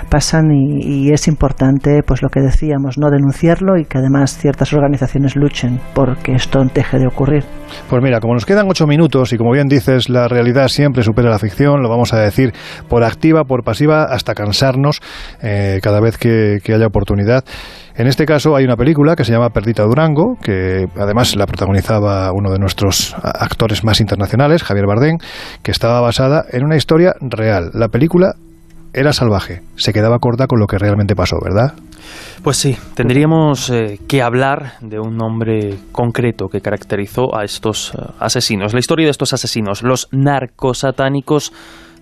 [0.10, 5.38] pasan y, es importante, pues lo que decíamos, no denunciarlo y que además ciertas organizaciones
[5.38, 7.46] luchen porque esto deje de ocurrir.
[7.90, 11.30] Pues mira, como nos quedan ocho minutos y como bien dices, la realidad siempre supera
[11.30, 12.52] la ficción, lo vamos a decir
[12.90, 15.00] por activa, por pasiva, hasta cansarnos
[15.42, 17.46] eh, cada vez que, que haya oportunidad.
[17.98, 22.30] En este caso hay una película que se llama Perdita Durango, que además la protagonizaba
[22.34, 25.18] uno de nuestros actores más internacionales, Javier Bardem,
[25.64, 27.70] que estaba basada en una historia real.
[27.74, 28.34] La película
[28.94, 31.74] era salvaje, se quedaba corta con lo que realmente pasó, ¿verdad?
[32.44, 38.12] Pues sí, tendríamos eh, que hablar de un nombre concreto que caracterizó a estos uh,
[38.20, 38.74] asesinos.
[38.74, 41.52] La historia de estos asesinos, los narcosatánicos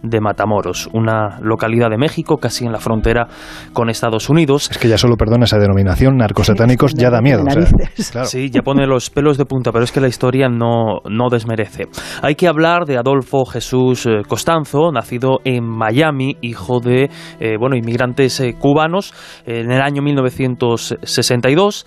[0.04, 3.28] de Matamoros, una localidad de México casi en la frontera
[3.74, 4.70] con Estados Unidos.
[4.70, 7.44] Es que ya solo perdona esa denominación, narcosatánicos, sí, ya da miedo.
[7.44, 7.66] O sea,
[8.12, 8.28] claro.
[8.28, 11.88] Sí, ya pone los pelos de punta, pero es que la historia no, no desmerece.
[12.22, 17.10] Hay que hablar de Adolfo Jesús Costanzo, nacido en Miami, hijo de
[17.40, 19.14] eh, bueno, inmigrantes eh, cubanos,
[19.46, 21.86] en el año 1962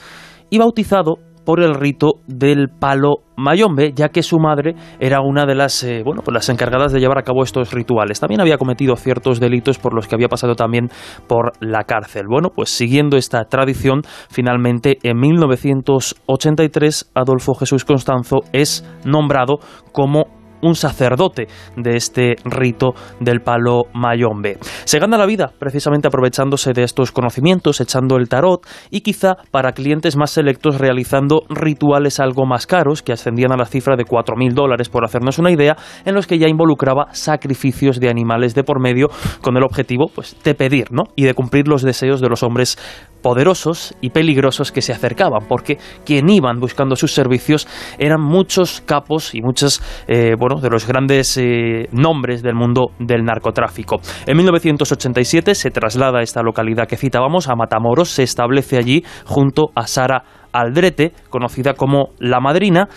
[0.50, 5.54] y bautizado por el rito del palo mayombe, ya que su madre era una de
[5.54, 8.20] las, eh, bueno, pues las encargadas de llevar a cabo estos rituales.
[8.20, 10.90] También había cometido ciertos delitos por los que había pasado también
[11.28, 12.26] por la cárcel.
[12.28, 19.60] Bueno, pues siguiendo esta tradición, finalmente en 1983 Adolfo Jesús Constanzo es nombrado
[19.92, 24.58] como un sacerdote de este rito del palo mayombe.
[24.84, 29.72] Se gana la vida precisamente aprovechándose de estos conocimientos, echando el tarot y quizá para
[29.72, 34.52] clientes más selectos realizando rituales algo más caros que ascendían a la cifra de 4.000
[34.52, 38.80] dólares por hacernos una idea, en los que ya involucraba sacrificios de animales de por
[38.80, 39.08] medio
[39.42, 41.04] con el objetivo pues, de pedir ¿no?
[41.16, 42.78] y de cumplir los deseos de los hombres
[43.26, 47.66] poderosos y peligrosos que se acercaban, porque quien iban buscando sus servicios
[47.98, 53.24] eran muchos capos y muchos eh, bueno, de los grandes eh, nombres del mundo del
[53.24, 53.96] narcotráfico.
[54.26, 59.72] En 1987 se traslada a esta localidad que citábamos, a Matamoros, se establece allí junto
[59.74, 60.22] a Sara
[60.52, 62.88] Aldrete, conocida como La Madrina,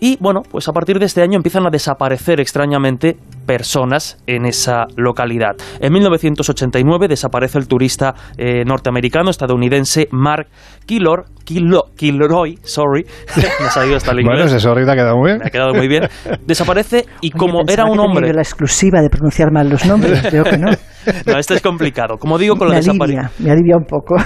[0.00, 3.16] y bueno, pues a partir de este año empiezan a desaparecer extrañamente
[3.46, 5.56] personas en esa localidad.
[5.80, 10.48] En 1989 desaparece el turista eh, norteamericano, estadounidense Mark
[10.86, 13.06] Killor, Kilo, Kilroy, sorry,
[13.36, 14.40] me ha salido hasta el inglés.
[14.40, 15.38] Bueno, ese sorry te ha quedado muy bien.
[15.38, 16.08] Me ha quedado muy bien.
[16.46, 18.32] Desaparece y Oye, como era un hombre...
[18.32, 20.70] la exclusiva de pronunciar mal los nombres, creo que no.
[21.26, 22.16] no, esto es complicado.
[22.18, 23.30] Como digo, con me la desaparición...
[23.38, 24.16] me alivia un poco.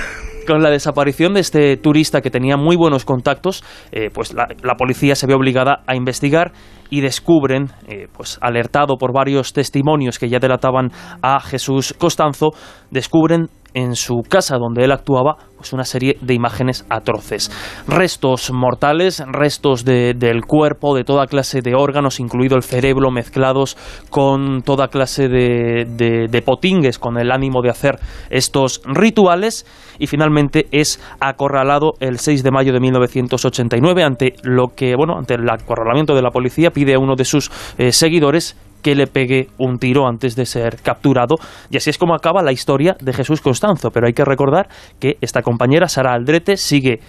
[0.49, 3.63] Con la desaparición de este turista que tenía muy buenos contactos,
[3.93, 6.53] eh, pues la, la policía se ve obligada a investigar
[6.89, 12.53] y descubren, eh, pues alertado por varios testimonios que ya delataban a Jesús Costanzo,
[12.91, 13.49] descubren
[13.79, 17.51] en su casa donde él actuaba pues una serie de imágenes atroces.
[17.89, 23.77] Restos mortales, restos de- del cuerpo, de toda clase de órganos, incluido el cerebro, mezclados
[24.09, 27.99] con toda clase de, de- de potingues, con el ánimo de hacer
[28.31, 29.67] estos rituales,
[29.99, 35.35] y finalmente es acorralado el 6 de mayo de 1989 ante lo que, bueno, ante
[35.35, 39.49] el acorralamiento de la policía, pide a uno de sus eh, seguidores que le pegue
[39.59, 41.37] un tiro antes de ser capturado.
[41.71, 43.91] Y así es como acaba la historia de Jesús Constanzo.
[43.91, 44.69] Pero hay que recordar
[44.99, 47.01] que esta compañera, Sara Aldrete, sigue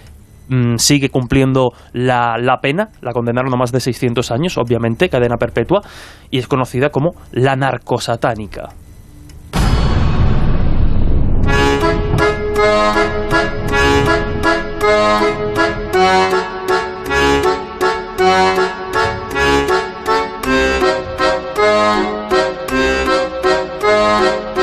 [0.48, 5.36] mm, sigue cumpliendo la, la pena, la condenaron a más de 600 años, obviamente, cadena
[5.36, 5.82] perpetua,
[6.30, 8.70] y es conocida como la narcosatánica.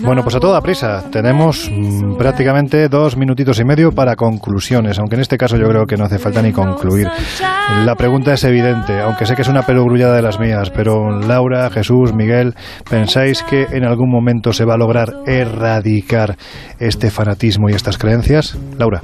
[0.00, 1.10] Bueno, pues a toda prisa.
[1.10, 5.86] Tenemos mm, prácticamente dos minutitos y medio para conclusiones, aunque en este caso yo creo
[5.86, 7.08] que no hace falta ni concluir.
[7.84, 11.70] La pregunta es evidente, aunque sé que es una perogrullada de las mías, pero Laura,
[11.70, 12.54] Jesús, Miguel,
[12.88, 16.36] ¿pensáis que en algún momento se va a lograr erradicar
[16.78, 18.56] este fanatismo y estas creencias?
[18.78, 19.02] Laura.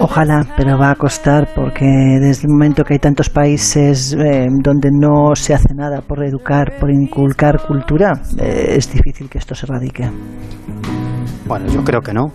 [0.00, 1.86] Ojalá, pero va a costar porque
[2.20, 6.74] desde el momento que hay tantos países eh, donde no se hace nada por educar,
[6.78, 10.10] por inculcar cultura, eh, es difícil que esto se erradique.
[11.46, 12.32] Bueno, yo creo que no.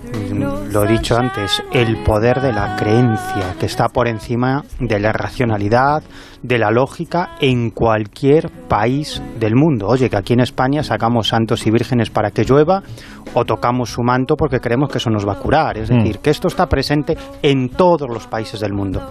[0.72, 5.12] Lo he dicho antes, el poder de la creencia, que está por encima de la
[5.12, 6.04] racionalidad,
[6.44, 9.88] de la lógica en cualquier país del mundo.
[9.88, 12.82] Oye, que aquí en España sacamos santos y vírgenes para que llueva
[13.34, 15.78] o tocamos su manto porque creemos que eso nos va a curar.
[15.78, 15.98] Es Mm.
[15.98, 19.02] decir, que esto está presente en todos los países del mundo.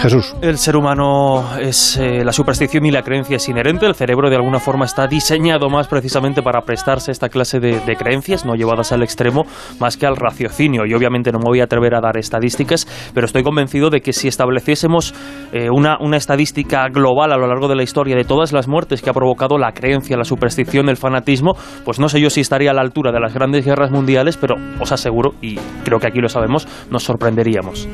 [0.00, 0.34] Jesús.
[0.40, 3.86] El ser humano es eh, la superstición y la creencia es inherente.
[3.86, 7.80] El cerebro de alguna forma está diseñado más precisamente para prestarse a esta clase de,
[7.96, 9.42] creencias, no llevadas al extremo,
[9.78, 10.86] más que al raciocinio.
[10.86, 14.12] Y obviamente no me voy a atrever a dar estadísticas, pero estoy convencido de que
[14.12, 15.14] si estableciésemos
[15.52, 19.02] eh, una, una estadística global a lo largo de la historia de todas las muertes
[19.02, 21.52] que ha provocado la creencia, la superstición, el fanatismo,
[21.84, 24.54] pues no sé yo si estaría a la altura de las grandes guerras mundiales, pero
[24.80, 27.88] os aseguro, y creo que aquí lo sabemos, nos sorprenderíamos.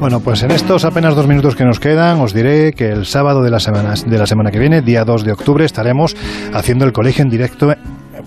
[0.00, 3.42] Bueno, pues en estos apenas dos minutos que nos quedan, os diré que el sábado
[3.42, 6.16] de la semana, de la semana que viene, día 2 de octubre, estaremos
[6.54, 7.74] haciendo el colegio en directo.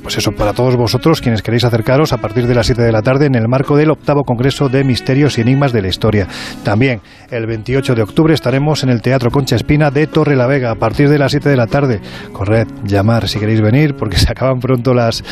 [0.03, 3.01] Pues eso, para todos vosotros, quienes queréis acercaros a partir de las 7 de la
[3.01, 6.27] tarde en el marco del octavo Congreso de Misterios y Enigmas de la Historia.
[6.63, 6.99] También,
[7.31, 10.75] el 28 de octubre, estaremos en el Teatro Concha Espina de Torre la Vega a
[10.75, 12.01] partir de las 7 de la tarde.
[12.33, 15.23] Corred, llamar si queréis venir, porque se acaban pronto las,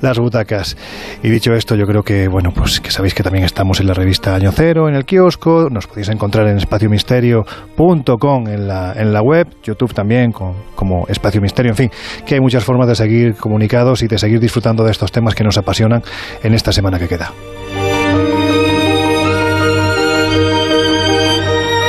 [0.00, 0.76] las butacas.
[1.24, 3.94] Y dicho esto, yo creo que, bueno, pues que sabéis que también estamos en la
[3.94, 9.22] revista Año Cero, en el kiosco, nos podéis encontrar en espaciomisterio.com en la, en la
[9.22, 11.90] web, YouTube también con, como Espacio Misterio, en fin,
[12.24, 15.42] que hay muchas formas de seguir comunicados y de seguir disfrutando de estos temas que
[15.42, 16.02] nos apasionan
[16.42, 17.32] en esta semana que queda.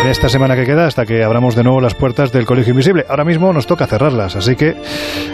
[0.01, 3.05] En esta semana que queda, hasta que abramos de nuevo las puertas del Colegio Invisible.
[3.07, 4.75] Ahora mismo nos toca cerrarlas, así que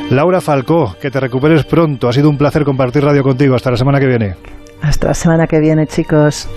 [0.09, 2.09] Laura Falcó, que te recuperes pronto.
[2.09, 3.55] Ha sido un placer compartir radio contigo.
[3.55, 4.35] Hasta la semana que viene.
[4.81, 6.49] Hasta la semana que viene, chicos.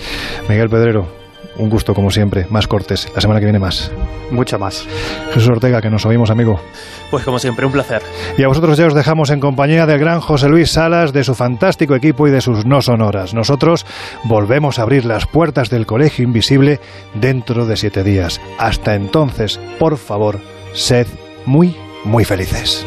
[0.48, 1.19] Miguel Pedrero,
[1.60, 2.46] un gusto como siempre.
[2.50, 3.08] Más cortes.
[3.14, 3.92] La semana que viene más.
[4.30, 4.86] Mucho más.
[5.32, 6.60] Jesús Ortega, que nos oímos, amigo.
[7.10, 8.02] Pues como siempre, un placer.
[8.38, 11.34] Y a vosotros ya os dejamos en compañía del gran José Luis Salas, de su
[11.34, 13.34] fantástico equipo y de sus no sonoras.
[13.34, 13.86] Nosotros
[14.24, 16.80] volvemos a abrir las puertas del Colegio Invisible
[17.14, 18.40] dentro de siete días.
[18.58, 20.40] Hasta entonces, por favor,
[20.72, 21.06] sed
[21.46, 22.86] muy, muy felices.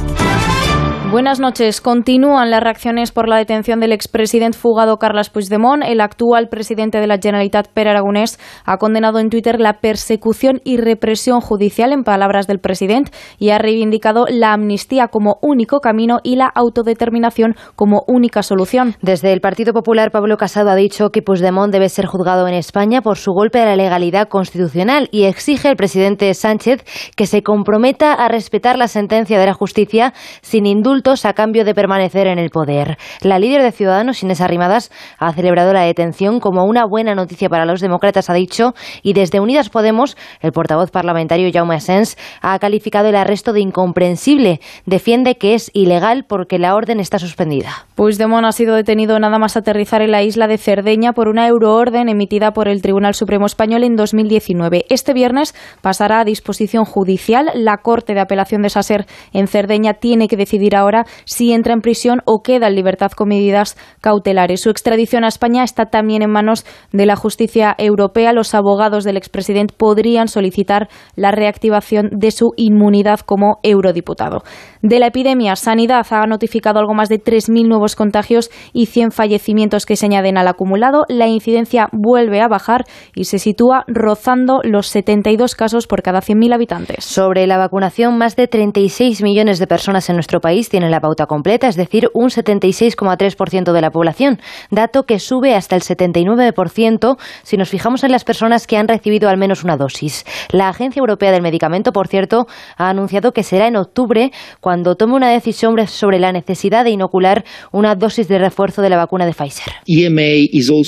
[1.11, 1.81] Buenas noches.
[1.81, 5.83] Continúan las reacciones por la detención del expresidente fugado Carles Puigdemont.
[5.85, 10.77] El actual presidente de la Generalitat, Per Aragonés, ha condenado en Twitter la persecución y
[10.77, 16.37] represión judicial, en palabras del presidente, y ha reivindicado la amnistía como único camino y
[16.37, 18.95] la autodeterminación como única solución.
[19.01, 23.01] Desde el Partido Popular, Pablo Casado ha dicho que Puigdemont debe ser juzgado en España
[23.01, 26.85] por su golpe a la legalidad constitucional y exige al presidente Sánchez
[27.17, 31.73] que se comprometa a respetar la sentencia de la justicia sin indulto a cambio de
[31.73, 32.97] permanecer en el poder.
[33.21, 37.65] La líder de Ciudadanos, Inés Arrimadas, ha celebrado la detención como una buena noticia para
[37.65, 43.09] los demócratas, ha dicho, y desde Unidas Podemos, el portavoz parlamentario Jaume Asens ha calificado
[43.09, 44.59] el arresto de incomprensible.
[44.85, 47.87] Defiende que es ilegal porque la orden está suspendida.
[47.95, 52.09] Puigdemont ha sido detenido nada más aterrizar en la isla de Cerdeña por una euroorden
[52.09, 54.85] emitida por el Tribunal Supremo Español en 2019.
[54.89, 57.49] Este viernes pasará a disposición judicial.
[57.55, 60.90] La Corte de Apelación de Saser en Cerdeña tiene que decidir ahora
[61.25, 64.61] si entra en prisión o queda en libertad con medidas cautelares.
[64.61, 68.33] Su extradición a España está también en manos de la justicia europea.
[68.33, 74.43] Los abogados del expresidente podrían solicitar la reactivación de su inmunidad como eurodiputado.
[74.81, 79.85] De la epidemia, Sanidad ha notificado algo más de 3.000 nuevos contagios y 100 fallecimientos
[79.85, 81.05] que se añaden al acumulado.
[81.07, 82.85] La incidencia vuelve a bajar
[83.15, 87.05] y se sitúa rozando los 72 casos por cada 100.000 habitantes.
[87.05, 91.25] Sobre la vacunación, más de 36 millones de personas en nuestro país tienen la pauta
[91.25, 94.39] completa, es decir, un 76,3% de la población,
[94.71, 99.29] dato que sube hasta el 79% si nos fijamos en las personas que han recibido
[99.29, 100.25] al menos una dosis.
[100.51, 102.47] La Agencia Europea del Medicamento, por cierto,
[102.77, 107.43] ha anunciado que será en octubre cuando tome una decisión sobre la necesidad de inocular
[107.71, 109.73] una dosis de refuerzo de la vacuna de Pfizer.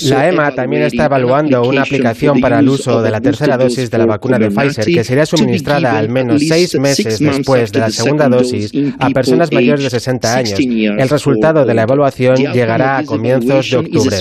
[0.10, 3.98] La EMA también está evaluando una aplicación para el uso de la tercera dosis de
[3.98, 8.28] la vacuna de Pfizer que sería suministrada al menos seis meses después de la segunda
[8.30, 10.60] dosis a personas mayores de 60 años.
[10.60, 14.18] El resultado de la evaluación llegará a comienzos de octubre.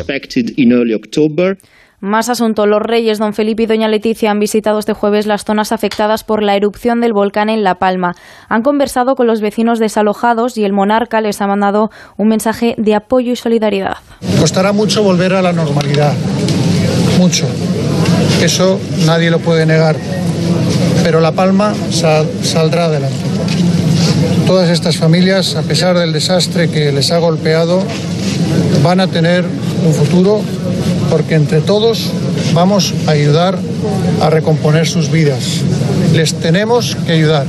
[2.02, 2.66] Más asunto.
[2.66, 6.42] Los reyes Don Felipe y Doña Leticia han visitado este jueves las zonas afectadas por
[6.42, 8.16] la erupción del volcán en La Palma.
[8.48, 12.96] Han conversado con los vecinos desalojados y el monarca les ha mandado un mensaje de
[12.96, 13.98] apoyo y solidaridad.
[14.40, 16.12] Costará mucho volver a la normalidad.
[17.20, 17.46] Mucho.
[18.42, 19.94] Eso nadie lo puede negar.
[21.04, 23.16] Pero La Palma saldrá adelante.
[24.46, 27.82] Todas estas familias, a pesar del desastre que les ha golpeado,
[28.82, 29.44] van a tener
[29.86, 30.40] un futuro
[31.10, 32.10] porque entre todos
[32.52, 33.58] vamos a ayudar
[34.20, 35.60] a recomponer sus vidas.
[36.14, 37.46] Les tenemos que ayudar.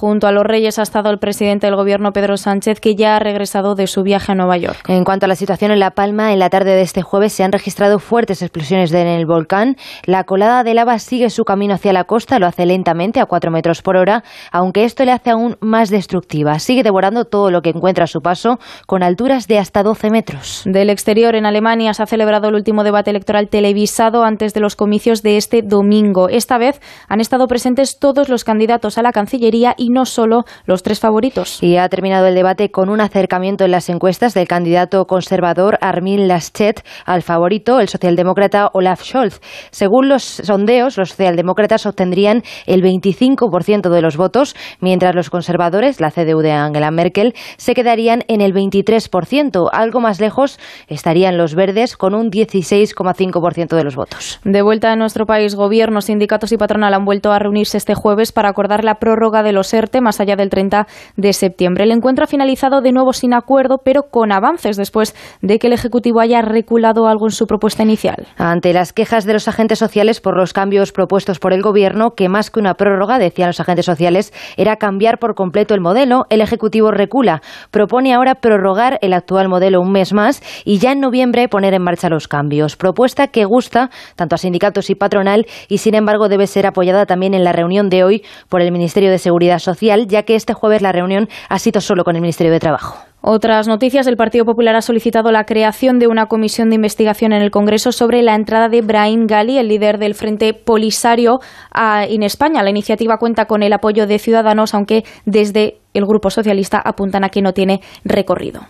[0.00, 3.18] Junto a los reyes ha estado el presidente del gobierno Pedro Sánchez, que ya ha
[3.18, 4.88] regresado de su viaje a Nueva York.
[4.88, 7.44] En cuanto a la situación en La Palma, en la tarde de este jueves se
[7.44, 9.76] han registrado fuertes explosiones en el volcán.
[10.06, 13.50] La colada de lava sigue su camino hacia la costa, lo hace lentamente a 4
[13.50, 16.58] metros por hora, aunque esto le hace aún más destructiva.
[16.60, 20.62] Sigue devorando todo lo que encuentra a su paso, con alturas de hasta 12 metros.
[20.64, 24.76] Del exterior, en Alemania, se ha celebrado el último debate electoral televisado antes de los
[24.76, 26.30] comicios de este domingo.
[26.30, 30.82] Esta vez han estado presentes todos los candidatos a la Cancillería y no solo los
[30.82, 31.62] tres favoritos.
[31.62, 36.28] Y ha terminado el debate con un acercamiento en las encuestas del candidato conservador Armin
[36.28, 39.40] Laschet al favorito, el socialdemócrata Olaf Scholz.
[39.70, 46.10] Según los sondeos, los socialdemócratas obtendrían el 25% de los votos, mientras los conservadores, la
[46.10, 49.68] CDU de Angela Merkel, se quedarían en el 23%.
[49.72, 50.58] Algo más lejos
[50.88, 54.40] estarían los verdes con un 16,5% de los votos.
[54.44, 58.32] De vuelta a nuestro país, gobiernos, sindicatos y patronal han vuelto a reunirse este jueves
[58.32, 60.86] para acordar la prórroga de los Más allá del 30
[61.16, 61.84] de septiembre.
[61.84, 65.72] El encuentro ha finalizado de nuevo sin acuerdo, pero con avances después de que el
[65.72, 68.26] Ejecutivo haya reculado algo en su propuesta inicial.
[68.36, 72.28] Ante las quejas de los agentes sociales por los cambios propuestos por el Gobierno, que
[72.28, 76.40] más que una prórroga, decían los agentes sociales, era cambiar por completo el modelo, el
[76.40, 77.42] Ejecutivo recula.
[77.70, 81.82] Propone ahora prorrogar el actual modelo un mes más y ya en noviembre poner en
[81.82, 82.76] marcha los cambios.
[82.76, 87.34] Propuesta que gusta tanto a sindicatos y patronal y, sin embargo, debe ser apoyada también
[87.34, 89.69] en la reunión de hoy por el Ministerio de Seguridad Social,
[90.06, 92.98] ya que este jueves la reunión ha sido solo con el Ministerio de Trabajo.
[93.22, 94.06] Otras noticias.
[94.06, 97.92] El Partido Popular ha solicitado la creación de una comisión de investigación en el Congreso
[97.92, 101.40] sobre la entrada de Brahim Gali, el líder del Frente Polisario,
[101.74, 102.62] en España.
[102.62, 107.28] La iniciativa cuenta con el apoyo de Ciudadanos, aunque desde el Grupo Socialista apuntan a
[107.28, 108.62] que no tiene recorrido.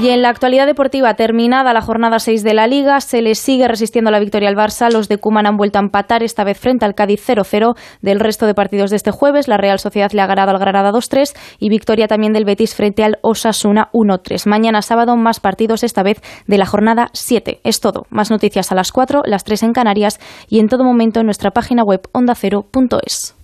[0.00, 3.66] Y en la actualidad deportiva, terminada la jornada 6 de la Liga, se le sigue
[3.66, 4.92] resistiendo la victoria al Barça.
[4.92, 7.74] Los de Cuman han vuelto a empatar, esta vez frente al Cádiz 0-0.
[8.00, 10.92] Del resto de partidos de este jueves, la Real Sociedad le ha ganado al Granada
[10.92, 14.46] 2-3 y victoria también del Betis frente al Osasuna 1-3.
[14.46, 17.60] Mañana sábado, más partidos, esta vez de la jornada 7.
[17.64, 18.06] Es todo.
[18.08, 21.50] Más noticias a las 4, las 3 en Canarias y en todo momento en nuestra
[21.50, 23.37] página web ondacero.es.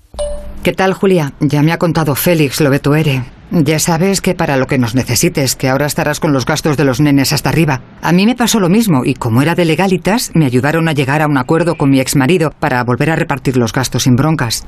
[0.64, 1.34] ¿Qué tal, Julia?
[1.40, 3.22] Ya me ha contado Félix lo Betuere.
[3.50, 6.84] Ya sabes que para lo que nos necesites, que ahora estarás con los gastos de
[6.84, 7.82] los nenes hasta arriba.
[8.00, 11.20] A mí me pasó lo mismo y como era de legalitas, me ayudaron a llegar
[11.20, 14.64] a un acuerdo con mi exmarido para volver a repartir los gastos sin broncas.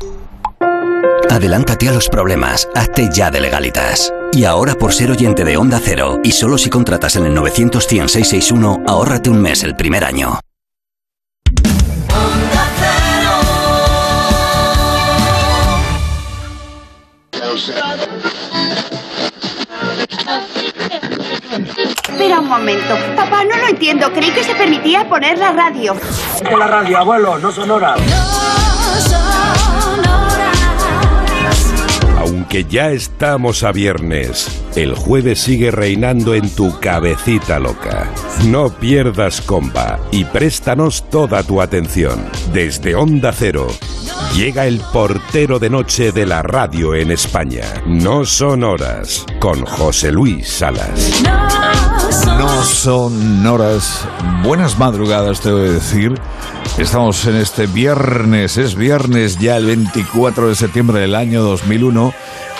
[1.30, 4.12] Adelántate a los problemas, hazte ya de legalitas.
[4.32, 7.82] Y ahora por ser oyente de Onda Cero, y solo si contratas en el 900
[7.82, 10.40] 661 ahórrate un mes el primer año.
[22.08, 22.98] Espera un momento.
[23.16, 24.12] Papá, no lo entiendo.
[24.12, 25.96] Creí que se permitía poner la radio.
[26.58, 27.98] La radio, abuelo, no son horas.
[32.26, 38.10] Aunque ya estamos a viernes, el jueves sigue reinando en tu cabecita loca.
[38.46, 42.28] No pierdas comba y préstanos toda tu atención.
[42.52, 43.68] Desde Onda Cero
[44.34, 47.62] llega el portero de noche de la radio en España.
[47.86, 51.22] No son horas con José Luis Salas.
[52.64, 54.06] Son horas.
[54.42, 56.14] Buenas madrugadas, te voy a decir.
[56.78, 62.12] Estamos en este viernes, es viernes ya el 24 de septiembre del año 2001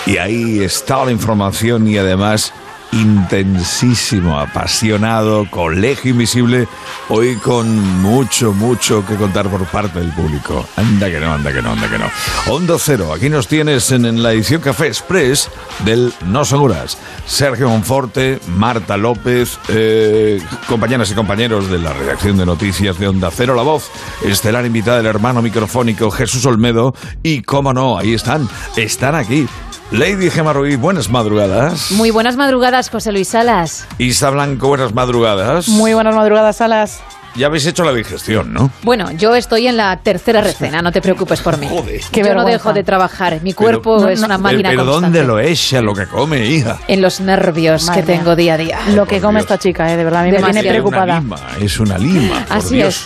[0.05, 2.53] y ahí está la información y además
[2.91, 6.67] intensísimo, apasionado, colegio invisible,
[7.09, 10.65] hoy con mucho, mucho que contar por parte del público.
[10.75, 12.09] Anda que no, anda que no, anda que no.
[12.47, 15.49] Hondo Cero, aquí nos tienes en, la edición Café Express
[15.85, 16.97] del No Son Horas.
[17.25, 23.29] Sergio Monforte, Marta López, eh, compañeras y compañeros de la redacción de noticias de Onda
[23.31, 23.89] Cero, la voz,
[24.23, 26.93] estelar invitada del hermano microfónico Jesús Olmedo
[27.23, 29.47] y, cómo no, ahí están, están aquí
[29.91, 31.91] Lady Gemma Ruiz, buenas madrugadas.
[31.91, 33.87] Muy buenas madrugadas, José Luis Salas.
[33.97, 35.69] Isa Blanco, buenas madrugadas.
[35.69, 37.01] Muy buenas madrugadas, Salas.
[37.35, 38.69] Ya habéis hecho la digestión, ¿no?
[38.81, 41.67] Bueno, yo estoy en la tercera recena, no te preocupes por mí.
[41.69, 42.01] Joder.
[42.11, 43.39] Que yo no dejo de trabajar.
[43.43, 46.79] Mi cuerpo es una máquina Pero, pero ¿dónde lo echa lo que come, hija?
[46.87, 48.79] En los nervios que tengo día a día.
[48.93, 49.95] Lo que come esta chica, ¿eh?
[49.95, 51.17] de verdad, a mí me tiene preocupada.
[51.17, 52.45] Es una lima, es una lima.
[52.49, 53.05] Así es.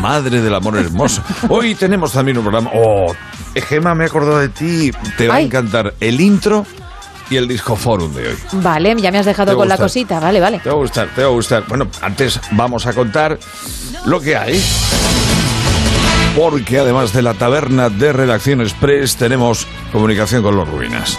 [0.00, 1.22] Madre del amor hermoso.
[1.48, 2.70] Hoy tenemos también un programa.
[2.74, 3.14] Oh,
[3.54, 4.90] Gemma, me he acordado de ti.
[5.16, 6.66] Te va a encantar el intro
[7.30, 8.36] y el Disco Forum de hoy.
[8.52, 10.60] Vale, ya me has dejado con la cosita, vale, vale.
[10.60, 11.64] Te va a gustar, te va a gustar.
[11.68, 13.38] Bueno, antes vamos a contar
[14.06, 14.62] lo que hay.
[16.36, 21.18] Porque además de la taberna de Redacción Express tenemos comunicación con los ruinas.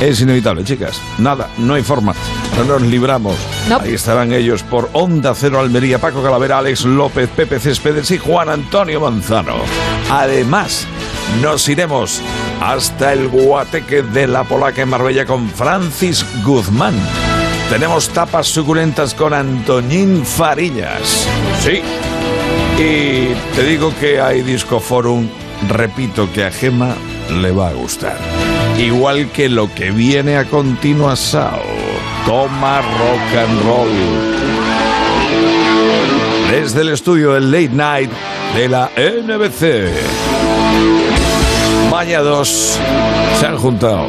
[0.00, 1.00] Es inevitable, chicas.
[1.18, 2.14] Nada, no hay forma.
[2.58, 3.36] No nos libramos.
[3.80, 8.48] Ahí estarán ellos por Onda Cero Almería, Paco Calavera, Alex López, Pepe Céspedes y Juan
[8.48, 9.56] Antonio Manzano.
[10.10, 10.86] Además,
[11.42, 12.20] nos iremos
[12.60, 16.94] hasta el Guateque de la Polaca en Marbella con Francis Guzmán.
[17.70, 21.26] Tenemos tapas suculentas con Antoñín Farillas.
[21.60, 21.80] Sí.
[22.78, 25.28] Y te digo que hay Disco Forum,
[25.68, 26.94] repito que a Gema
[27.30, 28.18] le va a gustar.
[28.78, 31.50] Igual que lo que viene a continuación.
[32.26, 33.88] Toma rock and roll.
[36.50, 38.10] Desde el estudio del Late Night
[38.54, 39.90] de la NBC.
[41.90, 42.78] Vaya dos
[43.38, 44.08] se han juntado.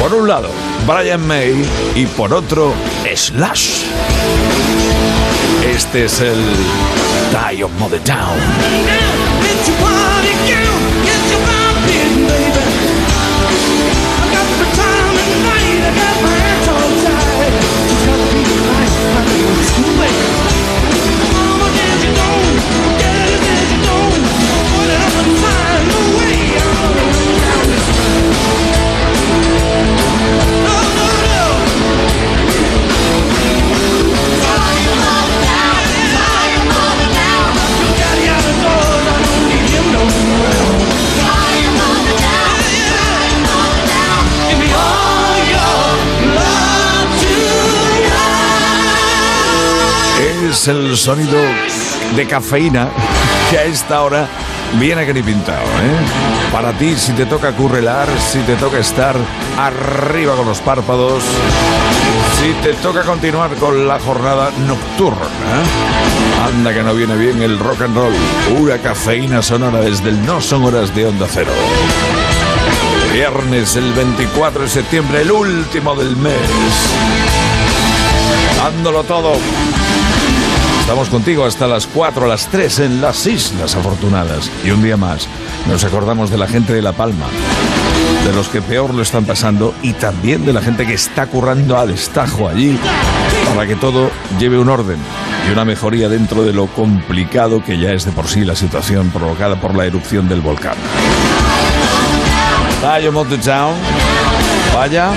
[0.00, 0.48] Por un lado,
[0.86, 2.72] Brian May y por otro,
[3.14, 3.84] Slash.
[5.64, 6.38] Este es el
[7.32, 8.38] Die of Mother Town.
[50.68, 51.38] El sonido
[52.14, 52.88] de cafeína
[53.50, 54.26] que a esta hora
[54.78, 55.62] viene que ni pintado.
[55.62, 56.50] ¿eh?
[56.52, 59.16] Para ti, si te toca currelar, si te toca estar
[59.58, 61.22] arriba con los párpados,
[62.40, 65.24] si te toca continuar con la jornada nocturna.
[65.24, 66.48] ¿eh?
[66.48, 68.14] Anda que no viene bien el rock and roll.
[68.56, 71.52] Pura cafeína sonora desde el No Son Horas de Onda Cero.
[73.12, 76.34] Viernes el 24 de septiembre, el último del mes.
[78.56, 79.34] Dándolo todo
[80.86, 84.48] Estamos contigo hasta las 4, las 3 en las Islas Afortunadas.
[84.64, 85.26] Y un día más
[85.68, 87.26] nos acordamos de la gente de La Palma,
[88.24, 91.76] de los que peor lo están pasando y también de la gente que está currando
[91.76, 92.78] al estajo allí
[93.48, 94.98] para que todo lleve un orden
[95.48, 99.10] y una mejoría dentro de lo complicado que ya es de por sí la situación
[99.10, 100.76] provocada por la erupción del volcán.
[104.72, 105.10] Vaya.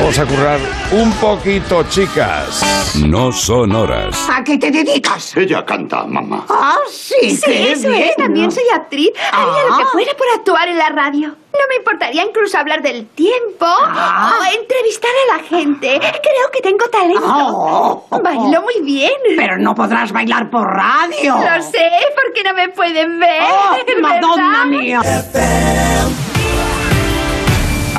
[0.00, 0.58] Vamos a currar
[0.92, 2.62] un poquito, chicas.
[3.06, 4.28] No son horas.
[4.32, 5.36] ¿A qué te dedicas?
[5.36, 6.46] Ella canta, mamá.
[6.48, 9.10] Ah, sí, Sí, qué eso bien, es, también soy actriz.
[9.30, 11.28] Haría lo que fuera por actuar en la radio.
[11.28, 14.32] No me importaría incluso hablar del tiempo Ah.
[14.40, 15.98] o entrevistar a la gente.
[16.00, 17.22] Creo que tengo talento.
[17.26, 18.06] Oh.
[18.22, 19.12] Bailo muy bien.
[19.36, 21.34] Pero no podrás bailar por radio.
[21.36, 21.90] Lo sé,
[22.24, 23.42] porque no me pueden ver.
[23.42, 25.00] Oh, Madonna mía.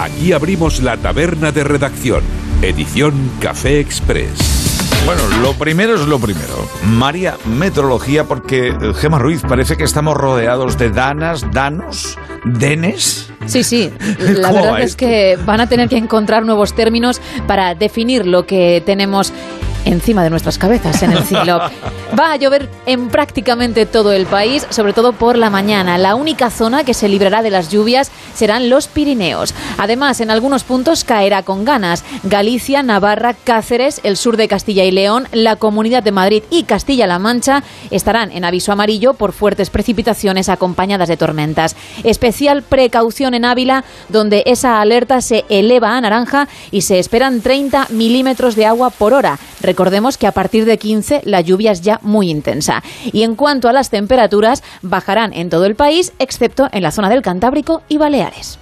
[0.01, 2.23] Aquí abrimos la taberna de redacción.
[2.63, 4.89] Edición Café Express.
[5.05, 6.67] Bueno, lo primero es lo primero.
[6.87, 13.31] María, metrología, porque eh, Gema Ruiz parece que estamos rodeados de danas, danos, denes.
[13.45, 13.91] Sí, sí.
[14.19, 15.05] La ¿Cómo verdad es esto?
[15.05, 19.31] que van a tener que encontrar nuevos términos para definir lo que tenemos
[19.85, 21.59] encima de nuestras cabezas en el cielo.
[22.19, 25.97] Va a llover en prácticamente todo el país, sobre todo por la mañana.
[25.97, 29.53] La única zona que se librará de las lluvias serán los Pirineos.
[29.77, 32.03] Además, en algunos puntos caerá con ganas.
[32.23, 37.19] Galicia, Navarra, Cáceres, el sur de Castilla y León, la Comunidad de Madrid y Castilla-La
[37.19, 41.75] Mancha estarán en aviso amarillo por fuertes precipitaciones acompañadas de tormentas.
[42.03, 47.87] Especial precaución en Ávila, donde esa alerta se eleva a naranja y se esperan 30
[47.89, 49.39] milímetros de agua por hora.
[49.61, 52.83] Recordemos que a partir de 15 la lluvia es ya muy intensa.
[53.11, 57.09] Y en cuanto a las temperaturas, bajarán en todo el país, excepto en la zona
[57.09, 58.60] del Cantábrico y Baleares.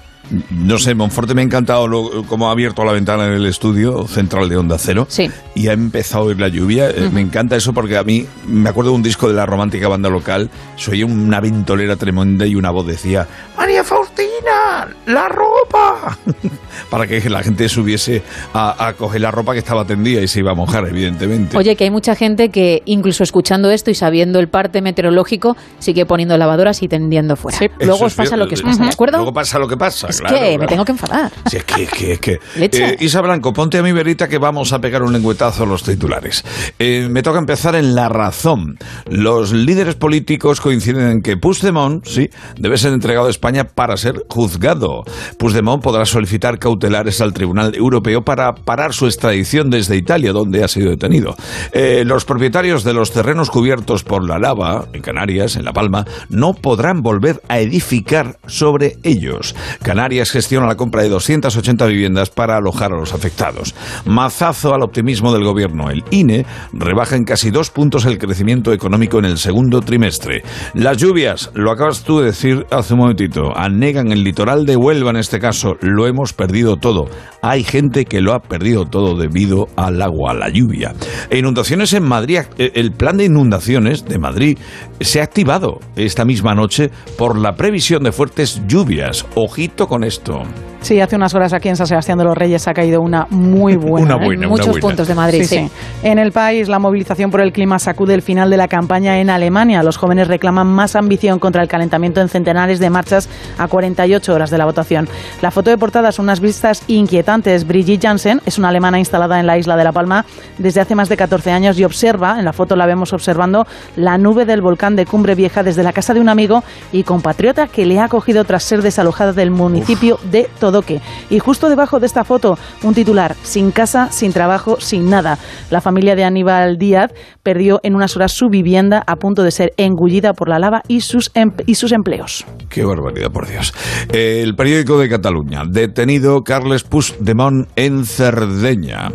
[0.51, 4.07] No sé, Monforte me ha encantado lo- cómo ha abierto la ventana en el estudio
[4.07, 5.05] central de Onda Cero.
[5.09, 5.29] Sí.
[5.55, 6.89] Y ha empezado a oír la lluvia.
[6.89, 9.87] Eh, Me encanta eso porque a mí me acuerdo de un disco de la romántica
[9.87, 10.49] banda local.
[10.75, 13.27] Se oía una ventolera tremenda y una voz decía:
[13.57, 14.87] ¡María Faustina!
[15.07, 16.17] ¡La ropa!
[16.89, 18.21] Para que la gente subiese
[18.53, 21.57] a, a coger la ropa que estaba tendida y se iba a mojar, evidentemente.
[21.57, 26.05] Oye, que hay mucha gente que incluso escuchando esto y sabiendo el parte meteorológico sigue
[26.05, 27.59] poniendo lavadoras y tendiendo fuera.
[27.79, 28.37] Luego os pasa cierto.
[28.37, 29.17] lo que os pasa, ¿de acuerdo?
[29.17, 30.07] Luego pasa lo que pasa.
[30.19, 31.31] Es claro, que me tengo que enfadar.
[31.45, 32.39] Si es que, que, que.
[32.55, 32.89] Leche.
[32.89, 35.83] Eh, Isa Blanco, ponte a mi verita que vamos a pegar un lengüetazo a los
[35.83, 36.43] titulares.
[36.77, 38.77] Eh, me toca empezar en La Razón.
[39.09, 44.23] Los líderes políticos coinciden en que Puigdemont, sí, debe ser entregado a España para ser
[44.29, 45.03] juzgado.
[45.37, 50.67] Puigdemont podrá solicitar cautelares al Tribunal Europeo para parar su extradición desde Italia, donde ha
[50.67, 51.35] sido detenido.
[51.71, 56.05] Eh, los propietarios de los terrenos cubiertos por la lava, en Canarias, en La Palma,
[56.29, 59.55] no podrán volver a edificar sobre ellos.
[59.83, 63.75] Canarias gestiona la compra de 280 viviendas para alojar a los afectados.
[64.05, 65.89] Mazazo al optimismo del gobierno.
[65.89, 70.43] El INE rebaja en casi dos puntos el crecimiento económico en el segundo trimestre.
[70.73, 75.11] Las lluvias, lo acabas tú de decir hace un momentito, anegan el litoral de Huelva
[75.11, 75.75] en este caso.
[75.81, 77.07] Lo hemos perdido todo.
[77.41, 80.93] Hay gente que lo ha perdido todo debido al agua, a la lluvia.
[81.31, 82.39] Inundaciones en Madrid.
[82.57, 84.57] Eh, El plan de inundaciones de Madrid
[84.99, 89.25] se ha activado esta misma noche por la previsión de fuertes lluvias.
[89.35, 90.43] Ojito con esto.
[90.81, 93.75] Sí, hace unas horas aquí en San Sebastián de los Reyes ha caído una muy
[93.77, 94.15] buena.
[94.15, 94.25] Una ¿eh?
[94.27, 94.81] buena, una Muchos buena.
[94.81, 95.67] puntos de Madrid, Sí, sí.
[95.67, 95.71] sí.
[96.03, 99.29] En el país, la movilización por el clima sacude el final de la campaña en
[99.29, 99.83] Alemania.
[99.83, 103.27] Los jóvenes reclaman más ambición contra el calentamiento en centenares de marchas
[103.57, 105.07] a 48 horas de la votación.
[105.41, 107.67] La foto de portada son unas vistas inquietantes.
[107.67, 110.25] Brigitte Jansen es una alemana instalada en la isla de La Palma
[110.57, 114.17] desde hace más de 14 años y observa, en la foto la vemos observando, la
[114.17, 117.85] nube del volcán de Cumbre Vieja desde la casa de un amigo y compatriota que
[117.85, 121.01] le ha acogido tras ser desalojada del municipio de Todoque.
[121.31, 125.39] Y justo debajo de esta foto, un titular, sin casa, sin trabajo, sin nada.
[125.71, 129.73] La familia de Aníbal Díaz perdió en unas horas su vivienda a punto de ser
[129.77, 132.45] engullida por la lava y sus, em- y sus empleos.
[132.69, 133.73] Qué barbaridad, por Dios.
[134.13, 135.63] El periódico de Cataluña.
[135.67, 139.09] Detenido Carles Puigdemont en Cerdeña.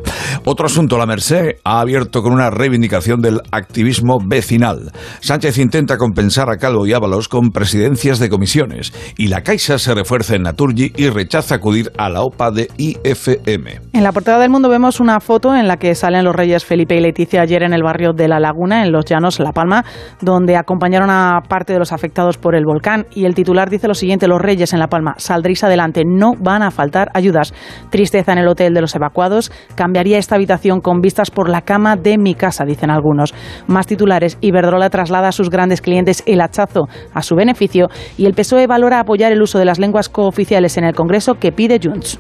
[0.44, 4.90] Otro asunto, la Merced ha abierto con una reivindicación del activismo vecinal.
[5.20, 8.92] Sánchez intenta compensar a Calvo y Ábalos con presidencias de comisiones.
[9.16, 13.80] Y la Caixa se refuerza en Naturgi y rechaza acudir a la OPA de IFM.
[13.92, 16.96] En la portada del mundo vemos una foto en la que salen los reyes Felipe
[16.96, 19.84] y Leticia ayer en el barrio de La Laguna, en Los Llanos, La Palma,
[20.20, 23.06] donde acompañaron a parte de los afectados por el volcán.
[23.14, 26.62] Y el titular dice lo siguiente, los reyes en La Palma, saldréis adelante, no van
[26.62, 27.54] a faltar ayudas.
[27.90, 31.96] Tristeza en el hotel de los evacuados, cambiaría esta habitación con vistas por la cama
[31.96, 33.34] de mi casa, dicen algunos.
[33.66, 38.34] Más titulares, Iberdrola traslada a sus grandes clientes el hachazo a su beneficio y el
[38.34, 42.18] PSOE valora apoyar el uso de las lenguas cooficiales en el Congreso que pide Junts.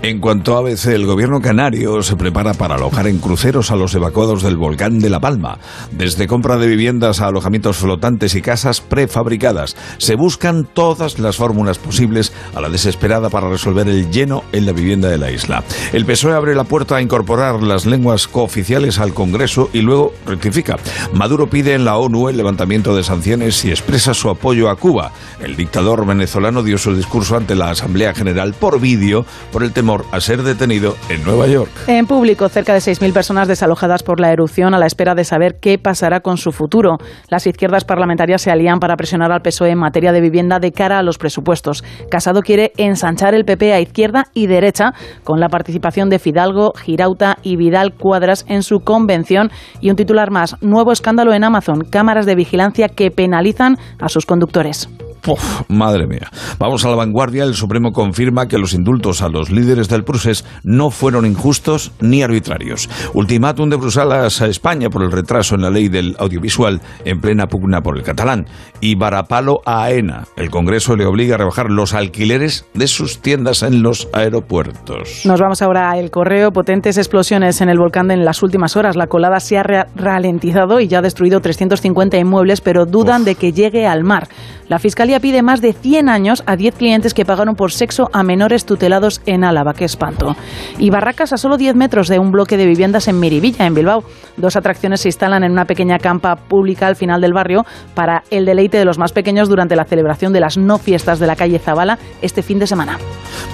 [0.00, 3.94] En cuanto a ABC, el gobierno canario se prepara para alojar en cruceros a los
[3.94, 5.58] evacuados del volcán de La Palma.
[5.92, 11.78] Desde compra de viviendas a alojamientos flotantes y casas prefabricadas, se buscan todas las fórmulas
[11.78, 15.62] posibles a la desesperada para resolver el lleno en la vivienda de la isla.
[15.92, 20.78] El PSOE abre la puerta a incorporar las lenguas cooficiales al Congreso y luego rectifica.
[21.12, 25.12] Maduro pide en la ONU el levantamiento de sanciones y expresa su apoyo a Cuba.
[25.40, 29.72] El dictador venezolano dio su discurso ante la Asamblea General por vídeo por el
[30.12, 31.70] a ser detenido en Nueva York.
[31.88, 35.58] En público, cerca de 6.000 personas desalojadas por la erupción a la espera de saber
[35.60, 36.98] qué pasará con su futuro.
[37.28, 41.00] Las izquierdas parlamentarias se alían para presionar al PSOE en materia de vivienda de cara
[41.00, 41.82] a los presupuestos.
[42.10, 44.92] Casado quiere ensanchar el PP a izquierda y derecha
[45.24, 49.50] con la participación de Fidalgo, Girauta y Vidal Cuadras en su convención
[49.80, 54.26] y un titular más, nuevo escándalo en Amazon, cámaras de vigilancia que penalizan a sus
[54.26, 54.88] conductores.
[55.26, 56.28] Uf, madre mía.
[56.58, 57.44] Vamos a la vanguardia.
[57.44, 62.22] El Supremo confirma que los indultos a los líderes del Prusés no fueron injustos ni
[62.22, 62.90] arbitrarios.
[63.14, 67.46] Ultimátum de Bruselas a España por el retraso en la ley del audiovisual en plena
[67.46, 68.46] pugna por el catalán.
[68.80, 70.24] Y varapalo a AENA.
[70.36, 75.22] El Congreso le obliga a rebajar los alquileres de sus tiendas en los aeropuertos.
[75.24, 76.50] Nos vamos ahora al correo.
[76.50, 78.96] Potentes explosiones en el volcán en las últimas horas.
[78.96, 83.52] La colada se ha ralentizado y ya ha destruido 350 inmuebles, pero dudan de que
[83.52, 84.28] llegue al mar.
[84.72, 88.22] La Fiscalía pide más de 100 años a 10 clientes que pagaron por sexo a
[88.22, 89.74] menores tutelados en Álava.
[89.74, 90.34] ¡Qué espanto!
[90.78, 94.02] Y barracas a solo 10 metros de un bloque de viviendas en Miribilla, en Bilbao.
[94.38, 98.46] Dos atracciones se instalan en una pequeña campa pública al final del barrio para el
[98.46, 101.58] deleite de los más pequeños durante la celebración de las no fiestas de la calle
[101.58, 102.96] Zabala este fin de semana.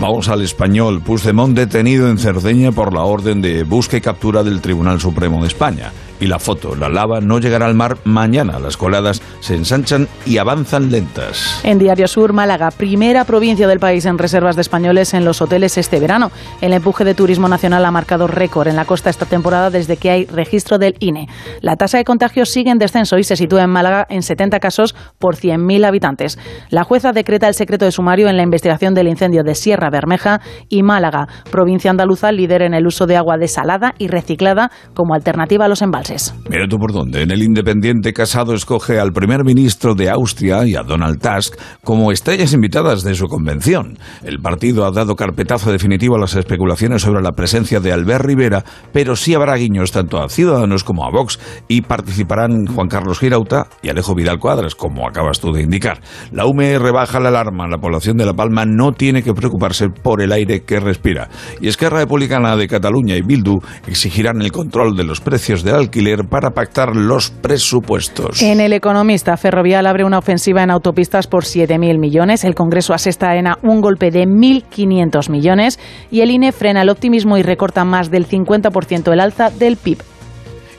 [0.01, 1.03] Vamos al español.
[1.05, 5.49] Puigdemont detenido en Cerdeña por la orden de busca y captura del Tribunal Supremo de
[5.49, 5.90] España
[6.20, 6.74] y la foto.
[6.74, 8.59] La lava no llegará al mar mañana.
[8.59, 11.60] Las coladas se ensanchan y avanzan lentas.
[11.64, 15.78] En Diario Sur, Málaga, primera provincia del país en reservas de españoles en los hoteles
[15.78, 16.30] este verano.
[16.60, 20.10] El empuje de turismo nacional ha marcado récord en la costa esta temporada desde que
[20.10, 21.28] hay registro del INE.
[21.60, 24.94] La tasa de contagios sigue en descenso y se sitúa en Málaga en 70 casos
[25.18, 26.39] por 100.000 habitantes.
[26.70, 30.40] La jueza decreta el secreto de sumario en la investigación del incendio de Sierra Bermeja
[30.68, 35.64] y Málaga, provincia andaluza líder en el uso de agua desalada y reciclada como alternativa
[35.64, 36.35] a los embalses.
[36.48, 37.22] Mira tú por dónde.
[37.22, 41.55] En el Independiente Casado escoge al primer ministro de Austria y a Donald Tusk
[41.85, 43.99] como estrellas invitadas de su convención.
[44.25, 48.65] El partido ha dado carpetazo definitivo a las especulaciones sobre la presencia de Albert Rivera,
[48.93, 51.39] pero sí habrá guiños tanto a Ciudadanos como a Vox
[51.69, 56.01] y participarán Juan Carlos Girauta y Alejo Vidal Cuadras, como acabas tú de indicar.
[56.33, 57.69] La UME rebaja la alarma.
[57.69, 61.29] La población de La Palma no tiene que preocuparse por el aire que respira.
[61.61, 66.29] Y Esquerra Republicana de Cataluña y Bildu exigirán el control de los precios del alquiler
[66.29, 68.43] para pactar los presupuestos.
[68.43, 72.45] En El Economista, Ferrovial abre una ofensiva en autopistas por 7.000 millones.
[72.45, 75.79] El Congreso asesta a un golpe de 1.500 millones
[76.11, 79.99] y el INE frena el optimismo y recorta más del 50% el alza del PIB.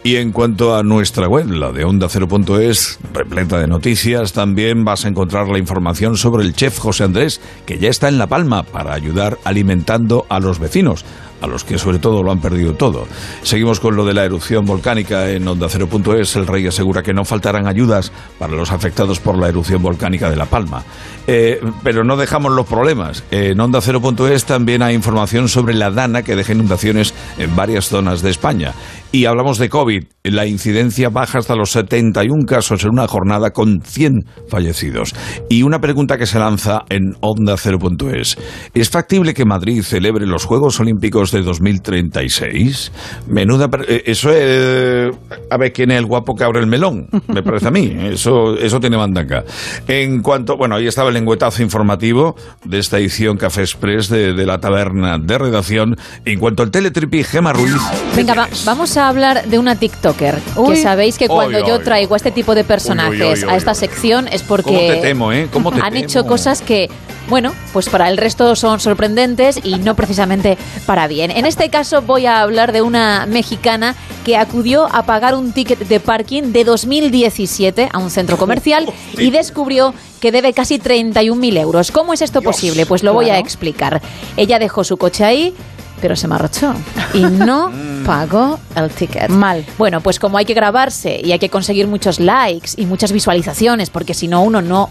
[0.02, 5.04] Y en cuanto a nuestra web, la de Onda 0.es, repleta de noticias, también vas
[5.04, 8.64] a encontrar la información sobre el chef José Andrés, que ya está en La Palma
[8.64, 11.04] para ayudar alimentando a los vecinos
[11.41, 13.07] a los que sobre todo lo han perdido todo.
[13.41, 16.36] Seguimos con lo de la erupción volcánica en Onda 0.es.
[16.36, 20.36] El rey asegura que no faltarán ayudas para los afectados por la erupción volcánica de
[20.36, 20.84] La Palma.
[21.28, 23.24] Eh, pero no dejamos los problemas.
[23.32, 28.22] En Onda 0.es también hay información sobre la Dana que deja inundaciones en varias zonas
[28.22, 28.74] de España.
[29.11, 30.03] Y hablamos de COVID.
[30.24, 35.16] La incidencia baja hasta los 71 casos en una jornada con 100 fallecidos.
[35.49, 38.38] Y una pregunta que se lanza en Onda 0.es.
[38.74, 42.91] ¿Es factible que Madrid celebre los Juegos Olímpicos de 2036?
[43.27, 43.69] Menuda.
[43.88, 45.14] Eh, eso es.
[45.49, 47.07] a ver quién es el guapo que abre el melón.
[47.27, 47.95] Me parece a mí.
[48.11, 49.43] Eso, eso tiene mandanga.
[49.88, 50.57] En cuanto.
[50.57, 55.38] Bueno, ahí estaba el lengüetazo informativo de esta edición Café Express de, la taberna de
[55.38, 55.97] redacción.
[56.26, 57.73] En cuanto al teletripi, Gema Ruiz.
[58.15, 60.35] Venga, vamos a hablar de una TikToker.
[60.68, 64.43] que sabéis que cuando yo traigo a este tipo de personajes a esta sección es
[64.43, 65.49] porque ¿eh?
[65.81, 66.89] han hecho cosas que,
[67.30, 71.19] bueno, pues para el resto son sorprendentes y no precisamente para bien.
[71.22, 75.80] En este caso voy a hablar de una mexicana que acudió a pagar un ticket
[75.80, 81.91] de parking de 2017 a un centro comercial y descubrió que debe casi 31.000 euros.
[81.91, 82.86] ¿Cómo es esto posible?
[82.86, 84.02] Pues lo voy a explicar.
[84.38, 85.54] Ella dejó su coche ahí,
[86.02, 86.74] pero se marchó
[87.14, 87.72] y no
[88.06, 89.30] pagó el ticket.
[89.30, 89.66] Mal.
[89.78, 93.90] Bueno, pues como hay que grabarse y hay que conseguir muchos likes y muchas visualizaciones,
[93.90, 94.90] porque si no uno no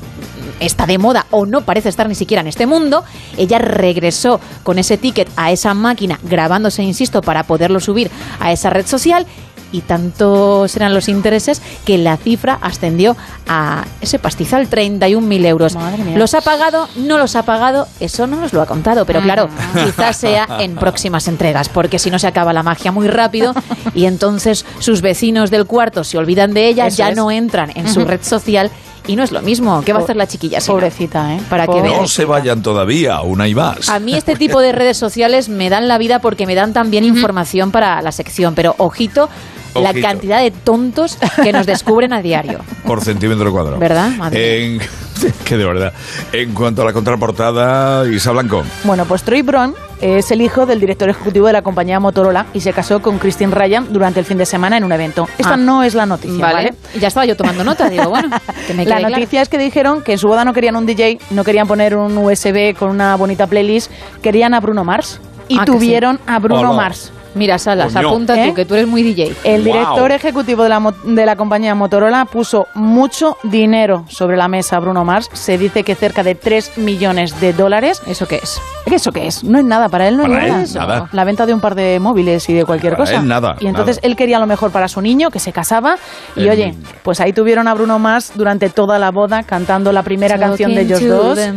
[0.61, 3.05] está de moda o no parece estar ni siquiera en este mundo,
[3.37, 8.11] ella regresó con ese ticket a esa máquina, grabándose, insisto, para poderlo subir
[8.41, 9.27] a esa red social
[9.73, 13.17] y tantos eran los intereses que la cifra ascendió
[13.49, 15.77] a ese pastizal, 31.000 euros.
[16.15, 16.89] ¿Los ha pagado?
[16.97, 17.87] ¿No los ha pagado?
[18.01, 19.85] Eso no nos lo ha contado, pero claro, Ah.
[19.85, 23.55] quizás sea en próximas entregas, porque si no se acaba la magia muy rápido
[23.95, 27.17] y entonces sus vecinos del cuarto se olvidan de ella, Eso ya es.
[27.17, 28.71] no entran en su red social
[29.07, 29.83] y no es lo mismo.
[29.85, 30.61] ¿Qué va a hacer la chiquilla?
[30.61, 30.75] si no?
[30.75, 31.41] Pobrecita, ¿eh?
[31.49, 33.89] Para que No se vayan todavía, una y más.
[33.89, 37.05] A mí este tipo de redes sociales me dan la vida porque me dan también
[37.05, 39.29] información para la sección, pero ojito,
[39.75, 42.61] la cantidad de tontos que nos descubren a diario.
[42.87, 43.79] Por centímetro cuadrado.
[43.79, 44.11] ¿Verdad?
[44.17, 44.81] Madre En,
[45.45, 45.93] que de verdad.
[46.33, 48.63] En cuanto a la contraportada, Isa Blanco.
[48.85, 52.61] Bueno, pues Troy Brown es el hijo del director ejecutivo de la compañía Motorola y
[52.61, 55.29] se casó con Christine Ryan durante el fin de semana en un evento.
[55.39, 55.57] Esta Ah.
[55.57, 56.55] no es la noticia, ¿vale?
[56.71, 57.01] Vale.
[57.01, 58.29] Ya estaba yo tomando nota, digo, bueno,
[58.67, 59.15] que me La claro.
[59.17, 61.97] noticia es que dijeron que en su boda no querían un DJ, no querían poner
[61.97, 63.91] un USB con una bonita playlist,
[64.23, 66.23] querían a Bruno Mars y Ah, tuvieron sí.
[66.29, 66.73] a Bruno Hola.
[66.83, 67.13] Mars.
[67.39, 68.09] Mira, Salas, Coño.
[68.09, 68.49] apunta ¿Eh?
[68.49, 69.33] tú, que tú eres muy DJ.
[69.45, 74.77] El director ejecutivo de la, de la compañía Motorola puso mucho dinero sobre la mesa
[74.77, 75.31] a Bruno Mars.
[75.33, 78.03] Se dice que cerca de 3 millones de dólares.
[78.07, 78.61] ¿Eso qué es?
[78.87, 79.45] ¿Eso qué es?
[79.45, 80.79] No es nada, para él no Para es nada él, eso.
[80.81, 81.09] nada.
[81.13, 83.17] La venta de un par de móviles y de cualquier Para cosa.
[83.21, 84.07] él nada, Y entonces nada.
[84.09, 85.97] él quería lo mejor para su niño, que se casaba.
[86.35, 86.79] Y El oye, niño.
[87.03, 90.81] pues ahí tuvieron a Bruno Mars durante toda la boda cantando la primera canción de
[90.83, 91.37] ellos Talking dos.
[91.37, 91.53] the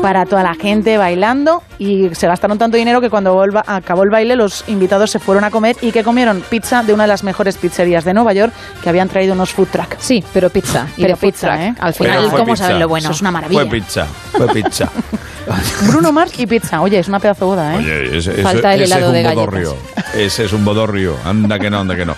[0.00, 4.08] Para toda la gente bailando y se gastaron tanto dinero que cuando volva- acabó el
[4.10, 7.22] baile los invitados se fueron a comer y que comieron pizza de una de las
[7.24, 9.96] mejores pizzerías de Nueva York que habían traído unos food truck.
[9.98, 10.86] Sí, pero pizza.
[10.96, 11.60] Y Pero pizza, truck.
[11.60, 11.74] ¿eh?
[11.80, 13.06] Al Pero final, ¿cómo saben lo bueno?
[13.08, 13.60] Eso es una maravilla.
[13.62, 14.88] Fue pizza, fue pizza.
[15.88, 16.80] Bruno Mars y pizza.
[16.80, 17.78] Oye, es una pedazo de boda, ¿eh?
[17.78, 19.46] Oye, ese, ese- Falta el ese helado es un de galletas.
[19.46, 19.76] bodorrio.
[20.14, 21.16] Ese es un bodorrio.
[21.24, 22.14] Anda que no, anda que no.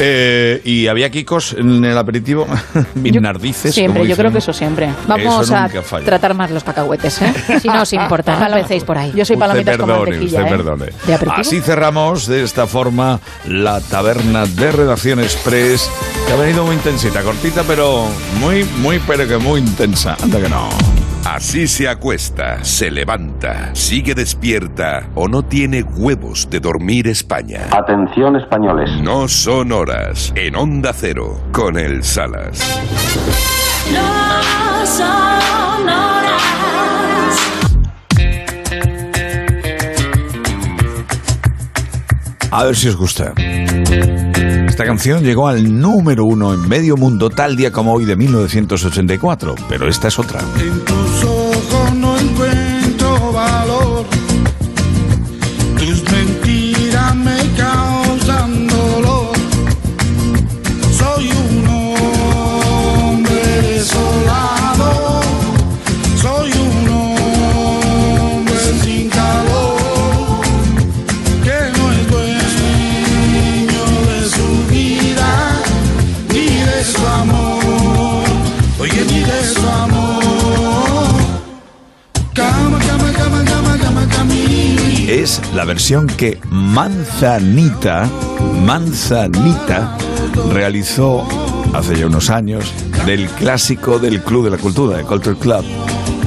[0.00, 2.46] Eh, ¿Y había kikos en el aperitivo?
[2.94, 3.74] Minardices.
[3.74, 4.88] Siempre, yo creo que eso siempre.
[5.06, 6.04] Vamos Eso a falla.
[6.04, 7.32] tratar más los cacahuetes, ¿eh?
[7.60, 9.12] Si no os importa, no empecéis por ahí.
[9.14, 10.56] Yo soy Usted palomitas con perdone, mantequilla, usted ¿eh?
[10.56, 10.86] perdone.
[11.06, 11.44] ¿De aperitivo?
[12.22, 15.90] Cerramos de esta forma la taberna de redacción express
[16.26, 18.04] que ha venido muy intensita, cortita pero
[18.40, 20.16] muy, muy, pero que muy intensa.
[20.22, 20.68] Anda que no.
[21.24, 27.68] Así se acuesta, se levanta, sigue despierta o no tiene huevos de dormir España.
[27.70, 28.90] Atención españoles.
[29.00, 32.60] No son horas en Onda Cero con el Salas.
[33.92, 34.31] No
[42.52, 43.32] A ver si os gusta.
[44.68, 49.54] Esta canción llegó al número uno en medio mundo tal día como hoy de 1984,
[49.70, 50.42] pero esta es otra.
[85.54, 88.08] La versión que Manzanita,
[88.64, 89.96] Manzanita
[90.50, 91.26] realizó
[91.74, 92.72] hace ya unos años
[93.06, 95.64] del clásico del Club de la Cultura, de Culture Club,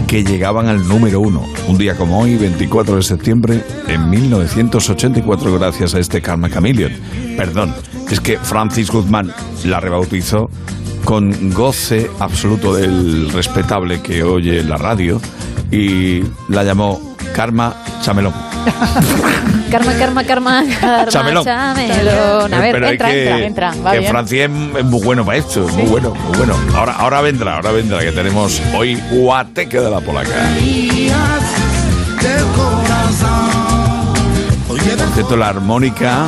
[0.07, 5.95] que llegaban al número uno, un día como hoy, 24 de septiembre, en 1984, gracias
[5.95, 6.91] a este Karma Chameleon.
[7.35, 7.73] Perdón,
[8.11, 9.34] es que Francis Guzmán
[9.64, 10.49] la rebautizó
[11.03, 15.22] con goce absoluto del respetable que oye la radio
[15.72, 18.34] y la llamó Karma Chamelón.
[19.70, 21.44] Karma, karma, karma, karma, Chamelón.
[21.44, 22.53] chamelón.
[22.53, 23.84] A ver, Pero hay entra, que, entra, entra.
[23.86, 24.12] Va que bien.
[24.12, 26.56] Francis es, es muy bueno para esto, muy bueno, muy bueno.
[26.74, 30.30] Ahora, ahora vendrá, ahora vendrá, que tenemos hoy Guateque de la Polaca.
[34.70, 34.80] Por
[35.14, 36.28] cierto, la armónica,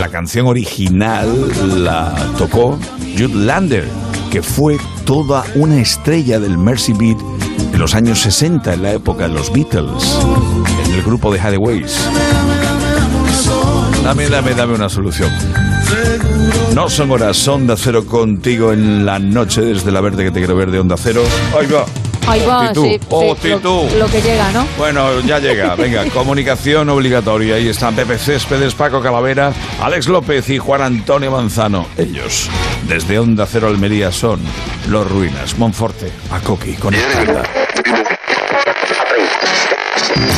[0.00, 2.78] la canción original la tocó
[3.18, 3.86] Jude Lander,
[4.30, 7.18] que fue toda una estrella del Mercy Beat
[7.76, 10.18] en los años 60, en la época de los Beatles,
[10.86, 12.08] en el grupo de Hathaway's.
[14.02, 15.30] Dame, dame, dame una solución.
[16.74, 20.56] No son horas, Onda Cero contigo en la noche desde la verde que te quiero
[20.56, 21.22] ver de Onda Cero.
[21.54, 21.84] Ahí va.
[22.26, 23.50] Ahí va, sí, oh, sí.
[23.98, 24.66] Lo, que llega, ¿no?
[24.78, 25.74] Bueno, ya llega.
[25.76, 27.56] Venga, comunicación obligatoria.
[27.56, 31.86] Ahí están Pepe Céspedes, Paco Calavera, Alex López y Juan Antonio Manzano.
[31.98, 32.48] Ellos,
[32.88, 34.40] desde Onda Cero Almería, son
[34.88, 37.65] Los Ruinas, Monforte, Acoqui, Conectada.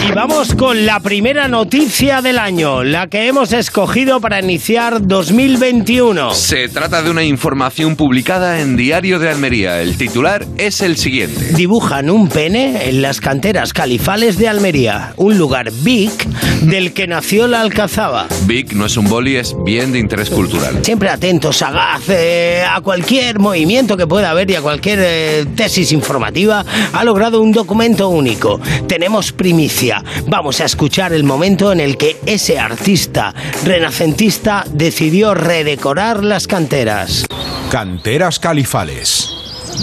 [0.07, 6.35] Y vamos con la primera noticia del año, la que hemos escogido para iniciar 2021.
[6.35, 9.81] Se trata de una información publicada en Diario de Almería.
[9.83, 11.53] El titular es el siguiente.
[11.55, 16.11] Dibujan un pene en las canteras califales de Almería, un lugar big
[16.63, 18.27] del que nació la alcazaba.
[18.47, 20.79] Vic no es un boli, es bien de interés cultural.
[20.83, 25.93] Siempre atento, sagaz, eh, a cualquier movimiento que pueda haber y a cualquier eh, tesis
[25.93, 28.61] informativa, ha logrado un documento único.
[28.87, 29.68] Tenemos primicia.
[30.27, 33.35] Vamos a escuchar el momento en el que ese artista
[33.65, 37.27] renacentista decidió redecorar las canteras.
[37.71, 39.29] Canteras califales.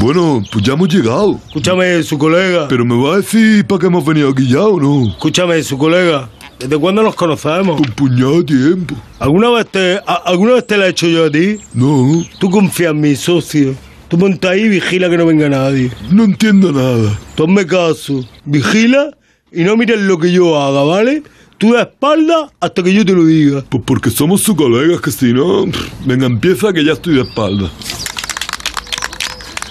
[0.02, 1.40] Bueno, pues ya hemos llegado.
[1.48, 2.68] Escúchame, su colega.
[2.68, 5.08] Pero me va a decir para qué hemos venido aquí ya o no.
[5.10, 6.30] Escúchame, su colega.
[6.60, 7.80] ¿Desde cuándo nos conocemos?
[7.80, 8.96] Un puñado de tiempo.
[9.20, 11.58] ¿Alguna vez te, a- ¿Alguna vez te la he hecho yo a ti?
[11.74, 12.24] No.
[12.40, 13.76] Tú confías en mi socio.
[14.08, 15.92] Tú monta ahí y vigila que no venga nadie.
[16.12, 17.18] No entiendo nada.
[17.36, 18.24] Tú hazme caso.
[18.46, 19.12] Vigila
[19.56, 21.24] y no mires lo que yo haga, ¿vale?
[21.58, 23.64] Tú de espalda hasta que yo te lo diga.
[23.70, 25.66] Pues porque somos sus colegas, que si no...
[25.66, 27.72] pff, Venga, empieza que ya estoy de espalda.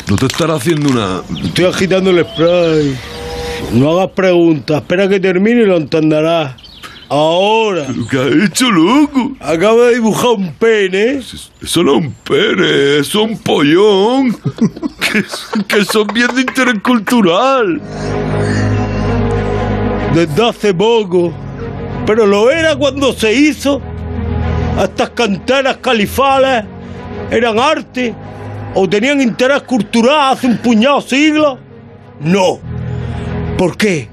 [0.09, 1.23] No te estará haciendo una...
[1.45, 2.97] Estoy agitando el spray.
[3.73, 4.83] No hagas preguntas.
[4.83, 6.57] Espera que termine y lo entenderás.
[7.09, 7.87] Ahora.
[8.11, 9.37] ¿Qué ha hecho, loco?
[9.41, 11.19] Acabo de dibujar un pene.
[11.19, 14.33] Eso no es un pene, eso es un pollón.
[15.13, 15.25] que,
[15.69, 17.81] que son bien de interés cultural.
[20.15, 21.33] Desde hace poco.
[22.07, 23.81] Pero lo era cuando se hizo.
[24.83, 26.65] Estas canteras califales
[27.31, 28.15] eran arte
[28.75, 31.59] o tenían interés cultural hace un puñado de siglos.
[32.21, 32.59] No.
[33.57, 34.09] ¿Por qué?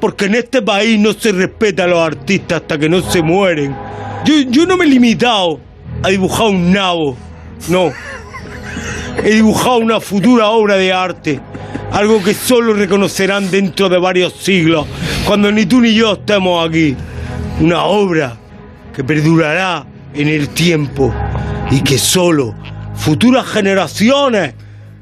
[0.00, 3.74] Porque en este país no se respeta a los artistas hasta que no se mueren.
[4.24, 5.60] Yo, yo no me he limitado
[6.02, 7.16] a dibujar un nabo.
[7.68, 7.90] No.
[9.24, 11.40] He dibujado una futura obra de arte.
[11.92, 14.86] Algo que solo reconocerán dentro de varios siglos,
[15.26, 16.94] cuando ni tú ni yo estemos aquí.
[17.60, 18.36] Una obra
[18.94, 21.12] que perdurará en el tiempo
[21.70, 22.54] y que solo
[22.94, 24.54] futuras generaciones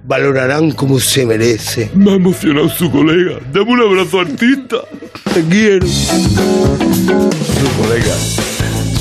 [0.05, 1.91] valorarán como se merece.
[1.95, 3.39] Me ha emocionado su colega.
[3.53, 4.77] Dame un abrazo, artista.
[5.35, 5.87] Te quiero.
[5.87, 6.23] Su
[7.83, 8.15] colega.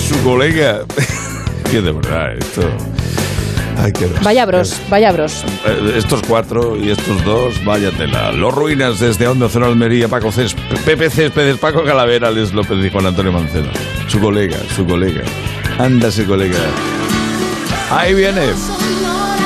[0.08, 0.86] Su colega.
[1.72, 2.62] que de verdad, esto.
[3.78, 4.22] Hay que ver.
[4.24, 5.44] Vaya bros, vaya bros.
[5.66, 8.32] Eh, Estos cuatro y estos dos, vaya tela.
[8.32, 12.90] Los ruinas desde Onda Cero Almería, Paco Céspedes, Pepe Céspedes, Paco Calavera, Les López y
[12.90, 13.68] Juan Antonio Mancero.
[14.08, 15.22] Su colega, su colega.
[15.78, 16.58] Anda, su colega.
[17.92, 18.42] Ahí viene.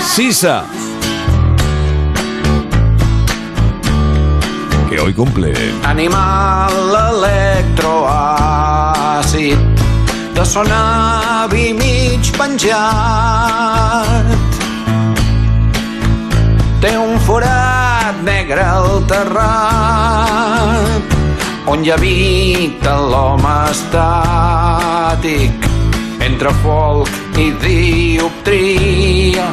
[0.05, 0.63] Sisa.
[4.89, 5.53] Que hoy cumple.
[5.83, 6.71] Animal
[7.79, 9.57] electroàcid
[10.39, 14.23] de son avi mig penjat.
[16.79, 21.03] Té un forat negre al terrat
[21.67, 25.51] on hi habita l'home estàtic
[26.29, 29.47] entre folk i dioptria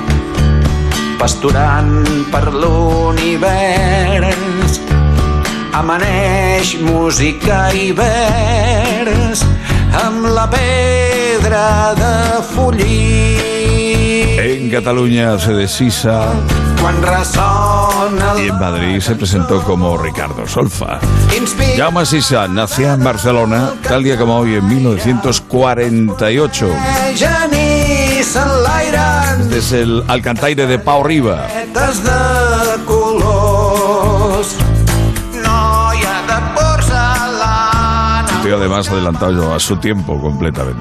[1.18, 3.94] pasturant per l'univers
[5.82, 8.75] amaneix música i amb
[10.36, 16.26] la pedra de follir En Cataluña se de Sisa
[16.82, 20.98] quan ressona y en Madrid se presentó como Ricardo Solfa.
[21.74, 26.68] Jaume Sisa nació en Barcelona tal día como hoy en 1948.
[27.14, 31.46] genís enlairen Este es el alcantaire de Pau Riba.
[38.46, 40.80] Estoy además adelantado yo a su tiempo completamente.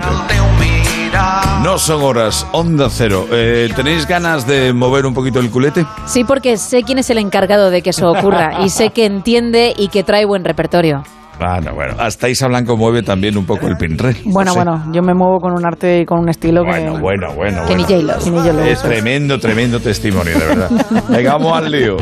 [1.63, 3.25] No son horas, onda cero.
[3.31, 5.83] Eh, ¿Tenéis ganas de mover un poquito el culete?
[6.05, 9.73] Sí, porque sé quién es el encargado de que eso ocurra y sé que entiende
[9.75, 11.01] y que trae buen repertorio.
[11.39, 11.95] Ah, no, bueno.
[11.97, 14.15] Hasta Isa Blanco mueve también un poco el pinrel.
[14.25, 14.63] Bueno, No sé.
[14.63, 17.01] bueno, yo me muevo con un arte y con un estilo Bueno, que...
[17.01, 18.05] bueno, bueno, Que ni bueno.
[18.05, 18.23] J-Lo.
[18.23, 20.69] Que ni J-Lo, Es tremendo, tremendo testimonio, de verdad.
[21.09, 21.97] Venga, vamos al lío.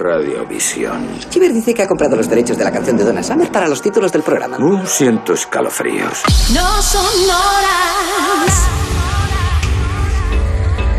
[0.00, 1.06] Radiovisión.
[1.28, 3.82] Chiver dice que ha comprado los derechos de la canción de Donna Summer para los
[3.82, 4.56] títulos del programa.
[4.58, 6.22] Uh, siento escalofríos
[6.54, 8.68] No son horas.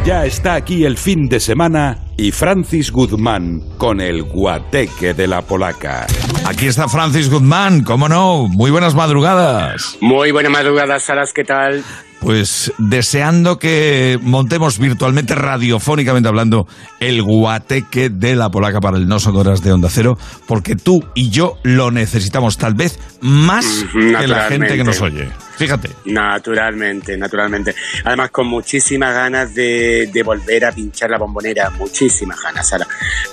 [0.05, 5.41] Ya está aquí el fin de semana y Francis Guzmán con el guateque de la
[5.41, 6.07] polaca.
[6.45, 8.47] Aquí está Francis Guzmán, cómo no.
[8.47, 9.97] Muy buenas madrugadas.
[10.01, 11.83] Muy buena madrugada, Salas, ¿qué tal?
[12.21, 16.67] Pues deseando que montemos virtualmente, radiofónicamente hablando,
[16.99, 20.17] el guateque de la polaca para el No Son Horas de Onda Cero,
[20.47, 25.29] porque tú y yo lo necesitamos tal vez más que la gente que nos oye.
[25.57, 25.89] Fíjate.
[26.05, 27.75] Naturalmente, naturalmente.
[28.03, 32.87] Además, con muchísimas ganas de, de volver a pinchar la bombonera, muchísimas ganas, Sara.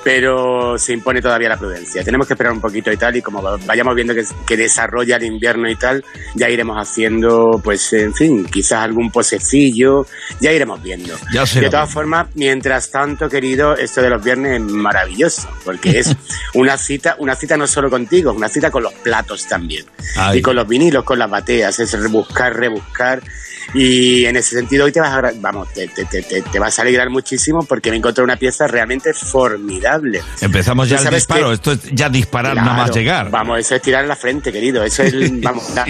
[0.05, 2.05] Pero se impone todavía la prudencia.
[2.05, 5.25] Tenemos que esperar un poquito y tal, y como vayamos viendo que, que desarrolla el
[5.25, 6.05] invierno y tal,
[6.35, 10.07] ya iremos haciendo, pues, en fin, quizás algún posecillo,
[10.41, 11.15] ya iremos viendo.
[11.33, 16.15] Ya de todas formas, mientras tanto, querido, esto de los viernes es maravilloso, porque es
[16.55, 19.85] una cita, una cita no solo contigo, una cita con los platos también.
[20.17, 20.39] Ay.
[20.39, 23.23] Y con los vinilos, con las bateas, es rebuscar, rebuscar.
[23.75, 26.83] Y en ese sentido hoy te vas a, vamos, te, te, te, te- vas a
[26.83, 30.23] alegrar muchísimo porque me encontré una pieza realmente formidable.
[30.41, 31.49] Empezamos ya el disparo.
[31.49, 33.31] que- Esto es ya disparar Claro, nada más llegar.
[33.31, 34.83] Vamos, eso es tirar la frente, querido.
[34.85, 35.87] Eso es vamos, la,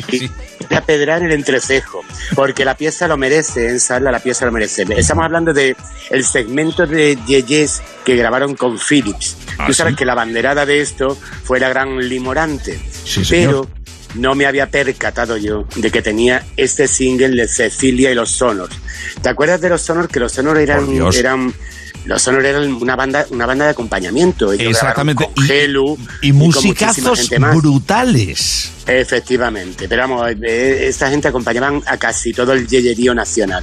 [0.71, 2.03] la pedra en el entrecejo.
[2.35, 4.85] Porque la pieza lo merece, en sala la pieza lo merece.
[4.97, 5.77] Estamos hablando de
[6.11, 9.37] el segmento de Yeyes que grabaron con Philips.
[9.57, 9.99] Ah, Tú sabes ¿sí?
[9.99, 12.81] que la banderada de esto fue la gran Limorante.
[13.05, 13.69] Sí, señor.
[14.15, 18.77] No me había percatado yo de que tenía este single de Cecilia y los Sonors.
[19.23, 20.09] ¿Te acuerdas de los Sonors?
[20.09, 21.55] Que los Sonors eran, eran
[22.05, 24.53] los Sonors eran una banda, una banda de acompañamiento.
[24.53, 25.25] Ellos Exactamente.
[25.35, 27.57] con Gelu Y con muchísima musicazos gente más.
[27.57, 28.71] brutales.
[28.87, 33.63] Efectivamente, pero vamos, eh, esta gente acompañaban a casi todo el yeyerío nacional.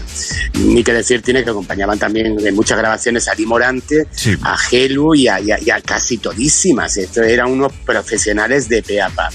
[0.54, 4.06] Ni que decir tiene que acompañaban también en muchas grabaciones a Limorante,
[4.44, 6.98] a Gelu y a, y a- y a casi todísimas.
[6.98, 9.30] Esto eran unos profesionales de peapa.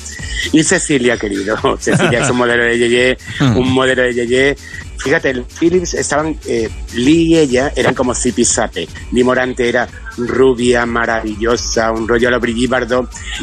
[0.53, 4.57] Y Cecilia, querido, Cecilia es un modelo de yeye, un modelo de yeye.
[5.03, 8.87] Fíjate, el Philips estaban, eh, Lee y ella eran como zipizape.
[9.13, 12.71] Lee Morante era rubia, maravillosa, un rollo a lo Brigitte.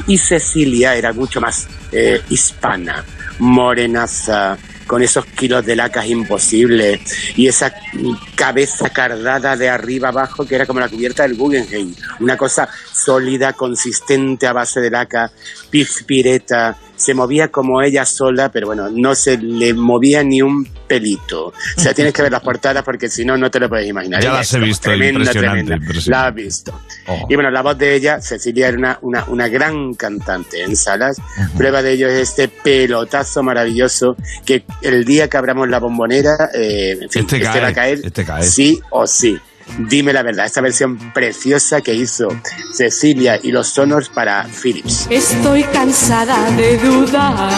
[0.05, 3.03] Y Cecilia era mucho más eh, hispana,
[3.39, 4.57] morenaza,
[4.88, 7.01] con esos kilos de lacas imposibles
[7.35, 7.73] y esa
[8.35, 11.93] cabeza cardada de arriba abajo que era como la cubierta del Guggenheim.
[12.21, 15.31] Una cosa sólida, consistente a base de laca,
[15.69, 21.48] pizpireta, se movía como ella sola, pero bueno, no se le movía ni un pelito.
[21.48, 24.22] O sea, tienes que ver las portadas porque si no, no te lo puedes imaginar.
[24.22, 25.76] Ya las he visto, tremenda, impresionante, tremenda.
[25.76, 26.10] impresionante.
[26.10, 26.82] La has visto.
[27.07, 27.26] Oh.
[27.30, 31.18] Y bueno, la voz de ella, Cecilia, era una, una, una gran cantante en salas.
[31.57, 34.15] Prueba de ello es este pelotazo maravilloso
[34.45, 37.74] que el día que abramos la bombonera, eh, en fin, Este este, cae, va a
[37.74, 38.44] caer este cae.
[38.44, 39.38] sí o sí.
[39.77, 42.30] Dime la verdad, esta versión preciosa que hizo
[42.73, 45.07] Cecilia y los Sonors para Philips.
[45.10, 47.52] Estoy cansada de dudar.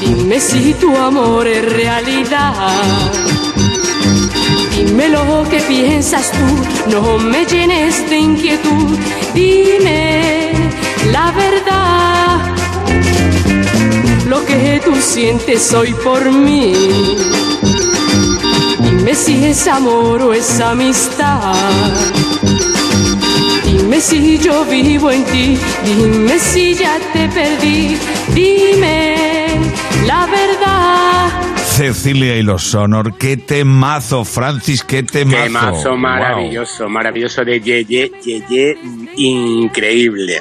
[0.00, 2.54] Dime si tu amor es realidad.
[4.76, 8.98] Dime lo que piensas tú, no me llenes de inquietud.
[9.34, 10.52] Dime
[11.12, 12.56] la verdad.
[14.26, 16.72] Lo que tú sientes hoy por mí.
[19.16, 21.54] Si es amor o es amistad.
[23.64, 27.98] Dime si yo vivo en ti, dime si ya te perdí,
[28.34, 29.16] dime
[30.06, 30.85] la verdad.
[31.76, 33.18] Cecilia y los Sonor.
[33.18, 35.42] Qué temazo, Francis, qué temazo.
[35.44, 35.98] Qué mazo Wow.
[35.98, 38.78] maravilloso, maravilloso de Yeye, Yeye,
[39.16, 40.40] increíble.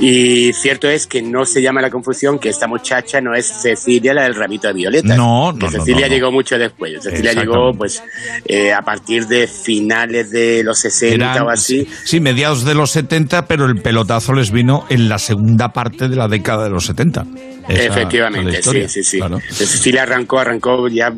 [0.00, 4.14] Y cierto es que no se llama la confusión que esta muchacha no es Cecilia,
[4.14, 5.16] la del ramito de violetas.
[5.16, 6.14] No, no, Que Cecilia no, no.
[6.14, 7.02] llegó mucho después.
[7.02, 8.02] Cecilia llegó, pues,
[8.46, 11.86] eh, a partir de finales de los 60 Eran- o así.
[12.04, 16.16] Sí, mediados de los 70, pero el pelotazo les vino en la segunda parte de
[16.16, 17.26] la década de los 70.
[17.68, 19.18] Esa Efectivamente, sí, sí, sí.
[19.18, 19.40] claro.
[19.50, 21.12] Cecilia arrancó, arrancó ya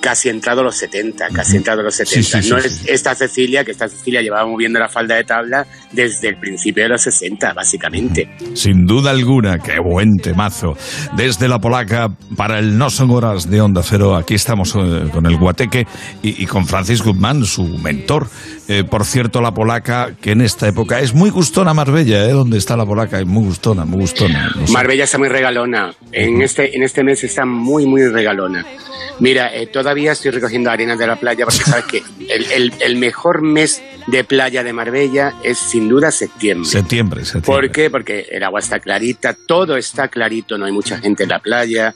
[0.00, 2.14] casi entrado a los 70, casi entrado a los 70.
[2.14, 2.66] Sí, sí, sí, no sí.
[2.68, 6.84] es esta Cecilia, que esta Cecilia llevaba moviendo la falda de tabla desde el principio
[6.84, 8.28] de los 60, básicamente.
[8.54, 10.74] Sin duda alguna, qué buen temazo.
[11.16, 15.26] Desde la polaca para el No Son Horas de Onda Cero, aquí estamos eh, con
[15.26, 15.86] el guateque
[16.22, 18.28] y, y con Francis Guzmán, su mentor.
[18.68, 22.32] Eh, por cierto, la polaca, que en esta época es muy gustona Marbella, ¿eh?
[22.32, 23.18] ¿Dónde está la polaca?
[23.18, 24.50] Es muy gustona, muy gustona.
[24.54, 24.72] no sé.
[24.72, 25.92] Marbella está muy regalona.
[26.12, 28.64] En este, en este mes está muy, muy regalona.
[29.18, 32.96] Mira, eh, todavía estoy recogiendo arenas de la playa porque sabes que el, el- el
[32.96, 36.68] mejor mes de playa de Marbella es sin duda septiembre.
[36.68, 37.68] Septiembre, septiembre.
[37.68, 37.90] ¿Por qué?
[37.90, 41.94] Porque el agua está clarita, todo está clarito, no hay mucha gente en la playa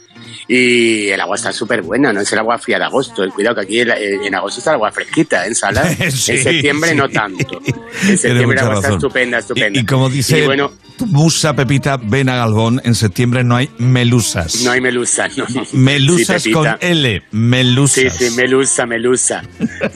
[0.49, 3.29] y el agua está súper buena, no es el agua fría de agosto.
[3.35, 5.85] Cuidado que aquí en, en agosto está el agua fresquita, en sala.
[6.15, 6.97] Sí, en septiembre sí.
[6.97, 7.61] no tanto.
[8.09, 9.79] En septiembre el agua está estupenda, estupenda.
[9.79, 13.69] Y, y como dice Y bueno, tu musa Pepita Bena Galvón, en septiembre no hay
[13.79, 14.63] melusas.
[14.65, 15.45] no hay melusa, no.
[15.73, 16.69] Melusas Sí, con.
[16.81, 18.17] L, melusas.
[18.17, 19.43] Sí, sí, Melusa, Melusa.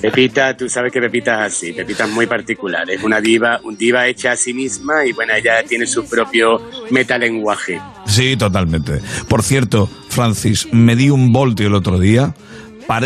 [0.00, 1.72] Pepita, tú sabes que Pepita es así.
[1.72, 2.88] Pepita es muy particular.
[2.90, 6.60] Es una diva, un diva hecha a sí misma y bueno, ella tiene su propio
[6.90, 7.80] metalenguaje.
[8.06, 9.00] Sí, totalmente.
[9.28, 12.34] Por cierto, Francis, me di un voltio el otro día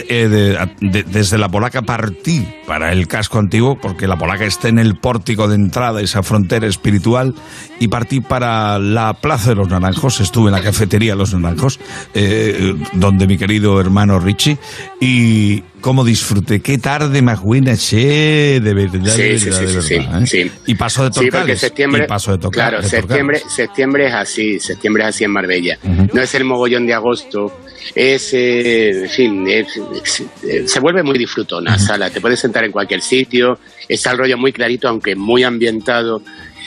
[0.08, 4.96] eh, desde la Polaca partí para el casco antiguo, porque la Polaca está en el
[4.96, 7.34] pórtico de entrada, esa frontera espiritual,
[7.80, 11.80] y partí para la Plaza de los Naranjos, estuve en la cafetería Los Naranjos,
[12.14, 14.58] eh, donde mi querido hermano Richie,
[15.00, 19.82] y cómo disfruté, qué tarde más buena, che, de verdad, Sí, sí, verdad, sí, de
[19.82, 20.50] sí, verdad, sí, ¿eh?
[20.66, 23.00] Y paso de Torcales, septiembre, y paso de Torca- claro, de Torcales.
[23.06, 25.78] septiembre, septiembre es así, septiembre es así en Marbella.
[26.14, 27.60] No es el mogollón de agosto,
[27.94, 32.08] es, eh, en fin, es- es- eh, se vuelve muy disfrutona, sala.
[32.08, 36.22] Te puedes sentar en cualquier sitio, está el rollo muy clarito, aunque muy ambientado.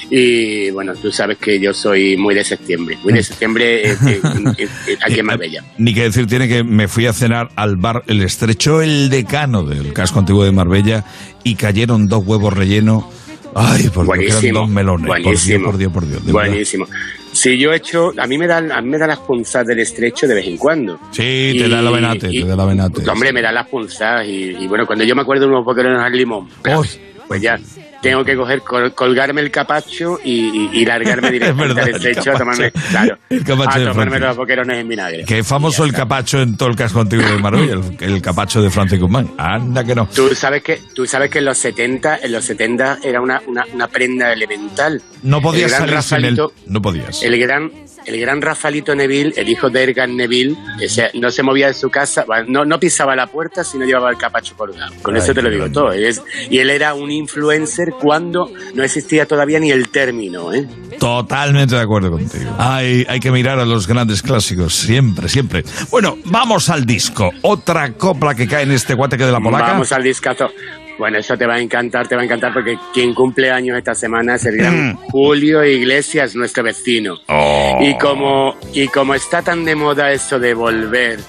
[0.10, 4.22] Y bueno, tú sabes que yo soy muy de septiembre, muy de septiembre eh, eh,
[4.58, 5.64] eh, eh, aquí en Marbella.
[5.78, 9.64] Ni que decir tiene que me fui a cenar al bar El Estrecho, el decano
[9.64, 11.04] del casco antiguo de Marbella,
[11.44, 13.06] y cayeron dos huevos rellenos.
[13.58, 15.08] Ay, por eran Buenísimo, dos melones.
[15.08, 16.24] Por Dios, por Dios, por Dios.
[16.24, 16.88] Buenísimo.
[17.32, 19.80] Si yo he hecho, a mí me dan, a mí me dan las punzadas del
[19.80, 21.00] estrecho de vez en cuando.
[21.12, 23.10] Sí, te da el avenate, te da el avenate.
[23.10, 26.00] Hombre, me dan las punzadas y, y bueno, cuando yo me acuerdo de unos boquerones
[26.00, 26.50] al limón,
[27.28, 27.58] pues ya
[28.02, 32.32] tengo que coger, col- colgarme el capacho y, y- y largarme directamente al el estrecho
[32.32, 33.46] a tomarme, claro, El a
[33.92, 35.26] tomarme los boquerones en vinagre.
[35.26, 38.62] Que es famoso el capacho en todo el casco antiguo de Marbella, el, el capacho
[38.62, 39.32] de Francis Guzmán.
[39.38, 40.08] Anda que no.
[40.14, 43.66] Tú sabes que, tú sabes que en los 70, en los 70 era una, una,
[43.74, 45.02] una prenda elemental.
[45.24, 46.38] No podías El salir sin él.
[46.38, 47.24] Rafaelito- No podías.
[47.24, 47.72] El gran,
[48.06, 50.56] el gran Rafaelito Neville, el hijo de Edgar Neville,
[51.14, 54.18] no se movía de su casa, no, no pisaba la puerta si no llevaba el
[54.18, 54.94] capacho colgado.
[55.02, 55.92] Con Ay, eso te lo digo todo.
[55.92, 60.54] Es- y él era un influencer cuando no existía todavía ni el término.
[60.54, 60.68] ¿eh?
[61.00, 62.56] Totalmente de acuerdo contigo.
[62.58, 65.64] Hay, hay que mirar a los grandes clásicos, siempre, siempre.
[65.92, 67.32] Bueno, vamos al disco.
[67.42, 69.66] Otra copla que cae en este guateque de la polaca.
[69.68, 70.50] Vamos al discazo.
[70.98, 73.96] Bueno, eso te va a encantar, te va a encantar porque quien cumple años esta
[73.96, 74.98] semana es el gran Mm.
[75.12, 77.20] Julio Iglesias, nuestro vecino.
[77.28, 77.80] Oh.
[77.82, 81.20] Y como y como está tan de moda eso de volver,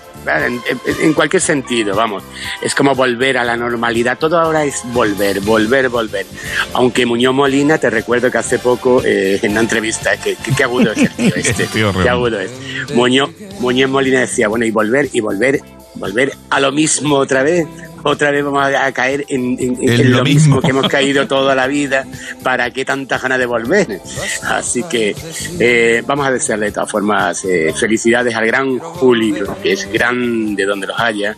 [1.01, 2.24] en, cualquier sentido, vamos,
[2.60, 4.18] es como volver a la normalidad.
[4.18, 6.26] Todo ahora es volver, volver, volver.
[6.74, 10.98] Aunque Muñoz Molina, te recuerdo que hace poco eh, en una entrevista, que, agudo es
[10.98, 11.68] el tío este,
[12.02, 12.51] qué agudo es.
[12.94, 13.30] Muñoz,
[13.60, 15.60] Muñoz Molina decía, bueno, y volver, y volver,
[15.94, 17.66] volver a lo mismo otra vez.
[18.08, 20.60] Otra vez vamos a, caer en, en- en- En en lo lo mismo mismo.
[20.62, 22.04] que hemos caído toda la vida.
[22.42, 24.00] ¿Para qué tanta ganas de volver?
[24.44, 25.14] Así que
[25.58, 30.64] eh, vamos a desearle de todas formas eh, felicidades al gran Julio, que es grande
[30.64, 31.36] donde los haya.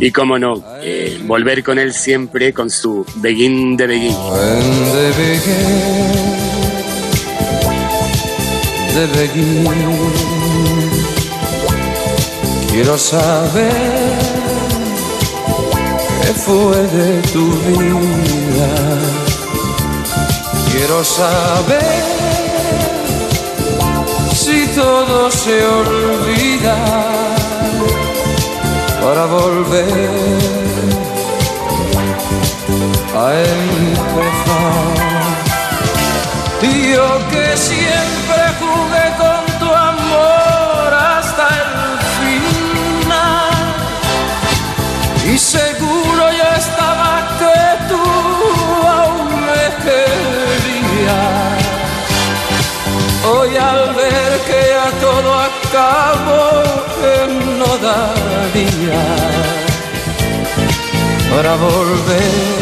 [0.00, 4.16] Y cómo no, eh, volver con él siempre con su Begin de Begin.
[8.94, 9.64] de begin.
[12.70, 13.91] Quiero saber
[16.34, 18.68] fue de tu vida.
[20.70, 22.02] Quiero saber
[24.34, 26.76] si todo se olvida
[29.02, 29.88] para volver
[33.14, 35.02] a empezar.
[36.62, 41.74] Y Yo que siempre jugué con tu amor hasta el
[42.20, 43.64] final.
[45.26, 45.71] Y seguro
[53.24, 56.62] Hoy al ver que ya todo acabó,
[57.00, 57.14] que
[57.58, 59.02] no daría
[61.30, 62.52] para volver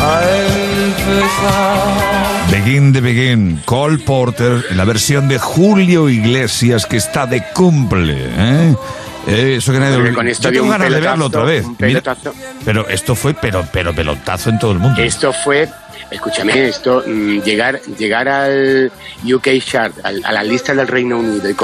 [0.00, 0.20] a
[0.86, 2.06] empezar.
[2.50, 8.14] Begin de Begin, Cole Porter, en la versión de Julio Iglesias que está de cumple.
[8.18, 8.74] ¿eh?
[9.26, 11.66] Eh, eso que nadie con esto Yo tengo un ganas de verlo pelotazo, otra vez.
[11.66, 12.34] Mira, pelotazo.
[12.64, 15.02] pero esto fue, pero, pero pelotazo en todo el mundo.
[15.02, 15.68] Esto fue,
[16.10, 18.90] escúchame, esto, mm, llegar, llegar al
[19.24, 21.54] UK chart, al- a la lista del Reino Unido y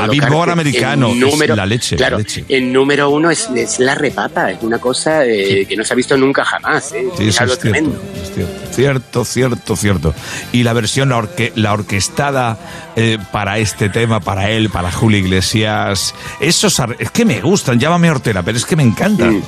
[0.48, 2.44] en americano, es número, la leche, claro, la leche.
[2.48, 5.96] en número uno es, es la repapa, es una cosa eh, que no se ha
[5.96, 8.02] visto nunca jamás, eh, Sí, es algo es cierto, tremendo.
[8.22, 8.52] es cierto.
[8.72, 10.14] Cierto, cierto, cierto.
[10.52, 12.58] Y la versión, la, orque- la orquestada
[12.96, 18.10] eh, para este tema, para él, para Julio Iglesias, esos es que me gustan, llámame
[18.10, 19.36] Hortera, pero es que me encantan.
[19.38, 19.42] Mm.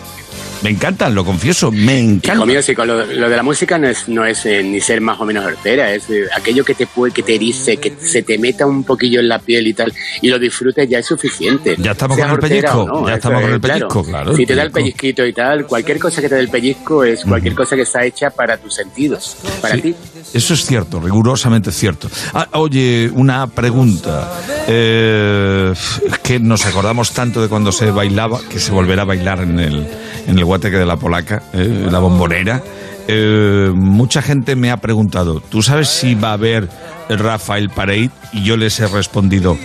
[0.65, 2.49] Me encantan, lo confieso, me Hijo encantan.
[2.49, 5.01] mío, sí, con lo, lo de la música no es, no es eh, ni ser
[5.03, 8.23] más o menos hortera, es eh, aquello que te puede, que te erice, que se
[8.23, 9.93] te meta un poquillo en la piel y tal,
[10.23, 11.77] y lo disfrutes ya es suficiente.
[11.79, 14.63] Ya estamos con el pellizco, no, ya estamos con el pellizco, claro, Si te da
[14.63, 17.83] el pellizquito y tal, cualquier cosa que te dé el pellizco es cualquier cosa que
[17.83, 19.95] está hecha para tus sentidos, para Sí, ti.
[20.33, 22.09] Eso es cierto, rigurosamente cierto.
[22.33, 24.33] Ah, oye, una pregunta.
[24.67, 29.41] Eh, es que nos acordamos tanto de cuando se bailaba, que se volverá a bailar
[29.41, 29.87] en el,
[30.27, 32.63] en el guateque de la polaca, eh, la bombonera.
[33.09, 36.69] Eh, mucha gente me ha preguntado, ¿tú sabes si va a haber
[37.09, 38.11] Rafael Parade?
[38.33, 39.59] Y yo les he respondido,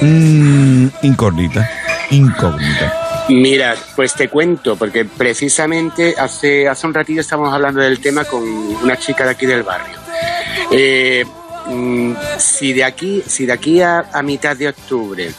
[0.00, 1.70] "Mm, incógnita,
[2.10, 3.26] incógnita.
[3.28, 8.42] Mira, pues te cuento, porque precisamente hace, hace un ratillo estábamos hablando del tema con
[8.42, 9.94] una chica de aquí del barrio.
[10.72, 11.24] Eh,
[12.38, 15.30] si de aquí, si de aquí a, a mitad de octubre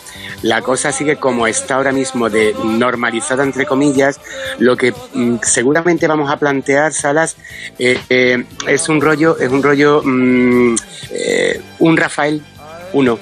[0.42, 4.20] la cosa sigue como está ahora mismo de normalizada entre comillas,
[4.60, 7.36] lo que mm, seguramente vamos a plantear, Salas,
[7.78, 10.76] eh, eh, es un rollo, es un rollo, mm,
[11.12, 12.42] eh, un Rafael,
[12.94, 13.20] uno,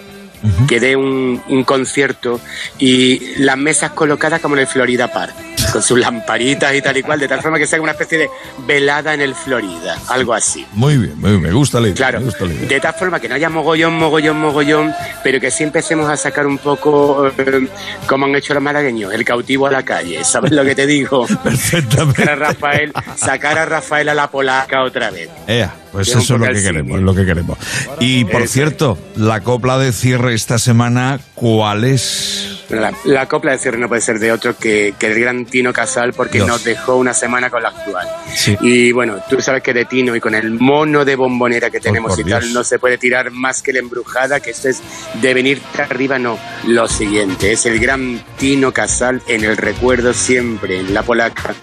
[0.69, 2.40] que dé un, un concierto
[2.77, 5.36] y las mesas colocadas como en el Florida Park,
[5.71, 8.29] con sus lamparitas y tal y cual, de tal forma que sea una especie de
[8.65, 10.65] velada en el Florida, algo así.
[10.73, 11.95] Muy bien, muy bien, me gusta la idea.
[11.95, 12.67] Claro, me gusta la idea.
[12.67, 14.93] de tal forma que no haya mogollón, mogollón, mogollón,
[15.23, 17.67] pero que sí empecemos a sacar un poco, eh,
[18.07, 21.25] como han hecho los malagueños, el cautivo a la calle, ¿sabes lo que te digo?
[21.43, 22.21] Perfectamente.
[22.23, 25.29] Sacar a Rafael, sacar a Rafael a la polaca otra vez.
[25.47, 26.95] Ea, pues Que eso es lo que al queremos, cine.
[26.97, 27.57] es lo que queremos.
[27.99, 28.53] Y por Eso.
[28.53, 32.55] cierto, la copla de cierre esta semana, ¿cuál es?
[32.69, 35.73] La, la copla de cierre no puede ser de otro que, que el gran Tino
[35.73, 36.48] Casal porque Dios.
[36.48, 38.07] nos dejó una semana con la actual.
[38.34, 38.56] Sí.
[38.61, 42.11] Y bueno, tú sabes que de Tino y con el mono de bombonera que tenemos
[42.15, 42.53] por y tal, Dios.
[42.53, 44.81] no se puede tirar más que la embrujada, que esto es
[45.15, 46.40] de venirte arriba, no.
[46.65, 51.53] Lo siguiente, es el gran Tino Casal en el recuerdo siempre, en la polaca.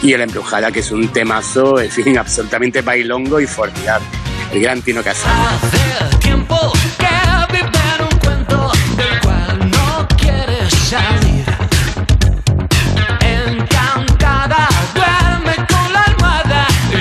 [0.00, 4.06] Y en la embrujada, que es un temazo, en fin, absolutamente bailongo y formidable.
[4.52, 5.32] El gran Tino Casal.
[6.20, 11.44] tiempo que vive en un cuento del cual no quieres salir.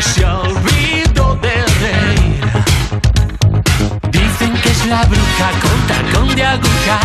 [0.02, 2.42] Se olvidó de reír.
[4.12, 7.00] Dicen que es la bruja con tacón de aguja,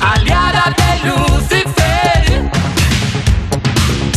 [0.00, 2.50] aliada de Lucifer.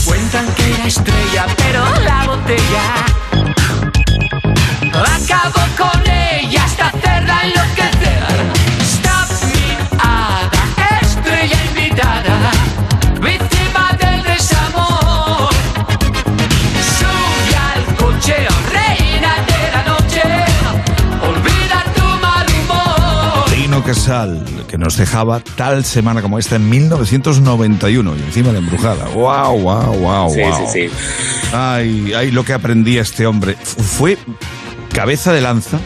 [0.06, 3.08] Cuentan que era estrella, pero la botella
[4.94, 5.97] Acabo con
[23.88, 29.08] Casal, que nos dejaba tal semana como esta en 1991 y encima de embrujada.
[29.14, 30.68] ¡Wow, wow, wow, Sí, wow!
[30.74, 30.96] sí, sí.
[31.54, 33.56] Ay, ay, lo que aprendía este hombre.
[33.56, 34.18] Fue
[34.94, 35.80] cabeza de lanza,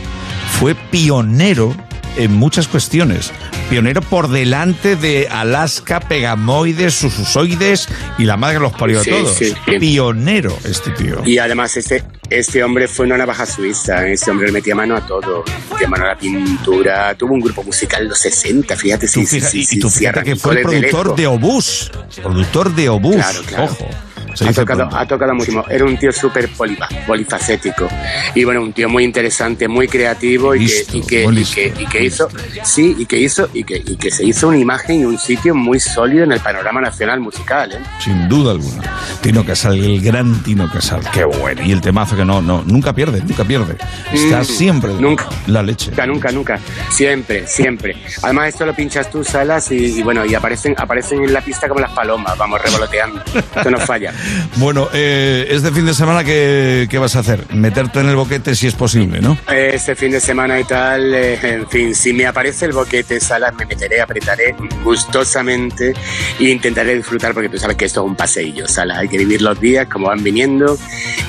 [0.59, 1.75] fue pionero
[2.17, 3.31] en muchas cuestiones.
[3.69, 9.09] Pionero por delante de Alaska, Pegamoides, Sususoides y la madre que los parió a Sí,
[9.11, 9.33] todos.
[9.35, 9.79] sí, sí.
[9.79, 11.21] Pionero este tío.
[11.25, 15.05] Y además este, este hombre fue una navaja suiza, este hombre le metía mano a
[15.05, 19.25] todo, metía mano a la pintura, tuvo un grupo musical en los 60, fíjate, sí,
[19.71, 21.91] y tú fíjate que fue el productor de Obús.
[22.21, 23.15] Productor de Obús.
[23.15, 23.63] Claro, claro.
[23.65, 23.87] Ojo.
[24.35, 25.63] Se Ha tocado, ha tocado muchísimo.
[25.69, 27.87] Era un tío súper polifa- polifacético.
[28.35, 31.39] Y bueno, un tío muy interesante, muy creativo y que, Listo, y que, muy y
[31.39, 31.55] listo.
[31.55, 32.27] que, y que hizo,
[32.63, 35.53] sí, y que hizo, y que, y que se hizo una imagen y un sitio
[35.55, 37.79] muy sólido en el panorama nacional musical, ¿eh?
[37.99, 38.83] Sin duda alguna.
[39.21, 41.01] Tino Casal, el gran Tino Casal.
[41.13, 41.61] Qué bueno.
[41.63, 43.75] Y el temazo que no, no, nunca pierde, nunca pierde.
[44.13, 45.27] Está Mm, siempre nunca.
[45.47, 45.89] la leche.
[45.91, 46.59] Nunca, nunca, nunca.
[46.89, 47.95] Siempre, siempre.
[48.23, 51.67] Además, esto lo pinchas tú, Salas, y, y bueno, y aparecen, aparecen en la pista
[51.67, 53.21] como las palomas, vamos revoloteando.
[53.55, 54.13] Esto no falla.
[54.57, 57.45] Bueno, eh, este fin de semana, ¿qué, ¿qué vas a hacer?
[57.53, 59.37] Meterte en el boquete si es posible, ¿no?
[59.51, 63.53] Este fin de semana y tal, eh, en fin, si me aparece el boquete, Salas,
[63.55, 65.93] me meteré, apretaré gustosamente
[66.39, 68.99] e intentaré disfrutar, porque tú sabes que esto es un paseillo, Salas.
[68.99, 70.77] Hay que vivir los días como van viniendo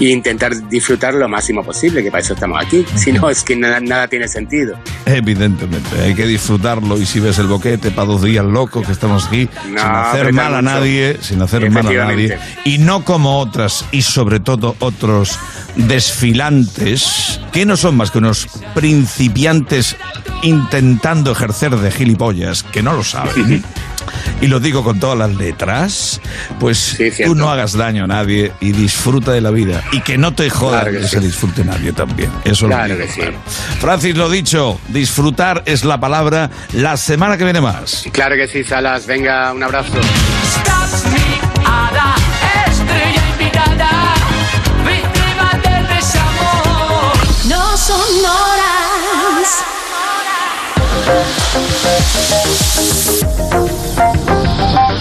[0.00, 2.84] e intentar disfrutar lo máximo posible, que para eso estamos aquí.
[2.96, 4.78] Si no, es que nada, nada tiene sentido.
[5.06, 9.26] Evidentemente, hay que disfrutarlo y si ves el boquete para dos días locos que estamos
[9.26, 13.38] aquí, No, sin hacer mal a nadie, sin hacer mal a nadie, y no como
[13.38, 15.38] otras y sobre todo otros
[15.76, 19.96] desfilantes que no son más que unos principiantes
[20.42, 23.64] intentando ejercer de gilipollas que no lo saben.
[24.40, 26.20] Y lo digo con todas las letras,
[26.58, 29.82] pues tú no hagas daño a nadie y disfruta de la vida.
[29.92, 31.10] Y que no te joda Claro que que sí.
[31.10, 32.30] se disfrute nadie también.
[32.44, 33.20] Eso Claro lo digo, que sí.
[33.20, 33.36] claro.
[33.80, 36.50] Francis, lo dicho, disfrutar es la palabra.
[36.72, 38.04] La semana que viene más.
[38.12, 39.06] Claro que sí, Salas.
[39.06, 39.92] Venga, un abrazo.
[43.52, 44.14] Invitada,
[44.86, 47.12] víctima del desamor.
[47.48, 49.64] No son horas.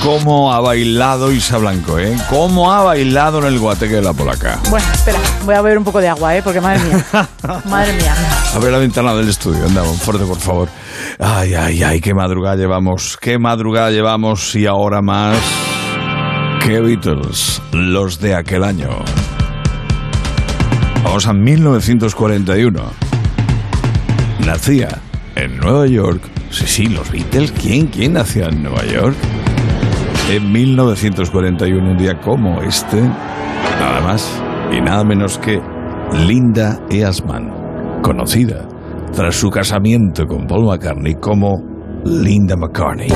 [0.03, 2.17] ¿Cómo ha bailado Isa Blanco, eh?
[2.29, 4.59] ¿Cómo ha bailado en el guateque de la polaca?
[4.69, 6.41] Bueno, espera, voy a beber un poco de agua, ¿eh?
[6.43, 7.05] Porque madre mía.
[7.69, 8.13] madre mía.
[8.53, 10.67] Abre la ventana del estudio, anda, fuerte, por favor.
[11.19, 15.37] Ay, ay, ay, qué madrugada llevamos, qué madrugada llevamos y ahora más.
[16.65, 17.61] ¿Qué Beatles?
[17.73, 18.89] Los de aquel año.
[21.03, 22.81] Vamos a 1941.
[24.45, 24.89] Nacía
[25.35, 26.21] en Nueva York.
[26.49, 27.51] Sí, sí, los Beatles.
[27.51, 27.87] ¿Quién?
[27.87, 29.15] ¿Quién nació en Nueva York?
[30.31, 35.59] en 1941, un día como este, nada más y nada menos que
[36.25, 38.65] Linda Eastman, conocida
[39.13, 41.61] tras su casamiento con Paul McCartney como
[42.05, 43.09] Linda McCartney.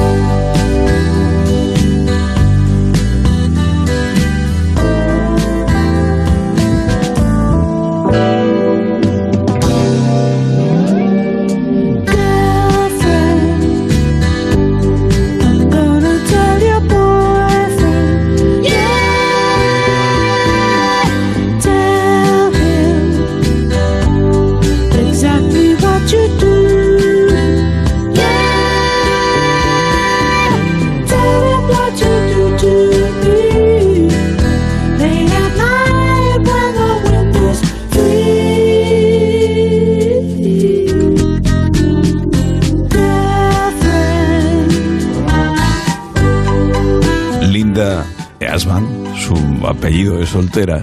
[50.40, 50.82] Soltera,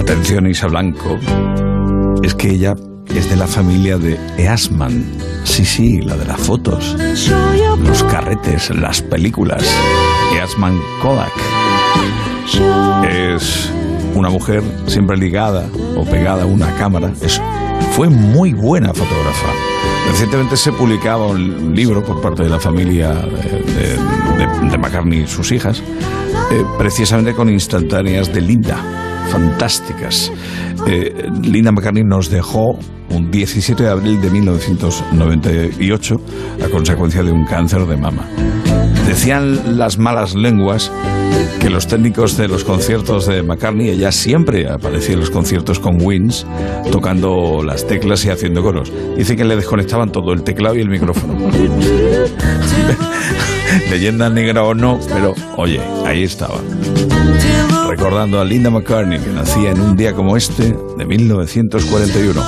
[0.00, 1.16] atención Isa Blanco,
[2.24, 2.74] es que ella
[3.14, 5.04] es de la familia de Eastman.
[5.44, 6.96] Sí, sí, la de las fotos,
[7.86, 9.62] los carretes, las películas.
[10.36, 11.30] Eastman Kodak.
[13.08, 13.70] Es
[14.16, 17.12] una mujer siempre ligada o pegada a una cámara.
[17.22, 17.40] Es,
[17.92, 19.46] fue muy buena fotógrafa.
[20.10, 23.96] Recientemente se publicaba un libro por parte de la familia de, de-
[24.66, 25.80] de- de McCartney y sus hijas,
[26.50, 28.76] eh, precisamente con instantáneas de Linda,
[29.30, 30.30] fantásticas.
[30.86, 32.78] Eh, Linda McCartney nos dejó
[33.10, 36.16] un 17 de abril de 1998
[36.64, 38.28] a consecuencia de un cáncer de mama.
[39.06, 40.90] Decían las malas lenguas
[41.60, 46.00] que los técnicos de los conciertos de McCartney, ella siempre aparecía en los conciertos con
[46.00, 46.46] Wins,
[46.90, 48.92] tocando las teclas y haciendo coros.
[49.16, 51.34] Dicen que le desconectaban todo, el teclado y el micrófono.
[53.90, 56.60] Leyenda negra o no, pero oye, ahí estaba.
[57.88, 62.42] Recordando a Linda McCartney, que nacía en un día como este de 1941.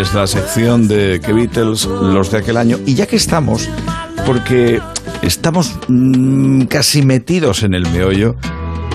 [0.00, 2.78] Es la sección de que Beatles, los de aquel año.
[2.84, 3.68] Y ya que estamos,
[4.26, 4.80] porque
[5.22, 8.36] estamos mm, casi metidos en el meollo,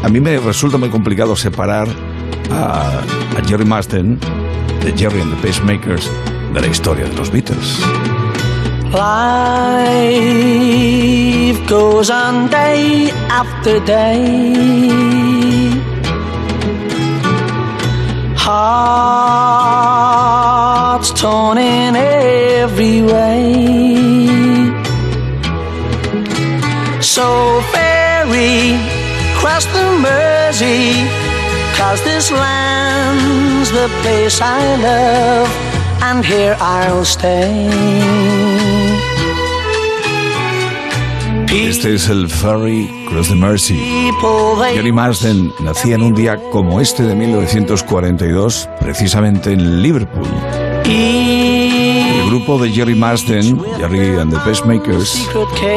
[0.03, 1.88] a mí me resulta muy complicado separar
[2.51, 3.01] a,
[3.47, 4.19] Jerry Marsden
[4.83, 6.09] de Jerry and the Pacemakers
[6.53, 7.79] de la historia de los Beatles.
[11.72, 14.89] Goes on day after day.
[18.45, 19.80] Hearts
[21.22, 23.53] torn in every way.
[26.99, 28.76] So ferry
[29.39, 31.07] cross the Mersey,
[31.77, 35.49] cause this land's the place I love,
[36.03, 39.10] and here I'll stay.
[41.53, 43.77] Este es el Ferry Cross the Mercy.
[44.73, 50.27] Jerry Marsden nacía en un día como este de 1942, precisamente en Liverpool.
[50.85, 55.29] El grupo de Jerry Marsden, Jerry and the Pacemakers,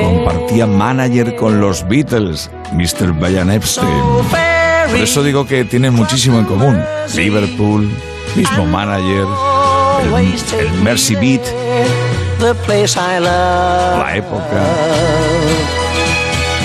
[0.05, 3.13] compartía manager con los Beatles, Mr.
[3.13, 3.89] Brian Epstein.
[4.91, 6.81] Por eso digo que tienen muchísimo en común.
[7.17, 7.91] Liverpool,
[8.37, 9.27] mismo manager,
[10.05, 11.43] el, el Mercy Beat,
[12.45, 14.01] The place I love.
[14.01, 14.67] la época,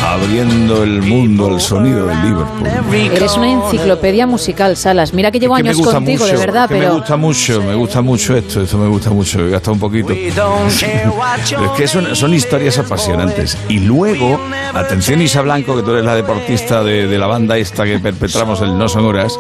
[0.06, 2.68] abriendo el mundo al sonido del Liverpool.
[2.94, 5.14] Eres una enciclopedia musical, Salas.
[5.14, 7.16] Mira que llevo que me años gusta contigo, mucho, de verdad, que me pero gusta
[7.16, 10.10] mucho, me gusta mucho esto, esto me gusta mucho, he gastado un poquito.
[10.10, 13.58] Pero es que son, son historias apasionantes.
[13.70, 14.38] Y luego,
[14.74, 18.60] atención Isa Blanco, que tú eres la deportista de, de la banda esta que perpetramos
[18.60, 19.40] el No Son Horas,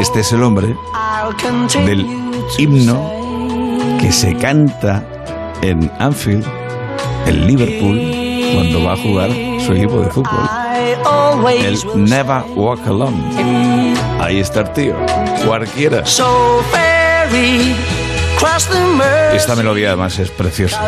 [0.00, 0.74] este es el hombre
[1.84, 2.06] del
[2.56, 5.17] himno que se canta
[5.62, 6.44] en Anfield,
[7.26, 9.30] en Liverpool, cuando va a jugar
[9.64, 10.48] su equipo de fútbol.
[11.60, 13.94] El Never Walk Alone.
[14.20, 14.94] Ahí está el tío.
[15.46, 16.04] Cualquiera.
[19.32, 20.80] Esta melodía además es preciosa.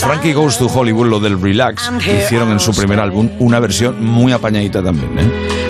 [0.00, 1.90] Frankie Goes to Hollywood, lo del Relax,
[2.24, 5.18] hicieron en su primer álbum una versión muy apañadita también.
[5.18, 5.61] ¿eh?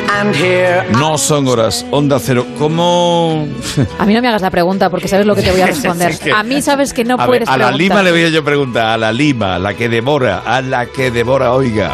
[0.93, 2.47] No son horas, Onda Cero.
[2.59, 3.47] ¿Cómo...?
[3.99, 6.17] a mí no me hagas la pregunta porque sabes lo que te voy a responder.
[6.35, 7.81] A mí sabes que no a, ver, puedes a la preguntar.
[7.81, 11.11] Lima le voy a yo preguntar, a la Lima, la que devora, a la que
[11.11, 11.93] devora, oiga.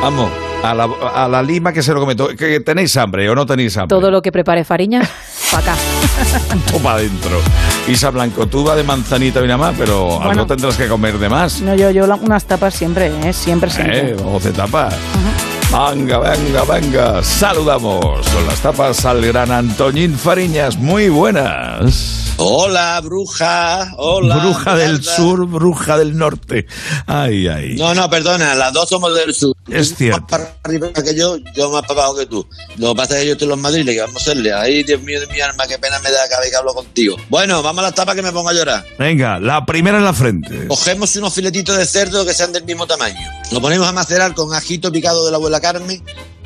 [0.00, 0.30] Vamos,
[0.62, 2.28] a la, a la Lima que se lo comentó.
[2.28, 3.94] ¿Que ¿Tenéis hambre o no tenéis hambre?
[3.94, 5.08] Todo lo que prepare Fariñas,
[5.50, 5.80] para acá.
[6.72, 7.40] Toma adentro.
[7.86, 10.46] Isa Blanco, tú vas de manzanita y nada más, pero algo Bueno.
[10.46, 11.60] tendrás que comer de más.
[11.60, 13.32] No, yo, yo unas tapas siempre, ¿eh?
[13.32, 14.10] Siempre, siempre.
[14.10, 14.94] Eh, vamos de tapas.
[15.70, 17.22] Venga, venga, venga.
[17.22, 20.78] Saludamos con las tapas al gran Antoñín Fariñas.
[20.78, 22.24] Muy buenas.
[22.38, 23.92] Hola, bruja.
[23.96, 24.36] Hola.
[24.36, 26.66] bruja del sur, bruja del norte.
[27.06, 27.74] Ay, ay.
[27.76, 29.56] No, no, perdona, las dos somos del sur.
[29.68, 30.24] Es cierto.
[30.28, 32.48] Para arriba que yo, yo más para abajo que tú.
[32.76, 34.52] Lo que pasa es que yo estoy en los Madrid, que vamos a hacerle.
[34.52, 37.16] Ay, Dios mío de mi alma, qué pena me da cada vez que hablo contigo.
[37.28, 38.86] Bueno, vamos a la tapa que me pongo a llorar.
[38.98, 40.68] Venga, la primera en la frente.
[40.68, 43.18] Cogemos unos filetitos de cerdo que sean del mismo tamaño.
[43.50, 46.02] Lo ponemos a macerar con ajito picado de la abuela Carmen,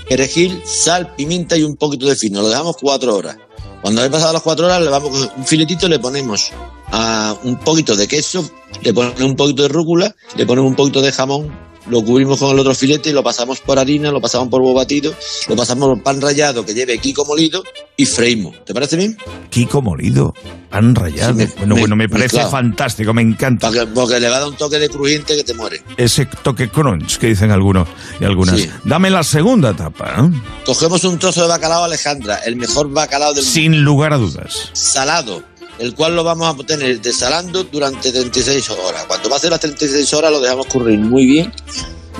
[0.09, 2.43] perejil, sal, pimienta y un poquito de fino.
[2.43, 3.37] Lo dejamos cuatro horas.
[3.81, 6.53] Cuando haya pasado las cuatro horas, le vamos un filetito, le ponemos
[6.93, 8.49] a un poquito de queso,
[8.83, 11.51] le ponemos un poquito de rúcula, le ponemos un poquito de jamón,
[11.89, 14.75] lo cubrimos con el otro filete y lo pasamos por harina, lo pasamos por huevo
[14.75, 15.15] batido,
[15.49, 17.63] lo pasamos por pan rallado que lleve kiko molido
[17.97, 18.65] y freímos.
[18.65, 19.17] ¿Te parece bien?
[19.51, 20.35] Kiko molido,
[20.71, 21.33] pan rallado.
[21.33, 22.51] Sí, me- bueno, me- bueno, me parece mezclado.
[22.51, 23.69] fantástico, me encanta.
[23.69, 25.83] Porque, porque le va a dar un toque de crujiente que te muere.
[25.97, 27.89] Ese toque crunch que dicen algunos
[28.21, 28.59] y algunas.
[28.61, 28.71] Sí.
[28.85, 30.41] Dame la segunda tapa, ¿eh?
[30.65, 33.53] Cogemos un trozo de bacalao Alejandra, el mejor bacalao del mundo.
[33.53, 34.71] sin lugar a dudas.
[34.73, 35.43] salado,
[35.83, 39.05] el cual lo vamos a tener desalando durante 36 horas.
[39.09, 41.53] Cuando va a ser las 36 horas lo dejamos currir muy bien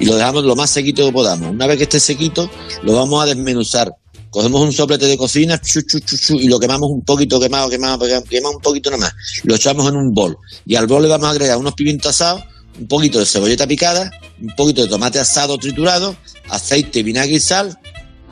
[0.01, 1.53] y lo dejamos lo más sequito que podamos.
[1.53, 2.51] Una vez que esté sequito,
[2.83, 3.95] lo vamos a desmenuzar.
[4.31, 8.25] Cogemos un soplete de cocina chu, chu, y lo quemamos un poquito, quemado, quemado, quemado,
[8.25, 9.13] quemado un poquito nomás.
[9.45, 10.37] Lo echamos en un bol.
[10.67, 12.43] Y al bol le vamos a agregar unos pimientos asados,
[12.81, 14.11] un poquito de cebolleta picada,
[14.41, 16.17] un poquito de tomate asado triturado,
[16.49, 17.79] aceite, vinagre y sal.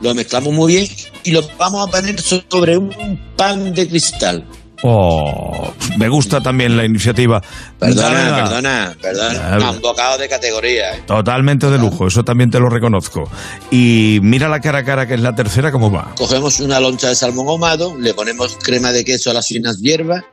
[0.01, 0.89] Lo mezclamos muy bien
[1.23, 4.45] y lo vamos a poner sobre un pan de cristal.
[4.83, 7.41] Oh, me gusta también la iniciativa.
[7.77, 9.71] Perdona, perdona, perdona.
[9.71, 10.95] Un bocado de categoría.
[10.95, 11.03] ¿eh?
[11.05, 13.29] Totalmente de lujo, eso también te lo reconozco.
[13.69, 16.13] Y mira la cara a cara que es la tercera, ¿cómo va?
[16.17, 20.23] Cogemos una loncha de salmón ahumado, le ponemos crema de queso a las finas hierbas,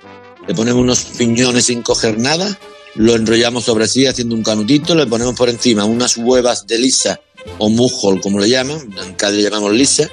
[0.47, 2.59] le ponemos unos piñones sin coger nada,
[2.95, 7.21] lo enrollamos sobre sí haciendo un canutito, le ponemos por encima unas huevas de lisa
[7.59, 10.09] o mujol, como le llaman, en Cádiz le llamamos lisa,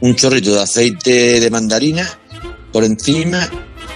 [0.00, 2.08] un chorrito de aceite de mandarina
[2.72, 3.48] por encima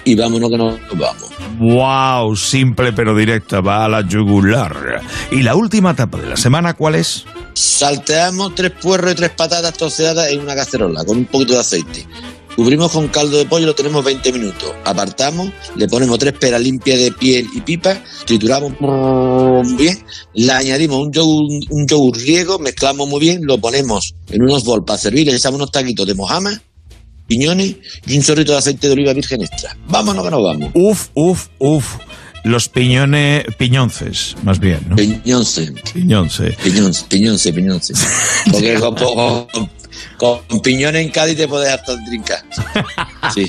[0.05, 1.31] y vámonos que nos vamos.
[1.59, 5.03] Wow, simple pero directa, va a la yugular.
[5.31, 7.25] Y la última etapa de la semana, ¿cuál es?
[7.55, 12.07] Salteamos tres puerros y tres patatas troceadas en una cacerola con un poquito de aceite.
[12.57, 14.73] Cubrimos con caldo de pollo y lo tenemos 20 minutos.
[14.85, 18.73] Apartamos, le ponemos tres peras limpias de piel y pipa, trituramos
[19.77, 19.99] bien,
[20.35, 24.85] le añadimos un yogur, un yogur griego, mezclamos muy bien, lo ponemos en unos bols
[24.85, 26.61] para servir, le echamos unos taquitos de mojama,
[27.31, 27.77] piñones
[28.07, 29.77] y un chorrito de aceite de oliva virgen extra.
[29.87, 30.71] Vámonos que nos vamos.
[30.75, 31.97] Uf, uf, uf.
[32.43, 34.97] Los piñones, piñonces, más bien, ¿no?
[34.97, 35.73] Piñonce.
[35.93, 36.57] Piñonce.
[36.63, 37.93] Piñonce, piñonce, piñonce.
[38.51, 38.95] Porque con,
[39.53, 39.71] con-
[40.17, 42.43] con piñones en Cádiz te puedes hasta trincar.
[43.35, 43.47] Sí.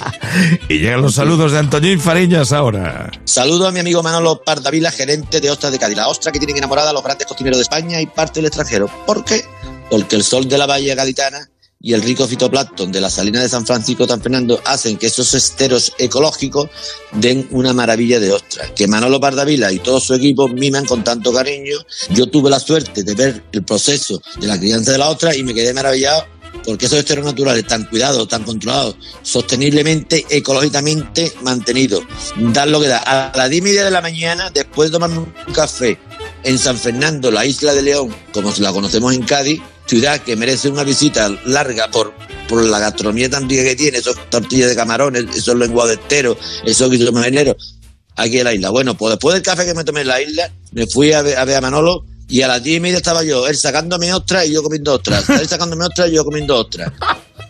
[0.69, 3.09] Y llegan los saludos de Antoñín Fariñas ahora.
[3.23, 5.95] Saludo a mi amigo Manolo Pardavila, gerente de Ostras de Cádiz.
[5.97, 8.87] La ostra que tienen enamorada a los grandes cocineros de España y parte del extranjero.
[9.07, 9.43] ¿Por qué?
[9.89, 11.49] Porque el sol de la bahía gaditana
[11.83, 15.33] y el rico fitoplancton de la salina de San Francisco San Fernando hacen que esos
[15.33, 16.69] esteros ecológicos
[17.13, 18.71] den una maravilla de ostras.
[18.75, 21.77] Que Manolo Pardavila y todo su equipo miman con tanto cariño.
[22.11, 25.43] Yo tuve la suerte de ver el proceso de la crianza de la ostra y
[25.43, 26.25] me quedé maravillado
[26.65, 32.03] porque esos esteros naturales tan cuidados, tan controlados, sosteniblemente, ecológicamente mantenidos,
[32.37, 32.99] dan lo que da.
[32.99, 35.97] A las 10 y media de la mañana, después de tomarme un café
[36.43, 39.61] en San Fernando, la isla de León, como la conocemos en Cádiz,
[39.91, 42.13] ciudad que merece una visita larga por,
[42.47, 46.37] por la gastronomía tan rica que tiene, esos tortillas de camarones, esos lenguados de estero,
[46.63, 47.75] esos guisos marineros,
[48.15, 48.69] aquí en la isla.
[48.69, 51.37] Bueno, pues después del café que me tomé en la isla, me fui a ver
[51.37, 54.47] a, ver a Manolo y a las 10 y media estaba yo, él sacándome ostras
[54.47, 56.93] y yo comiendo ostras, él sacándome ostras y yo comiendo ostras.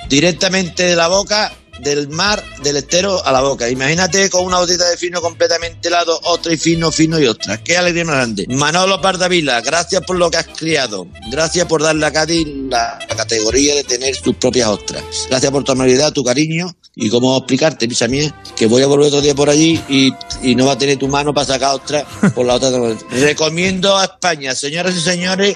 [0.09, 3.69] Directamente de la boca del mar, del estero a la boca.
[3.69, 7.59] Imagínate con una botita de fino completamente helado, otra y fino, fino y ostras.
[7.63, 8.45] Qué alegría más grande.
[8.49, 11.07] Manolo Pardavila, gracias por lo que has criado.
[11.29, 15.03] Gracias por darle a Cádiz la categoría de tener sus propias ostras.
[15.29, 19.07] Gracias por tu amabilidad, tu cariño y cómo explicarte, picha mía, que voy a volver
[19.07, 22.05] otro día por allí y, y no va a tener tu mano para sacar ostras
[22.35, 22.69] por la otra.
[23.11, 25.55] Recomiendo a España, señoras y señores,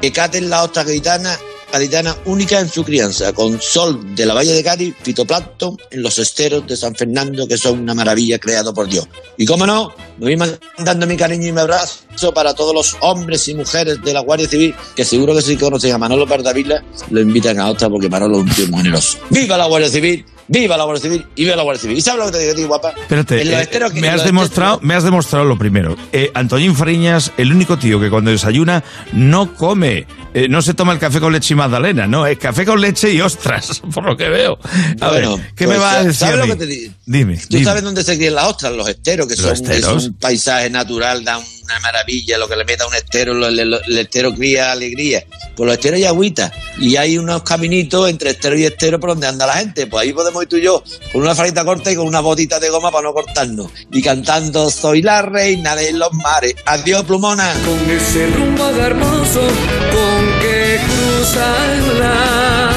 [0.00, 1.38] que caten la ostra gaditana,
[1.72, 6.18] gaditana única en su crianza, con sol de la Valle de Cádiz, fitoplancton en los
[6.18, 9.08] esteros de San Fernando, que son una maravilla creado por Dios.
[9.36, 13.48] Y cómo no, me voy mandando mi cariño y mi abrazo para todos los hombres
[13.48, 17.20] y mujeres de la Guardia Civil, que seguro que si conocen a Manolo Pardavila, lo
[17.20, 19.18] invitan a ostra porque Manolo es un tío muy generoso.
[19.30, 20.24] ¡Viva la Guardia Civil!
[20.48, 21.26] ¡Viva la Guardia Civil!
[21.36, 21.96] ¡Y viva la Guardia Civil!
[21.98, 22.90] ¿Y sabes lo que te digo, tío, guapa?
[22.90, 25.96] Espérate, eh, que- me, has demostrado, me has demostrado lo primero.
[26.12, 28.82] Eh, Antoñín Fariñas, el único tío que cuando desayuna
[29.12, 32.64] no come, eh, no se toma el café con leche y magdalena, no, es café
[32.66, 34.58] con leche y ostras, por lo que veo.
[35.00, 36.14] A Bueno, ver, ¿qué pues, me va a decir?
[36.16, 36.94] ¿sabes lo que te digo?
[37.06, 37.64] Dime, ¿Tú dime.
[37.64, 38.72] sabes dónde se crían las ostras?
[38.72, 40.02] Los esteros, que ¿Los son, esteros?
[40.02, 41.38] es un paisaje natural, da
[41.70, 45.24] una maravilla, lo que le meta un estero, el estero cría alegría.
[45.56, 46.52] Pues los esteros y agüita.
[46.78, 49.86] Y hay unos caminitos entre estero y estero por donde anda la gente.
[49.86, 50.82] Pues ahí podemos ir tú y yo,
[51.12, 53.70] con una farita corta y con unas botitas de goma para no cortarnos.
[53.92, 56.54] Y cantando, soy la reina de los mares.
[56.66, 57.52] Adiós, plumona.
[57.64, 62.69] Con ese rumbo hermoso, con que cruzarla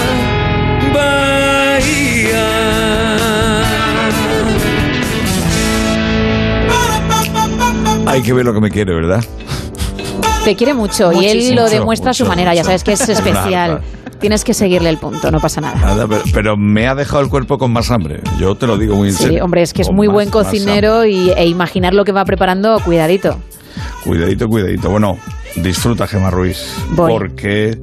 [8.06, 9.24] Hay que ver lo que me quiere, ¿verdad?
[10.44, 12.54] Te quiere mucho y él lo demuestra a su Mucho, manera.
[12.54, 13.82] Ya sabes que es especial.
[14.20, 15.76] Tienes que seguirle el punto, no pasa nada.
[15.80, 18.22] Nada, pero, pero me ha dejado el cuerpo con más hambre.
[18.40, 19.44] Yo te lo digo muy en Sí, serio.
[19.44, 22.24] hombre, es que es Con muy más- buen cocinero y, e imaginar lo que va
[22.24, 23.38] preparando, cuidadito.
[24.06, 24.90] Cuidadito, cuidadito.
[24.90, 25.18] Bueno,
[25.58, 26.58] disfruta, Gemma Ruiz.
[26.92, 27.12] Voy.
[27.12, 27.78] Porque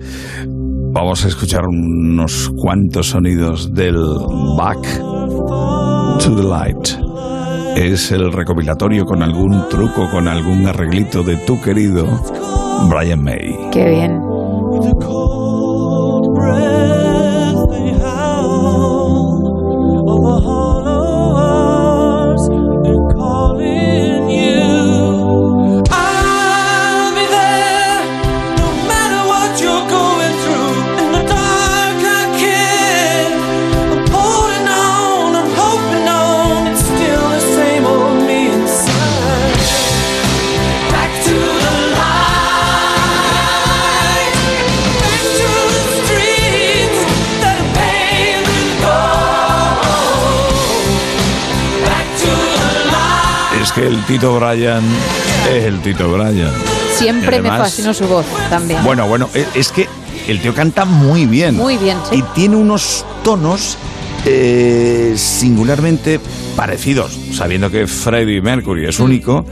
[0.93, 3.97] vamos a escuchar unos cuantos sonidos del
[4.57, 4.99] Back
[6.21, 7.10] to the Light.
[7.77, 12.07] Es el recopilatorio con algún truco, con algún arreglito de tu querido
[12.89, 13.57] Brian May.
[13.73, 14.40] Qué bien.
[54.11, 54.83] Tito Bryan
[55.55, 56.51] es el Tito Bryan.
[56.99, 58.83] Siempre me fascinó su voz también.
[58.83, 59.89] Bueno, bueno, e- es que
[60.27, 61.55] el tío canta muy bien.
[61.57, 62.17] Muy bien, sí.
[62.17, 63.77] Y tiene unos tonos
[64.27, 66.19] eh, singularmente
[66.57, 69.47] parecidos, sabiendo que Freddie Mercury es único,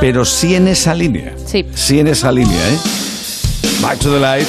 [0.00, 1.32] pero sí en esa línea.
[1.46, 1.64] Sí.
[1.72, 2.78] Sí en esa línea, ¿eh?
[3.80, 4.48] Back to the Light.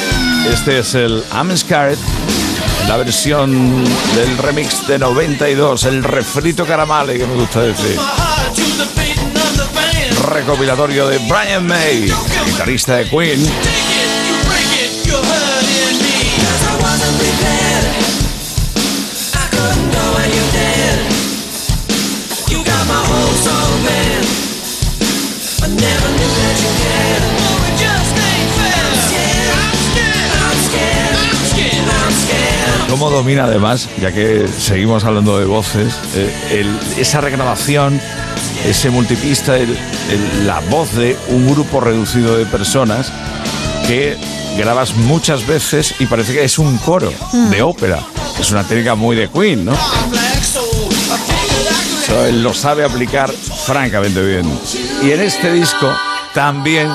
[0.51, 1.99] Este es el I'm Scared.
[2.87, 3.51] La versión
[4.15, 7.95] del remix de 92, el refrito caramale que me gusta decir.
[10.21, 12.11] Recopilatorio de Brian May,
[12.45, 13.41] guitarrista de Queen.
[32.89, 38.01] Cómo domina además, ya que seguimos hablando de voces, eh, el- esa regrabación,
[38.65, 39.77] ese multipista, el-
[40.09, 43.11] el- la voz de un grupo reducido de personas
[43.87, 44.17] que
[44.57, 47.11] grabas muchas veces y parece que es un coro
[47.49, 47.99] de ópera.
[48.39, 49.73] Es una técnica muy de Queen, ¿no?
[52.27, 53.31] Él lo sabe aplicar
[53.65, 54.45] francamente bien.
[55.03, 55.91] Y en este disco
[56.33, 56.89] también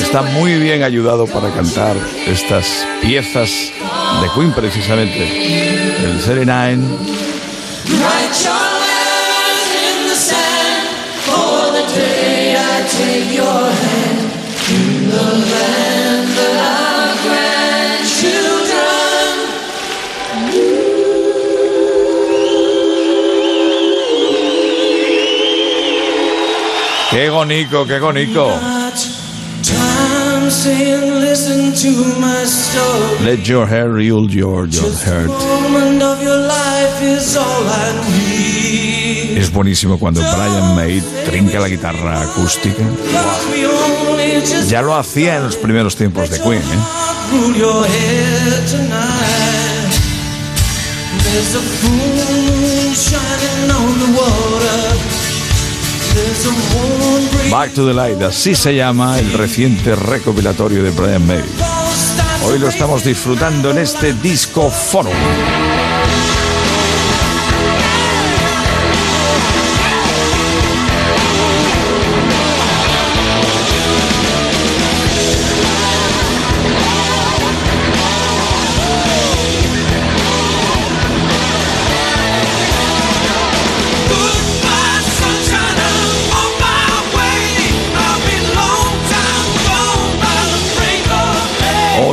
[0.00, 5.96] está muy bien ayudado para cantar estas piezas de Queen precisamente.
[6.04, 7.29] El 39.
[27.10, 28.48] ¡Qué gonico, qué gonico!
[33.24, 35.28] Let your hair rule your, your heart.
[39.36, 42.84] Es buenísimo cuando Brian May trinca la guitarra acústica.
[44.68, 46.78] Ya lo hacía en los primeros tiempos de Queen, ¿eh?
[57.50, 61.44] Back to the Light, así se llama el reciente recopilatorio de Brian May.
[62.44, 65.12] Hoy lo estamos disfrutando en este disco forum.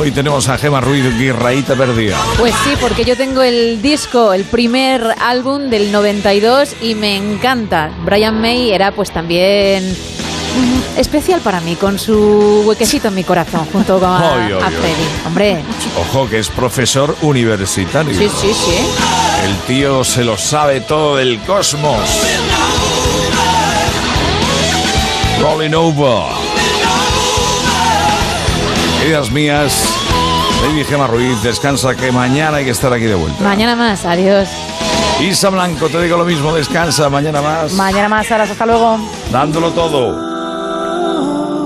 [0.08, 2.16] Hoy tenemos a Gema Ruiz Guirraíta perdida.
[2.38, 7.90] Pues sí, porque yo tengo el disco, el primer álbum del 92 y me encanta.
[8.06, 9.94] Brian May era pues también
[10.96, 14.20] especial para mí, con su huequecito en mi corazón, junto con a.
[14.70, 15.08] Freddie.
[15.26, 15.62] Hombre,
[16.00, 18.18] Ojo que es profesor universitario.
[18.18, 18.78] sí, sí, sí.
[19.44, 22.00] El tío se lo sabe todo del cosmos.
[25.42, 26.32] Rolling over.
[29.00, 29.94] Queridas mías,
[30.62, 33.42] Lady Gema Ruiz, descansa que mañana hay que estar aquí de vuelta.
[33.42, 34.48] Mañana más, adiós.
[35.20, 37.72] Isa Blanco, te digo lo mismo, descansa, mañana más.
[37.72, 38.50] Mañana más, Saras.
[38.50, 38.98] Hasta luego.
[39.32, 40.28] dándolo todo.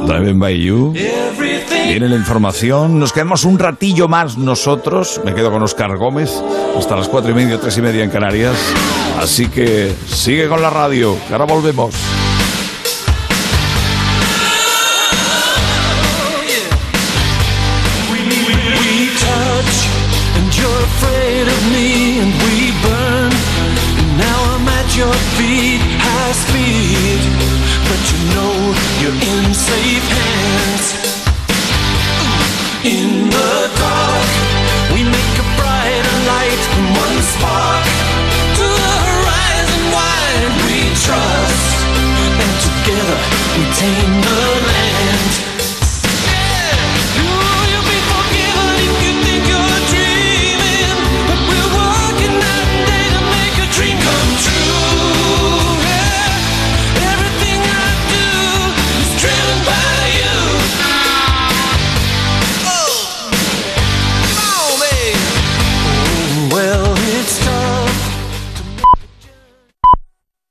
[0.06, 0.92] Driving by you.
[0.96, 2.98] Everything Viene la información.
[2.98, 5.20] Nos quedamos un ratillo más nosotros.
[5.24, 6.42] Me quedo con Oscar Gómez
[6.78, 8.56] hasta las cuatro y media, tres y media en Canarias.
[9.20, 11.94] Así que sigue con la radio, que ahora volvemos.